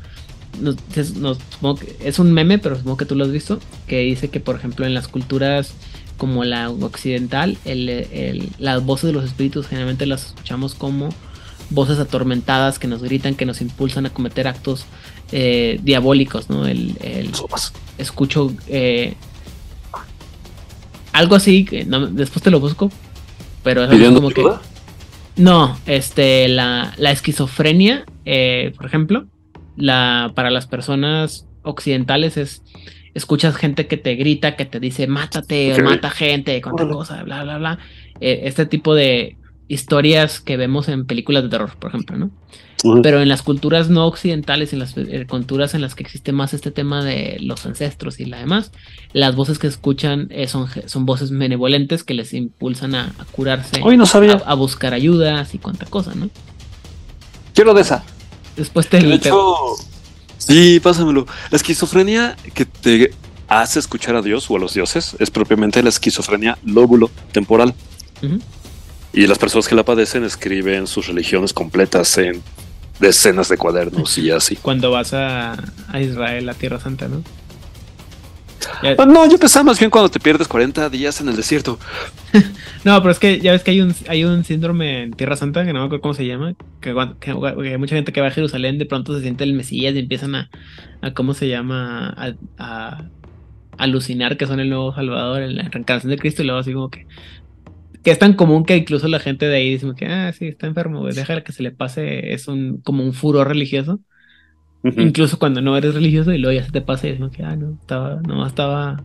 [2.05, 4.87] Es un meme, pero supongo que tú lo has visto, que dice que, por ejemplo,
[4.87, 5.75] en las culturas
[6.17, 7.57] como la occidental,
[8.59, 11.11] las voces de los espíritus generalmente las escuchamos como
[11.71, 14.85] voces atormentadas que nos gritan, que nos impulsan a cometer actos
[15.33, 16.67] eh, diabólicos, ¿no?
[16.67, 16.97] El,
[17.99, 19.15] escucho eh,
[21.13, 22.91] algo así, que después te lo busco,
[23.63, 24.45] pero es como que...
[25.37, 29.27] No, este, la, la esquizofrenia, eh, por ejemplo,
[29.79, 32.63] la, para las personas occidentales es
[33.15, 37.59] escuchas gente que te grita, que te dice mátate, mata gente, cuánta cosa, bla, bla,
[37.59, 37.79] bla.
[38.21, 39.37] Eh, este tipo de
[39.69, 42.31] historias que vemos en películas de terror, por ejemplo, ¿no?
[43.03, 46.55] Pero en las culturas no occidentales, en las eh, culturas en las que existe más
[46.55, 48.71] este tema de los ancestros y la demás,
[49.13, 53.97] las voces que escuchan eh, son, son voces benevolentes que les impulsan a, curarse, Hoy
[53.97, 54.35] no sabía.
[54.35, 56.31] A, a, buscar ayudas y cuánta cosa, ¿no?
[57.53, 58.05] Quiero de esa.
[58.59, 59.01] Después te.
[59.01, 59.55] De hecho,
[60.37, 61.27] sí, pásamelo.
[61.51, 63.13] La esquizofrenia que te
[63.47, 67.75] hace escuchar a Dios o a los dioses es propiamente la esquizofrenia lóbulo temporal.
[69.13, 72.43] Y las personas que la padecen escriben sus religiones completas en
[72.99, 74.57] decenas de cuadernos y así.
[74.57, 75.57] Cuando vas a,
[75.89, 77.23] a Israel, a Tierra Santa, ¿no?
[78.83, 81.79] Ya- Ah, No, yo pensaba más bien cuando te pierdes 40 días en el desierto.
[82.85, 85.65] No, pero es que ya ves que hay un, hay un síndrome en Tierra Santa,
[85.65, 88.21] que no me acuerdo cómo se llama, que, cuan- que- que hay mucha gente que
[88.21, 90.51] va a Jerusalén, de pronto se siente el Mesías y empiezan a,
[91.01, 92.09] a ¿cómo se llama?
[92.17, 93.11] A, a
[93.79, 97.07] alucinar que son el nuevo Salvador, la reencarnación de Cristo, y luego así como que,
[98.05, 100.67] que es tan común que incluso la gente de ahí dice que, ah, sí, está
[100.67, 104.01] enfermo, güey, déjala que se le pase, es un, como un furor religioso,
[104.85, 105.01] Ujú.
[105.01, 107.43] incluso cuando no eres religioso y luego ya se te pasa y es como que,
[107.43, 109.03] ah, no, estaba, no, estaba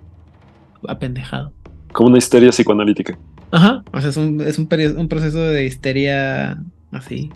[0.87, 1.51] apendejado.
[1.91, 3.17] Como una histeria psicoanalítica.
[3.51, 6.57] Ajá, o sea, es un, es un, perio- un proceso de histeria
[6.91, 7.29] así,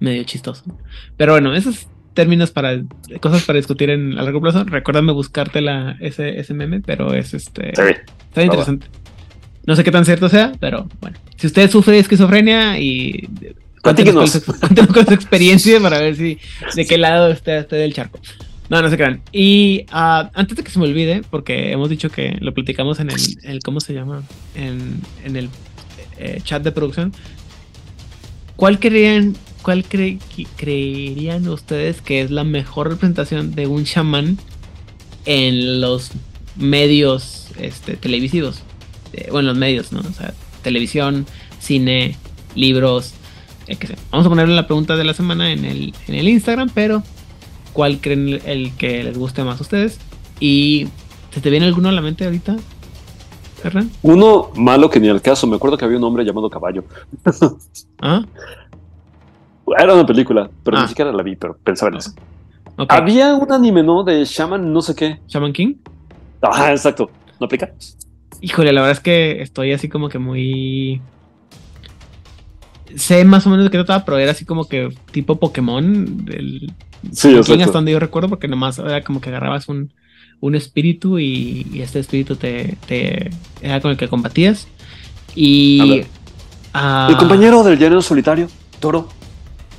[0.00, 0.64] medio chistoso.
[1.16, 2.82] Pero bueno, esos términos para
[3.20, 4.64] cosas para discutir en a largo plazo.
[4.64, 7.72] Recuérdame buscarte la, ese, ese meme, pero es este.
[7.74, 7.82] Sí.
[8.28, 8.86] Está interesante.
[9.66, 11.16] No sé qué tan cierto sea, pero bueno.
[11.36, 13.28] Si usted sufre de esquizofrenia y
[13.84, 16.38] cuéntenos es su- experiencia para ver si
[16.74, 18.18] de qué lado está del charco.
[18.70, 19.20] No, no se crean.
[19.30, 23.10] Y ah, antes de que se me olvide, porque hemos dicho que lo platicamos en
[23.44, 24.22] el, ¿cómo se llama?
[24.54, 25.50] En, en el
[26.18, 27.12] eh, chat de producción.
[28.56, 30.18] ¿Cuál creerían, cuál cre-
[30.56, 34.38] creerían ustedes que es la mejor representación de un chamán
[35.26, 36.12] en los
[36.56, 38.62] medios este, televisivos?
[39.12, 40.00] Eh, bueno, los medios, ¿no?
[40.00, 40.32] O sea,
[40.62, 41.26] televisión,
[41.60, 42.16] cine,
[42.54, 43.12] libros.
[44.10, 47.02] Vamos a ponerle la pregunta de la semana en el, en el Instagram, pero
[47.72, 49.98] ¿cuál creen el que les guste más a ustedes?
[50.40, 50.88] Y
[51.30, 52.56] ¿se te viene alguno a la mente ahorita,
[53.62, 53.90] Ferran?
[54.02, 55.46] Uno malo que ni al caso.
[55.46, 56.84] Me acuerdo que había un hombre llamado Caballo.
[58.02, 58.22] ¿Ah?
[59.78, 60.82] Era una película, pero Ah.
[60.82, 62.12] ni siquiera la vi, pero pensaba en eso.
[62.76, 62.92] Ok.
[62.92, 64.04] Había un anime, ¿no?
[64.04, 65.20] De Shaman, no sé qué.
[65.28, 65.74] ¿Shaman King?
[66.42, 67.10] Ah, exacto.
[67.40, 67.72] ¿No aplica?
[68.40, 71.00] Híjole, la verdad es que estoy así como que muy.
[72.96, 76.26] Sé más o menos de qué trataba, pero era así como que tipo Pokémon.
[76.28, 76.72] El...
[77.12, 79.92] Sí, hasta donde yo recuerdo, porque nomás era como que agarrabas un,
[80.40, 83.30] un espíritu y, y este espíritu te, te
[83.60, 84.68] era con el que combatías.
[85.34, 86.02] Y.
[86.72, 88.48] ah, El compañero del llanero solitario,
[88.80, 89.08] Toro.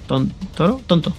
[0.07, 0.81] ton- ¿Toro?
[0.85, 1.13] Tonto.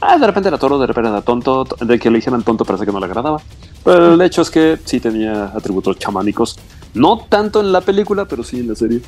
[0.00, 1.64] Ah, de repente era Toro, de repente era tonto.
[1.80, 3.40] De que le dijeran tonto parece que no le agradaba.
[3.82, 6.58] Pero el hecho es que sí tenía atributos chamánicos.
[6.94, 9.00] No tanto en la película, pero sí en la serie.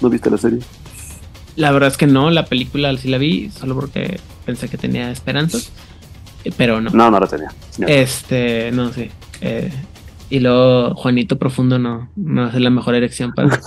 [0.00, 0.60] ¿No viste la serie?
[1.56, 5.10] La verdad es que no, la película sí la vi, solo porque pensé que tenía
[5.10, 5.72] esperanzas.
[6.44, 6.90] eh, Pero no.
[6.90, 7.48] No, no la tenía.
[7.86, 9.10] Este, no sé.
[9.40, 9.72] eh,
[10.28, 13.60] y luego Juanito Profundo no, no es la mejor elección para,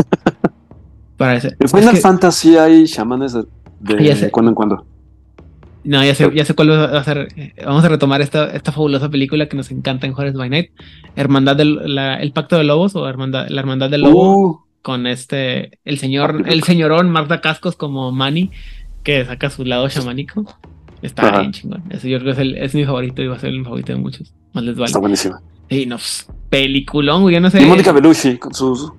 [1.18, 1.48] para ese.
[1.50, 3.46] En es Final que- Fantasy hay chamanes de,
[4.16, 4.30] sé.
[4.32, 4.86] cuando en cuando.
[5.86, 7.30] no, ya sé, ya sé cuál va a ser.
[7.38, 10.72] eh, Vamos a retomar esta, esta fabulosa película que nos encanta en Juárez by Night.
[11.16, 15.08] Hermandad del la- el Pacto de Lobos o Hermandad, la Hermandad del Lobo Uh, con
[15.08, 18.52] este, el señor, el señorón Marta Cascos como Manny,
[19.04, 20.46] que saca su lado chamánico.
[21.02, 21.40] Está Ajá.
[21.40, 21.84] bien chingón.
[21.90, 23.94] Eso yo creo que es, el- es mi favorito y va a ser el favorito
[23.94, 24.34] de muchos.
[24.54, 24.88] Más les vale.
[24.88, 25.42] está buenísima.
[25.70, 27.36] Y no, pues, peliculón, güey.
[27.36, 27.62] Yo no sé.
[27.62, 28.92] Y Mónica Bellucci con sus.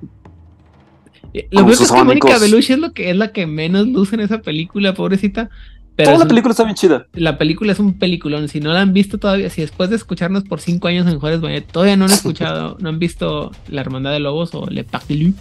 [1.34, 2.38] Eh, Lo sus es que Mónica.
[2.38, 5.50] Bellucci es lo que es la que menos luce en esa película, pobrecita.
[5.96, 7.06] Pero Toda la un- película está bien chida.
[7.12, 8.48] la película es un peliculón.
[8.48, 11.40] Si no la han visto todavía, si después de escucharnos por cinco años en Juárez
[11.40, 15.14] Bañet todavía no han escuchado, no han visto La Hermandad de Lobos o Le Pacte
[15.14, 15.34] Loup,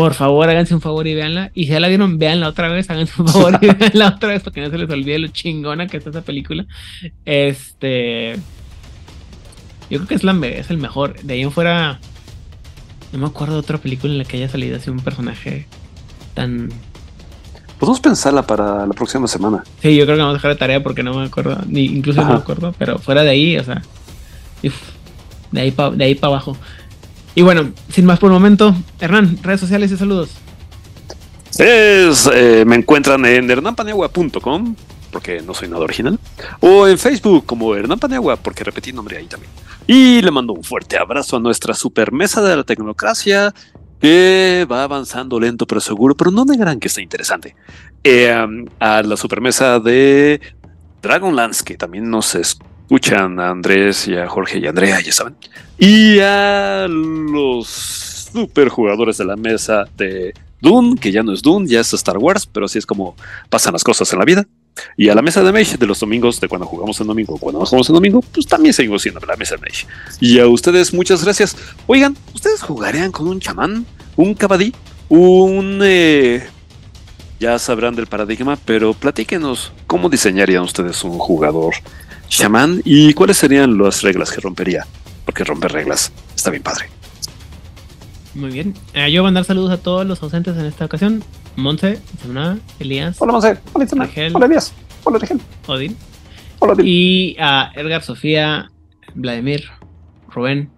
[0.00, 1.50] por favor háganse un favor y véanla.
[1.54, 4.42] Y si ya la vieron, véanla otra vez, háganse un favor y véanla otra vez
[4.42, 6.64] para que no se les olvide lo chingona que está esa película.
[7.26, 8.36] Este.
[9.90, 11.20] Yo creo que es, la, es el mejor.
[11.20, 12.00] De ahí en fuera.
[13.12, 15.66] No me acuerdo de otra película en la que haya salido así un personaje
[16.32, 16.70] tan.
[17.78, 19.64] Podemos pensarla para la próxima semana.
[19.82, 22.22] Sí, yo creo que vamos a dejar de tarea porque no me acuerdo, ni incluso
[22.22, 23.82] no me acuerdo, pero fuera de ahí, o sea,
[24.62, 24.74] uf,
[25.50, 26.56] de ahí para de ahí para abajo.
[27.34, 30.30] Y bueno, sin más por el momento, Hernán, redes sociales y saludos.
[31.58, 34.74] Es, eh, me encuentran en hernanpaniagua.com,
[35.10, 36.18] porque no soy nada original,
[36.60, 39.52] o en Facebook como Hernán Paniagua, porque repetí nombre ahí también.
[39.86, 43.52] Y le mando un fuerte abrazo a nuestra super mesa de la tecnocracia,
[44.00, 47.54] que va avanzando lento pero seguro, pero no negarán que está interesante.
[48.02, 48.32] Eh,
[48.78, 50.40] a la supermesa de
[51.02, 52.34] Dragonlance, que también nos
[52.90, 55.36] escuchan a Andrés y a Jorge y a Andrea, ya saben.
[55.78, 57.68] Y a los
[58.32, 62.18] super jugadores de la mesa de Dune, que ya no es Dune, ya es Star
[62.18, 63.14] Wars, pero así es como
[63.48, 64.44] pasan las cosas en la vida.
[64.96, 67.60] Y a la mesa de Mage de los domingos, de cuando jugamos en domingo, cuando
[67.60, 69.86] no jugamos en domingo, pues también seguimos siendo la mesa de Mage.
[70.18, 71.56] Y a ustedes, muchas gracias.
[71.86, 73.86] Oigan, ¿ustedes jugarían con un chamán?
[74.16, 74.74] ¿Un cabadí?
[75.08, 75.78] ¿Un...
[75.84, 76.44] eh,
[77.38, 81.74] ya sabrán del paradigma, pero platíquenos, ¿cómo diseñarían ustedes un jugador
[82.30, 84.86] chamán y cuáles serían las reglas que rompería.
[85.26, 86.86] Porque romper reglas está bien padre.
[88.34, 88.74] Muy bien.
[88.94, 91.22] Eh, yo voy a mandar saludos a todos los ausentes en esta ocasión.
[91.56, 93.16] Monse, Semana, Elías.
[93.20, 93.86] Hola Monse, hola
[94.34, 94.72] hola Elías,
[95.04, 95.96] hola Rigel, Odín.
[96.60, 96.86] hola Odín.
[96.86, 98.70] Y a Edgar, Sofía,
[99.14, 99.64] Vladimir,
[100.28, 100.70] Rubén,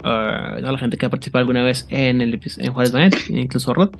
[0.00, 3.72] uh, toda la gente que ha participado alguna vez en el en Juárez Banet, incluso
[3.72, 3.90] Rod.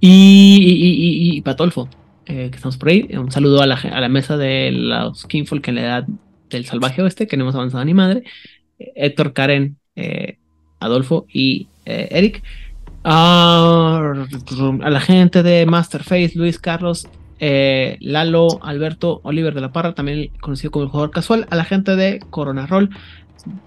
[0.00, 0.88] Y, y, y,
[1.34, 1.88] y- y Patolfo,
[2.26, 3.08] eh, que estamos por ahí.
[3.12, 6.06] Un saludo a la, a la mesa de los Kingfolk en la edad
[6.50, 8.22] del salvaje oeste, que no hemos avanzado ni madre.
[8.78, 10.38] Eh, Héctor, Karen, eh,
[10.80, 12.42] Adolfo y Eric.
[13.04, 14.24] Ah,
[14.82, 17.08] a la gente de Masterface, Luis Carlos,
[17.40, 21.96] Lalo, Alberto, Oliver de la Parra, también conocido como el jugador casual, a la gente
[21.96, 22.90] de Corona Roll,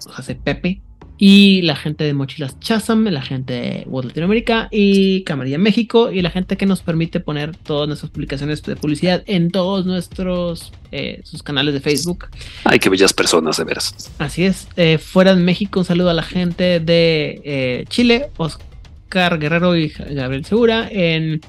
[0.06, 0.80] José Pepe,
[1.18, 6.20] y la gente de Mochilas Chasam, la gente de World Latinoamérica y Camarilla México, y
[6.20, 11.20] la gente que nos permite poner todas nuestras publicaciones de publicidad en todos nuestros eh,
[11.24, 12.26] sus canales de Facebook.
[12.64, 14.12] Ay, qué bellas personas, de veras.
[14.18, 14.68] Así es.
[14.76, 19.88] Eh, fuera de México, un saludo a la gente de eh, Chile, Oscar Guerrero y
[19.88, 20.88] Gabriel Segura.
[20.90, 21.40] En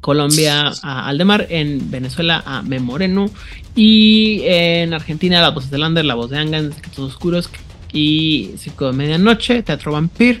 [0.00, 1.46] Colombia, a Aldemar.
[1.48, 3.30] En Venezuela, a Me Moreno.
[3.76, 7.48] Y en Argentina, la voz de Lander, la voz de Angan, Secretos Oscuros.
[7.92, 10.40] Y Circo de Medianoche, Teatro Vampir.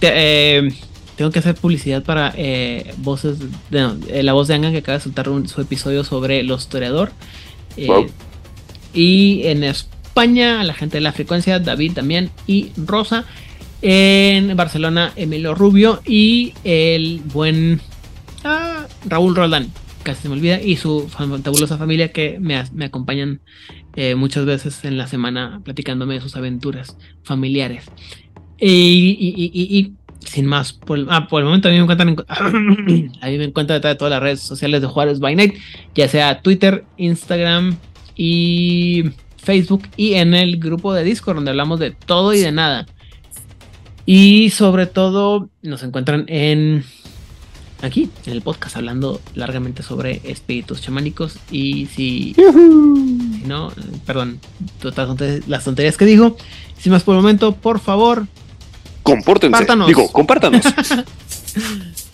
[0.00, 0.68] Te- eh,
[1.16, 3.38] tengo que hacer publicidad para eh, voces.
[3.70, 6.42] de- no, eh, la voz de Angan que acaba de soltar un- su episodio sobre
[6.42, 7.12] los historiador.
[7.76, 8.06] Eh, Wow.
[8.94, 13.24] y en España, la gente de la frecuencia, David también y Rosa.
[13.82, 17.80] En Barcelona, Emilio Rubio y el buen
[18.44, 19.70] ah, Raúl Roldán,
[20.08, 23.40] casi se me olvida, y su fantabulosa familia que me, acompañan
[23.94, 27.90] eh, muchas veces en la semana platicándome de sus aventuras familiares.
[28.58, 33.26] Y, sin más, por el, ah, por el momento a mí me encuentran en, a
[33.28, 35.56] mí me encuentran de todas las redes sociales de Juárez by Night,
[35.94, 37.76] ya sea Twitter, Instagram
[38.16, 42.86] y Facebook y en el grupo de Discord donde hablamos de todo y de nada.
[44.06, 46.82] Y sobre todo nos encuentran en
[47.82, 51.36] aquí, en el podcast, hablando largamente sobre espíritus chamánicos.
[51.50, 53.72] Y si, si no,
[54.06, 54.40] perdón,
[54.80, 54.96] todas
[55.48, 56.36] las tonterías- que dijo.
[56.78, 58.26] Sin más por el momento, por favor,
[59.02, 59.56] Compórtense.
[59.88, 60.62] Digo, compártanos.